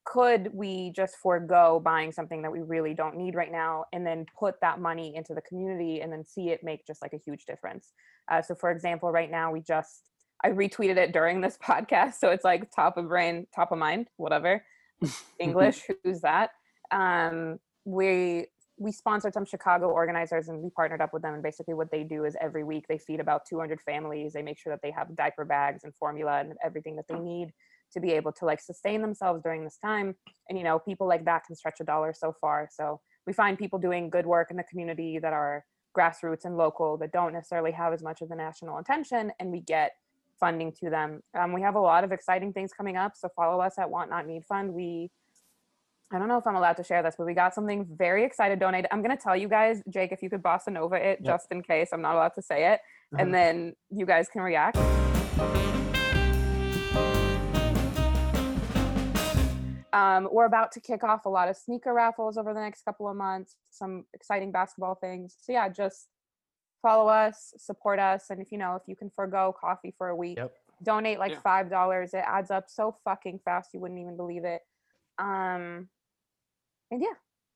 could 0.07 0.51
we 0.55 0.93
just 0.95 1.17
forego 1.17 1.83
buying 1.85 2.13
something 2.13 2.41
that 2.41 2.51
we 2.51 2.61
really 2.61 2.95
don't 2.95 3.17
need 3.17 3.35
right 3.35 3.51
now 3.51 3.85
and 3.93 4.07
then 4.07 4.25
put 4.39 4.55
that 4.63 4.81
money 4.81 5.15
into 5.17 5.35
the 5.35 5.41
community 5.43 6.01
and 6.01 6.13
then 6.13 6.25
see 6.25 6.51
it 6.51 6.61
make 6.63 6.87
just 6.87 7.03
like 7.03 7.13
a 7.13 7.19
huge 7.19 7.45
difference? 7.45 7.93
Uh, 8.31 8.41
so, 8.41 8.55
for 8.55 8.71
example, 8.71 9.11
right 9.11 9.31
now 9.31 9.53
we 9.53 9.61
just, 9.61 10.05
I 10.45 10.51
retweeted 10.51 10.97
it 10.97 11.13
during 11.13 11.41
this 11.41 11.59
podcast. 11.63 12.15
So 12.15 12.31
it's 12.31 12.45
like 12.45 12.71
top 12.71 12.97
of 12.97 13.09
brain, 13.09 13.47
top 13.55 13.73
of 13.73 13.79
mind, 13.79 14.07
whatever. 14.17 14.65
English, 15.41 15.83
who's 16.05 16.21
that? 16.23 16.51
Um, 16.91 17.59
we 17.85 18.47
we 18.79 18.93
sponsored 18.93 19.33
some 19.33 19.47
Chicago 19.47 19.89
organizers 19.89 20.49
and 20.49 20.63
we 20.63 20.69
partnered 20.69 21.01
up 21.01 21.13
with 21.15 21.23
them. 21.23 21.33
And 21.33 21.43
basically, 21.43 21.75
what 21.75 21.91
they 21.91 22.05
do 22.05 22.25
is 22.25 22.37
every 22.41 22.63
week 22.63 22.85
they 22.89 22.99
feed 22.99 23.21
about 23.21 23.43
200 23.49 23.81
families. 23.81 24.35
They 24.35 24.43
make 24.43 24.59
sure 24.59 24.73
that 24.73 24.81
they 24.83 24.91
have 24.91 25.17
diaper 25.17 25.47
bags 25.47 25.85
and 25.85 25.95
formula 25.95 26.41
and 26.41 26.53
everything 26.63 26.95
that 26.97 27.09
they 27.09 27.19
need 27.19 27.53
to 27.93 28.01
be 28.01 28.13
able 28.13 28.33
to 28.33 28.45
like 28.45 28.61
sustain 28.61 29.01
themselves 29.03 29.43
during 29.43 29.65
this 29.65 29.79
time. 29.85 30.15
And 30.49 30.59
you 30.59 30.65
know, 30.65 30.79
people 30.79 31.07
like 31.07 31.25
that 31.25 31.45
can 31.47 31.57
stretch 31.57 31.81
a 31.81 31.85
dollar 31.85 32.13
so 32.15 32.35
far. 32.41 32.69
So 32.71 33.01
we 33.27 33.33
find 33.33 33.59
people 33.59 33.79
doing 33.79 34.11
good 34.11 34.27
work 34.27 34.51
in 34.51 34.57
the 34.57 34.65
community 34.65 35.19
that 35.19 35.33
are 35.33 35.65
grassroots 35.97 36.45
and 36.45 36.57
local 36.57 36.97
that 36.99 37.11
don't 37.13 37.33
necessarily 37.33 37.73
have 37.73 37.93
as 37.93 38.03
much 38.03 38.21
of 38.21 38.29
the 38.29 38.37
national 38.37 38.79
attention, 38.79 39.33
and 39.41 39.51
we 39.51 39.61
get 39.61 39.93
funding 40.39 40.71
to 40.71 40.91
them. 40.91 41.23
Um, 41.39 41.53
we 41.55 41.63
have 41.63 41.75
a 41.75 41.81
lot 41.81 42.05
of 42.05 42.13
exciting 42.13 42.53
things 42.53 42.71
coming 42.77 42.97
up. 42.99 43.13
So 43.17 43.31
follow 43.35 43.61
us 43.63 43.79
at 43.79 43.89
Want 43.91 44.11
Not 44.11 44.27
Need 44.27 44.45
Fund. 44.45 44.73
We 44.75 45.11
I 46.13 46.19
don't 46.21 46.29
know 46.29 46.39
if 46.39 46.47
I'm 46.47 46.55
allowed 46.55 46.77
to 46.77 46.85
share 46.85 47.03
this, 47.03 47.17
but 47.19 47.27
we 47.27 47.35
got 47.35 47.53
something 47.53 47.85
very 47.91 48.23
excited 48.25 48.61
donated. 48.61 48.89
I'm 48.93 49.03
gonna 49.03 49.17
tell 49.17 49.35
you 49.35 49.49
guys, 49.49 49.83
Jake, 49.89 50.13
if 50.13 50.23
you 50.23 50.31
could 50.31 50.43
bossa 50.43 50.69
nova 50.69 50.95
it 50.97 51.19
Yep. 51.21 51.25
just 51.25 51.51
in 51.51 51.63
case 51.63 51.89
I'm 51.93 52.03
not 52.03 52.15
allowed 52.15 52.35
to 52.35 52.43
say 52.43 52.73
it, 52.73 52.81
Uh-huh. 53.13 53.23
and 53.23 53.35
then 53.35 53.75
you 53.91 54.07
guys 54.07 54.29
can 54.29 54.43
react. 54.43 54.77
Um, 59.93 60.29
we're 60.31 60.47
about 60.47 60.73
to 60.73 60.81
kick 60.81 61.05
off 61.05 61.27
a 61.27 61.29
lot 61.29 61.49
of 61.49 61.57
sneaker 61.57 61.93
raffles 61.95 62.37
over 62.37 62.53
the 62.53 62.61
next 62.61 62.85
couple 62.85 63.09
of 63.09 63.17
months, 63.17 63.57
some 63.71 64.05
exciting 64.15 64.53
basketball 64.53 64.95
things. 64.97 65.37
So 65.41 65.53
yeah, 65.53 65.69
just 65.69 66.09
follow 66.83 67.09
us, 67.09 67.55
support 67.59 67.99
us, 67.99 68.31
and 68.31 68.41
if 68.41 68.53
you 68.53 68.59
know 68.59 68.75
if 68.77 68.83
you 68.87 68.97
can 68.97 69.11
forego 69.11 69.55
coffee 69.59 69.95
for 69.97 70.09
a 70.09 70.17
week, 70.17 70.37
Yep. 70.39 70.55
donate 70.83 71.19
like 71.19 71.33
Yeah. 71.33 71.41
five 71.41 71.71
dollars. 71.71 72.15
It 72.15 72.25
adds 72.27 72.51
up 72.51 72.69
so 72.69 72.97
fucking 73.05 73.41
fast 73.45 73.73
you 73.73 73.81
wouldn't 73.81 74.01
even 74.01 74.17
believe 74.17 74.45
it. 74.45 74.63
Um, 75.19 75.89
and 76.91 77.01
yeah, 77.01 77.15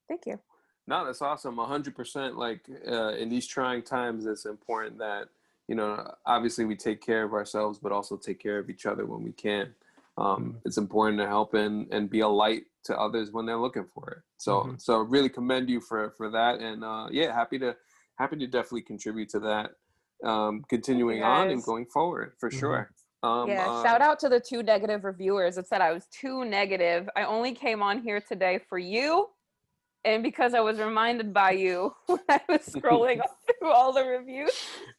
thank 0.09 0.27
you. 0.27 0.39
No, 0.87 1.05
that's 1.05 1.23
awesome. 1.23 1.59
A 1.59 1.67
hundred 1.67 1.95
percent. 1.95 2.37
Like 2.37 2.69
uh, 2.89 3.11
in 3.11 3.29
these 3.29 3.47
trying 3.47 3.83
times, 3.83 4.27
it's 4.27 4.47
important 4.47 4.99
that 4.99 5.29
you 5.69 5.77
know, 5.77 6.13
obviously 6.27 6.65
we 6.65 6.75
take 6.75 7.01
care 7.01 7.23
of 7.23 7.33
ourselves, 7.33 7.79
but 7.79 7.93
also 7.93 8.17
take 8.17 8.41
care 8.41 8.59
of 8.59 8.69
each 8.69 8.87
other 8.87 9.07
when 9.07 9.23
we 9.23 9.31
can. 9.31 9.73
Um, 10.21 10.61
It's 10.67 10.77
important 10.77 11.19
to 11.19 11.27
help 11.27 11.55
and 11.55 11.93
and 11.93 12.11
be 12.11 12.21
a 12.21 12.29
light 12.29 12.65
to 12.85 12.99
others 12.99 13.31
when 13.33 13.47
they're 13.47 13.57
looking 13.67 13.87
for 13.95 14.11
it. 14.11 14.19
So 14.37 14.53
Mhm. 14.65 14.81
so 14.81 14.99
really 14.99 15.29
commend 15.29 15.69
you 15.71 15.81
for 15.81 16.11
for 16.17 16.31
that, 16.31 16.61
and 16.61 16.85
uh, 16.85 17.09
yeah, 17.11 17.35
happy 17.35 17.59
to 17.59 17.77
happy 18.19 18.37
to 18.37 18.47
definitely 18.47 18.83
contribute 18.83 19.31
to 19.31 19.41
that. 19.41 19.73
Um, 20.23 20.63
continuing 20.69 21.23
on 21.23 21.51
and 21.51 21.63
going 21.63 21.87
forward 21.87 22.35
for 22.39 22.51
Mhm. 22.51 22.61
sure. 22.61 22.91
Um, 23.23 23.49
yeah, 23.49 23.69
uh, 23.71 23.83
shout 23.83 24.03
out 24.03 24.19
to 24.21 24.29
the 24.29 24.41
two 24.41 24.63
negative 24.63 25.05
reviewers 25.05 25.57
that 25.57 25.67
said 25.67 25.81
I 25.81 25.93
was 25.93 26.07
too 26.09 26.45
negative. 26.45 27.09
I 27.17 27.25
only 27.25 27.53
came 27.55 27.83
on 27.83 28.03
here 28.03 28.21
today 28.21 28.59
for 28.69 28.79
you 28.79 29.29
and 30.05 30.23
because 30.23 30.55
I 30.55 30.61
was 30.61 30.79
reminded 30.79 31.33
by 31.33 31.53
you 31.53 31.95
when 32.07 32.21
I 32.29 32.41
was 32.49 32.61
scrolling 32.75 33.21
through 33.59 33.71
all 33.71 33.93
the 33.93 34.05
reviews 34.05 34.53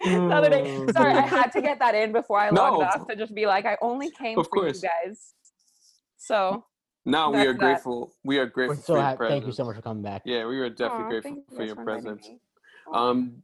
the 0.03 0.29
other 0.33 0.49
day. 0.49 0.87
Sorry, 0.91 1.13
I 1.13 1.21
had 1.21 1.51
to 1.53 1.61
get 1.61 1.79
that 1.79 1.95
in 1.95 2.11
before 2.11 2.39
I 2.39 2.49
logged 2.49 2.83
off 2.83 3.07
to 3.07 3.15
just 3.15 3.33
be 3.33 3.45
like, 3.45 3.65
I 3.65 3.77
only 3.81 4.11
came 4.11 4.37
Of 4.39 4.49
for 4.49 4.59
course. 4.59 4.81
you 4.83 4.89
guys. 5.05 5.33
So 6.17 6.65
Now 7.05 7.31
we 7.31 7.37
That's 7.37 7.49
are 7.49 7.53
that. 7.53 7.59
grateful. 7.59 8.13
We 8.23 8.37
are 8.37 8.43
We're 8.45 8.49
grateful 8.49 8.75
so 8.83 8.93
for 8.93 8.97
your 8.99 9.03
happy. 9.05 9.17
presence. 9.17 9.33
Thank 9.41 9.47
you 9.47 9.53
so 9.53 9.65
much 9.65 9.75
for 9.75 9.81
coming 9.81 10.03
back. 10.03 10.21
Yeah, 10.25 10.45
we 10.45 10.59
were 10.59 10.69
definitely 10.69 11.05
aw, 11.05 11.09
grateful 11.09 11.31
you 11.31 11.43
for 11.55 11.63
your 11.63 11.79
inviting 11.79 11.83
presence. 11.83 12.29
Um, 12.93 13.23
did- 13.23 13.41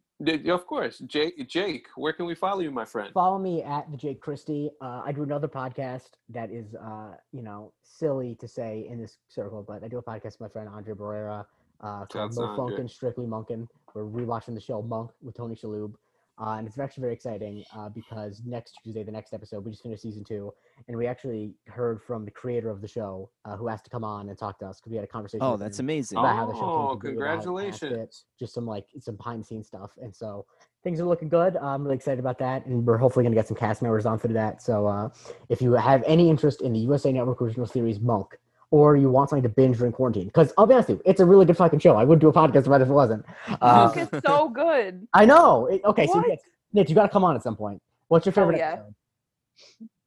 of 0.47 0.65
course, 0.65 0.99
Jake. 0.99 1.47
Jake, 1.47 1.87
where 1.95 2.13
can 2.13 2.25
we 2.25 2.35
follow 2.35 2.61
you, 2.61 2.71
my 2.71 2.85
friend? 2.85 3.11
Follow 3.13 3.37
me 3.37 3.63
at 3.63 3.89
the 3.91 3.97
Jake 3.97 4.19
Christie. 4.19 4.69
Uh, 4.81 5.01
I 5.05 5.11
do 5.11 5.23
another 5.23 5.47
podcast 5.47 6.11
that 6.29 6.51
is, 6.51 6.75
uh, 6.75 7.15
you 7.31 7.43
know, 7.43 7.73
silly 7.83 8.35
to 8.35 8.47
say 8.47 8.87
in 8.89 8.99
this 8.99 9.17
circle, 9.27 9.63
but 9.67 9.83
I 9.83 9.87
do 9.87 9.97
a 9.97 10.03
podcast 10.03 10.23
with 10.23 10.41
my 10.41 10.49
friend 10.49 10.69
Andre 10.69 10.93
Barrera 10.93 11.45
uh, 11.81 12.05
called 12.05 12.35
Mo. 12.35 12.57
Funkin' 12.57 12.89
Strictly 12.89 13.25
Monkin'. 13.25 13.67
We're 13.93 14.05
rewatching 14.05 14.53
the 14.53 14.61
show 14.61 14.81
Monk 14.81 15.11
with 15.21 15.35
Tony 15.35 15.55
Shalhoub. 15.55 15.93
Uh, 16.39 16.51
and 16.57 16.67
it's 16.67 16.77
actually 16.77 17.01
very 17.01 17.13
exciting 17.13 17.63
uh, 17.75 17.89
because 17.89 18.41
next 18.45 18.77
Tuesday, 18.83 19.03
the 19.03 19.11
next 19.11 19.33
episode, 19.33 19.65
we 19.65 19.71
just 19.71 19.81
finished 19.81 20.03
season 20.03 20.23
two, 20.23 20.53
and 20.87 20.95
we 20.95 21.07
actually 21.07 21.53
heard 21.67 22.01
from 22.01 22.25
the 22.25 22.31
creator 22.31 22.69
of 22.69 22.79
the 22.81 22.87
show 22.87 23.29
uh, 23.45 23.55
who 23.57 23.69
asked 23.69 23.85
to 23.85 23.89
come 23.89 24.03
on 24.03 24.29
and 24.29 24.37
talk 24.37 24.59
to 24.59 24.65
us 24.67 24.79
because 24.79 24.91
we 24.91 24.95
had 24.97 25.03
a 25.03 25.07
conversation. 25.07 25.41
Oh, 25.43 25.57
that's 25.57 25.79
amazing. 25.79 26.19
about 26.19 26.35
how 26.35 26.45
the 26.45 26.53
show 26.53 26.59
Oh, 26.61 26.67
came 26.67 26.99
to 26.99 27.07
be, 27.07 27.23
about 27.23 27.33
it 27.33 27.43
congratulations. 27.43 28.25
just 28.39 28.53
some 28.53 28.67
like 28.67 28.85
some 28.99 29.15
behind 29.15 29.41
the 29.41 29.45
scenes 29.45 29.65
stuff 29.67 29.91
and 30.01 30.15
so 30.15 30.45
things 30.83 30.99
are 30.99 31.05
looking 31.05 31.27
good 31.27 31.57
i'm 31.57 31.83
really 31.83 31.95
excited 31.95 32.19
about 32.19 32.37
that 32.37 32.65
and 32.65 32.85
we're 32.85 32.97
hopefully 32.97 33.23
going 33.23 33.31
to 33.31 33.35
get 33.35 33.47
some 33.47 33.57
cast 33.57 33.81
members 33.81 34.05
on 34.05 34.17
for 34.19 34.27
that 34.29 34.61
so 34.61 34.85
uh, 34.85 35.09
if 35.49 35.61
you 35.61 35.73
have 35.73 36.03
any 36.05 36.29
interest 36.29 36.61
in 36.61 36.71
the 36.73 36.79
usa 36.79 37.11
network 37.11 37.41
original 37.41 37.65
series 37.65 37.99
monk 37.99 38.37
or 38.71 38.95
you 38.97 39.09
want 39.09 39.29
something 39.29 39.43
to 39.43 39.49
binge 39.49 39.77
during 39.77 39.93
quarantine 39.93 40.25
because 40.25 40.53
i'll 40.57 40.65
be 40.65 40.73
honest 40.73 40.89
with 40.89 40.97
you 40.97 41.03
it's 41.05 41.19
a 41.21 41.25
really 41.25 41.45
good 41.45 41.55
fucking 41.57 41.79
show 41.79 41.95
i 41.95 42.03
would 42.03 42.19
do 42.19 42.27
a 42.27 42.33
podcast 42.33 42.65
about 42.67 42.81
it 42.81 42.83
if 42.83 42.89
it 42.89 42.93
wasn't 42.93 43.25
uh, 43.61 43.91
Monk 43.95 43.97
is 43.97 44.21
so 44.25 44.49
good. 44.49 45.07
i 45.13 45.25
know 45.25 45.67
It- 45.67 45.81
okay 45.85 46.05
so 46.07 46.17
What? 46.17 46.27
Nick, 46.27 46.39
Nick 46.73 46.89
you 46.89 46.95
got 46.95 47.03
to 47.03 47.09
come 47.09 47.23
on 47.23 47.35
at 47.35 47.43
some 47.43 47.55
point 47.55 47.81
what's 48.09 48.25
your 48.25 48.33
Oh, 48.33 48.35
favorite 48.41 48.57
yeah. 48.57 48.73
episode 48.73 48.93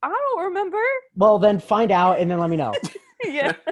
I 0.03 0.09
don't 0.09 0.43
remember. 0.45 0.81
well 1.15 1.37
then 1.39 1.59
find 1.59 1.91
out 1.91 2.19
and 2.19 2.29
then 2.29 2.39
let 2.39 2.49
me 2.49 2.57
know 2.57 2.73
yeah. 3.23 3.53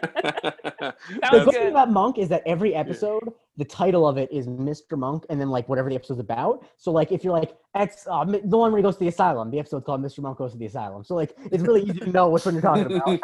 The 0.79 0.93
Sounds 1.23 1.45
good 1.45 1.53
thing 1.53 1.67
about 1.69 1.89
Monk 1.91 2.17
is 2.19 2.29
that 2.29 2.43
every 2.45 2.75
episode, 2.75 3.33
the 3.57 3.65
title 3.65 4.07
of 4.07 4.17
it 4.17 4.31
is 4.31 4.47
Mr. 4.47 4.97
Monk, 4.97 5.25
and 5.29 5.41
then 5.41 5.49
like 5.49 5.67
whatever 5.67 5.89
the 5.89 5.95
episode's 5.95 6.19
about. 6.19 6.65
So 6.77 6.91
like 6.91 7.11
if 7.11 7.23
you're 7.23 7.33
like, 7.33 7.57
X, 7.75 8.05
uh, 8.09 8.23
mi- 8.25 8.41
the 8.45 8.57
one 8.57 8.71
where 8.71 8.77
he 8.77 8.83
goes 8.83 8.95
to 8.95 8.99
the 8.99 9.07
asylum, 9.07 9.49
the 9.51 9.57
episode's 9.59 9.85
called 9.85 10.01
Mr. 10.01 10.19
Monk 10.19 10.37
Goes 10.37 10.51
to 10.53 10.57
the 10.59 10.67
Asylum. 10.67 11.03
So 11.03 11.15
like 11.15 11.33
it's 11.51 11.63
really 11.63 11.81
easy 11.81 11.99
to 11.99 12.09
know 12.11 12.29
which 12.29 12.45
one 12.45 12.53
you're 12.53 12.61
talking 12.61 12.95
about. 12.95 13.19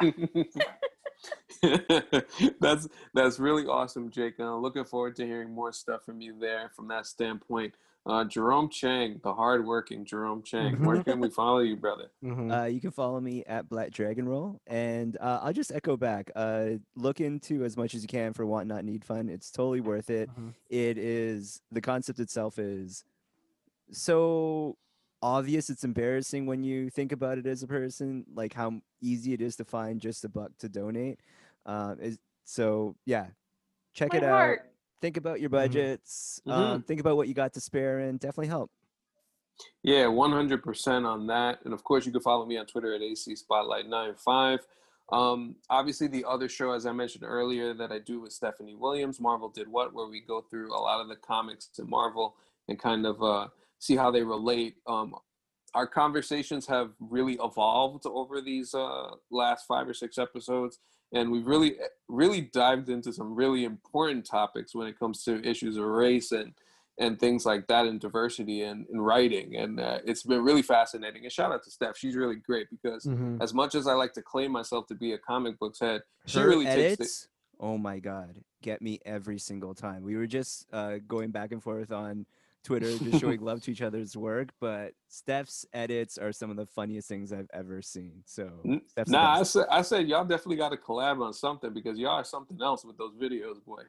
that's 2.60 2.88
that's 3.14 3.40
really 3.40 3.66
awesome, 3.66 4.10
Jake. 4.10 4.36
And 4.40 4.48
I'm 4.48 4.62
looking 4.62 4.86
forward 4.86 5.16
to 5.18 5.26
hearing 5.26 5.54
more 5.54 5.72
stuff 5.72 6.04
from 6.06 6.22
you 6.22 6.38
there 6.40 6.72
from 6.76 6.88
that 6.90 7.06
standpoint. 7.06 7.74
Uh, 8.08 8.24
Jerome 8.24 8.70
Chang, 8.70 9.20
the 9.24 9.34
hardworking 9.34 10.06
Jerome 10.06 10.44
Chang. 10.44 10.86
Where 10.86 11.04
can 11.04 11.20
we 11.20 11.30
follow 11.30 11.60
you, 11.60 11.76
brother? 11.76 12.12
Mhm. 12.24 12.56
Uh, 12.56 12.66
you 12.66 12.80
can 12.80 12.92
follow 12.92 13.20
me 13.20 13.44
at 13.48 13.68
Black 13.68 13.90
Dragon 13.90 14.30
Roll, 14.30 14.62
and 14.68 15.18
uh, 15.20 15.40
I'll 15.42 15.54
just 15.54 15.72
echo 15.72 15.98
back. 15.98 16.30
Uh, 16.36 16.74
look 16.96 17.20
into 17.20 17.64
as 17.64 17.76
much 17.76 17.96
as 17.96 18.04
you 18.04 18.08
can 18.08 18.34
for 18.34 18.46
Want 18.46 18.68
Not 18.68 18.86
Need 18.86 19.04
Fun. 19.04 19.28
It's 19.28 19.50
totally 19.50 19.82
worth 19.82 20.12
it. 20.12 20.30
Mhm. 20.30 20.54
It 20.70 21.00
is 21.00 21.62
the 21.72 21.82
concept 21.82 22.20
itself 22.20 22.60
is 22.60 23.04
so 23.92 24.78
obvious. 25.26 25.72
It's 25.72 25.84
embarrassing 25.84 26.46
when 26.46 26.64
you 26.64 26.90
think 26.92 27.12
about 27.12 27.40
it 27.40 27.48
as 27.48 27.64
a 27.64 27.68
person, 27.68 28.26
like 28.36 28.54
how 28.54 28.80
easy 29.02 29.34
it 29.34 29.42
is 29.42 29.56
to 29.56 29.66
find 29.66 30.00
just 30.00 30.24
a 30.24 30.30
buck 30.30 30.52
to 30.60 30.70
donate. 30.70 31.20
Um, 31.66 31.98
is 32.00 32.20
so 32.44 32.96
yeah, 33.06 33.28
check 33.94 34.14
My 34.14 34.18
it 34.20 34.24
out. 34.24 34.58
Think 35.02 35.18
about 35.18 35.42
your 35.42 35.50
Mhm. 35.50 35.54
budgets. 35.54 36.42
Um, 36.46 36.84
think 36.84 37.00
about 37.00 37.18
what 37.18 37.28
you 37.28 37.34
got 37.34 37.54
to 37.54 37.62
spare, 37.62 38.00
and 38.00 38.20
definitely 38.20 38.48
help. 38.48 38.72
Yeah, 39.84 40.06
100% 40.06 41.06
on 41.06 41.28
that. 41.28 41.64
And 41.66 41.74
of 41.74 41.84
course, 41.84 42.06
you 42.06 42.12
can 42.12 42.22
follow 42.22 42.46
me 42.46 42.58
on 42.58 42.66
Twitter 42.66 42.94
at 42.94 43.02
AC 43.02 43.36
Spotlight 43.36 43.88
95. 43.88 44.60
Um, 45.12 45.56
obviously, 45.70 46.08
the 46.08 46.26
other 46.26 46.48
show, 46.50 46.72
as 46.72 46.86
I 46.86 46.92
mentioned 46.92 47.24
earlier, 47.24 47.74
that 47.74 47.92
I 47.92 48.00
do 48.00 48.20
with 48.20 48.32
Stephanie 48.34 48.76
Williams, 48.76 49.20
Marvel 49.20 49.50
Did 49.50 49.68
What, 49.68 49.94
where 49.94 50.08
we 50.08 50.22
go 50.22 50.42
through 50.42 50.72
a 50.74 50.80
lot 50.80 51.02
of 51.02 51.08
the 51.08 51.16
comics 51.16 51.68
to 51.76 51.84
Marvel 51.86 52.36
and 52.68 52.80
kind 52.80 53.06
of 53.06 53.22
uh, 53.22 53.48
see 53.86 53.96
how 53.96 54.12
they 54.12 54.24
relate. 54.24 54.76
Um, 54.88 55.16
our 55.74 55.88
conversations 55.88 56.66
have 56.68 56.92
really 57.00 57.38
evolved 57.42 58.06
over 58.06 58.42
these 58.42 58.74
uh, 58.74 59.12
last 59.30 59.66
five 59.68 59.88
or 59.88 59.94
six 59.94 60.18
episodes. 60.18 60.80
And 61.14 61.32
we've 61.32 61.46
really, 61.46 61.76
really 62.08 62.42
dived 62.42 62.90
into 62.90 63.14
some 63.14 63.36
really 63.36 63.64
important 63.64 64.26
topics 64.26 64.74
when 64.74 64.88
it 64.88 64.98
comes 64.98 65.24
to 65.26 65.44
issues 65.48 65.78
of 65.78 65.86
race 65.86 66.32
and 66.32 66.54
and 66.98 67.20
things 67.20 67.46
like 67.46 67.68
that 67.68 67.86
and 67.86 68.00
diversity 68.00 68.62
and, 68.62 68.88
and 68.88 69.06
writing 69.06 69.58
and 69.58 69.82
uh, 69.82 70.00
it's 70.06 70.24
been 70.24 70.42
really 70.42 70.62
fascinating 70.62 71.24
and 71.24 71.32
shout 71.32 71.52
out 71.52 71.62
to 71.62 71.70
steph 71.70 71.98
she's 71.98 72.16
really 72.16 72.38
great 72.38 72.68
because 72.70 73.04
Mhm. 73.06 73.44
as 73.44 73.54
much 73.54 73.76
as 73.76 73.86
i 73.86 73.94
like 73.94 74.14
to 74.14 74.22
claim 74.22 74.50
myself 74.54 74.88
to 74.88 74.96
be 74.96 75.12
a 75.12 75.18
comic 75.18 75.60
books 75.60 75.82
head 75.82 76.04
she 76.26 76.40
Her 76.40 76.48
really 76.48 76.64
takes 76.64 76.96
the, 76.96 77.04
edits, 77.04 77.28
oh 77.60 77.78
my 77.78 78.00
god, 78.00 78.38
get 78.62 78.82
me 78.82 79.00
every 79.06 79.40
single 79.40 79.74
time. 79.76 80.04
We 80.04 80.16
were 80.16 80.26
just 80.26 80.68
uh, 80.72 81.00
going 81.06 81.32
back 81.32 81.52
and 81.52 81.62
forth 81.62 81.92
on 81.92 82.26
Twitter, 82.66 82.98
just 82.98 83.22
showing 83.22 83.40
love 83.46 83.62
to 83.64 83.72
each 83.72 83.82
other's 83.82 84.18
work. 84.18 84.50
But 84.60 84.92
Steph's 85.08 85.66
edits 85.74 86.18
are 86.18 86.34
some 86.34 86.50
of 86.50 86.58
the 86.58 86.66
funniest 86.66 87.08
things 87.08 87.32
I've 87.32 87.50
ever 87.54 87.82
seen. 87.82 88.24
So 88.26 88.50
Steph's 88.88 89.10
nah 89.10 89.40
I 89.40 89.44
said, 89.44 89.66
I 89.72 89.82
said 89.82 90.08
y'all 90.08 90.26
definitely 90.26 90.58
got 90.58 90.70
to 90.70 90.78
collab 90.78 91.26
on 91.26 91.34
something 91.34 91.74
because 91.74 91.98
y'all 91.98 92.12
are 92.12 92.24
something 92.24 92.58
else 92.62 92.84
with 92.84 92.98
those 92.98 93.14
videos 93.16 93.64
boy 93.66 93.84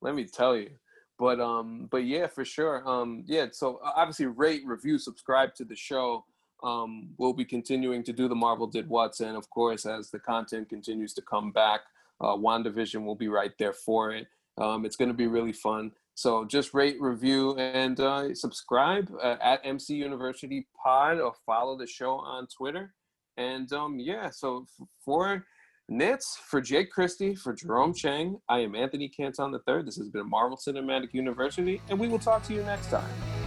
let 0.00 0.14
me 0.14 0.24
tell 0.24 0.56
you 0.56 0.70
but 1.18 1.40
um 1.40 1.88
but 1.90 2.04
yeah 2.04 2.26
for 2.26 2.44
sure 2.44 2.86
um 2.88 3.24
yeah 3.26 3.46
so 3.50 3.80
uh, 3.84 3.92
obviously 3.96 4.26
rate 4.26 4.62
review 4.64 4.98
subscribe 4.98 5.54
to 5.54 5.64
the 5.64 5.76
show 5.76 6.24
um 6.62 7.10
we'll 7.18 7.32
be 7.32 7.44
continuing 7.44 8.02
to 8.02 8.12
do 8.12 8.28
the 8.28 8.34
marvel 8.34 8.66
did 8.66 8.88
what's 8.88 9.20
and 9.20 9.36
of 9.36 9.48
course 9.50 9.86
as 9.86 10.10
the 10.10 10.18
content 10.18 10.68
continues 10.68 11.12
to 11.12 11.22
come 11.22 11.52
back 11.52 11.80
uh 12.20 12.36
wandavision 12.36 13.04
will 13.04 13.14
be 13.14 13.28
right 13.28 13.52
there 13.58 13.72
for 13.72 14.12
it 14.12 14.26
um 14.58 14.84
it's 14.84 14.96
going 14.96 15.08
to 15.08 15.14
be 15.14 15.26
really 15.26 15.52
fun 15.52 15.90
so 16.18 16.44
just 16.44 16.74
rate 16.74 17.00
review 17.00 17.54
and 17.58 18.00
uh 18.00 18.34
subscribe 18.34 19.08
uh, 19.22 19.36
at 19.40 19.64
mc 19.64 19.94
university 19.94 20.66
pod 20.82 21.20
or 21.20 21.32
follow 21.46 21.78
the 21.78 21.86
show 21.86 22.14
on 22.14 22.44
twitter 22.48 22.92
and 23.36 23.72
um 23.72 24.00
yeah 24.00 24.28
so 24.28 24.66
for 25.04 25.44
Nits 25.90 26.36
for 26.36 26.60
Jake 26.60 26.90
Christie, 26.90 27.34
for 27.34 27.54
Jerome 27.54 27.94
Chang, 27.94 28.38
I 28.46 28.58
am 28.58 28.74
Anthony 28.74 29.08
Canton 29.08 29.54
III. 29.54 29.84
This 29.84 29.96
has 29.96 30.10
been 30.10 30.28
Marvel 30.28 30.58
Cinematic 30.58 31.14
University, 31.14 31.80
and 31.88 31.98
we 31.98 32.08
will 32.08 32.18
talk 32.18 32.42
to 32.42 32.52
you 32.52 32.62
next 32.62 32.90
time. 32.90 33.37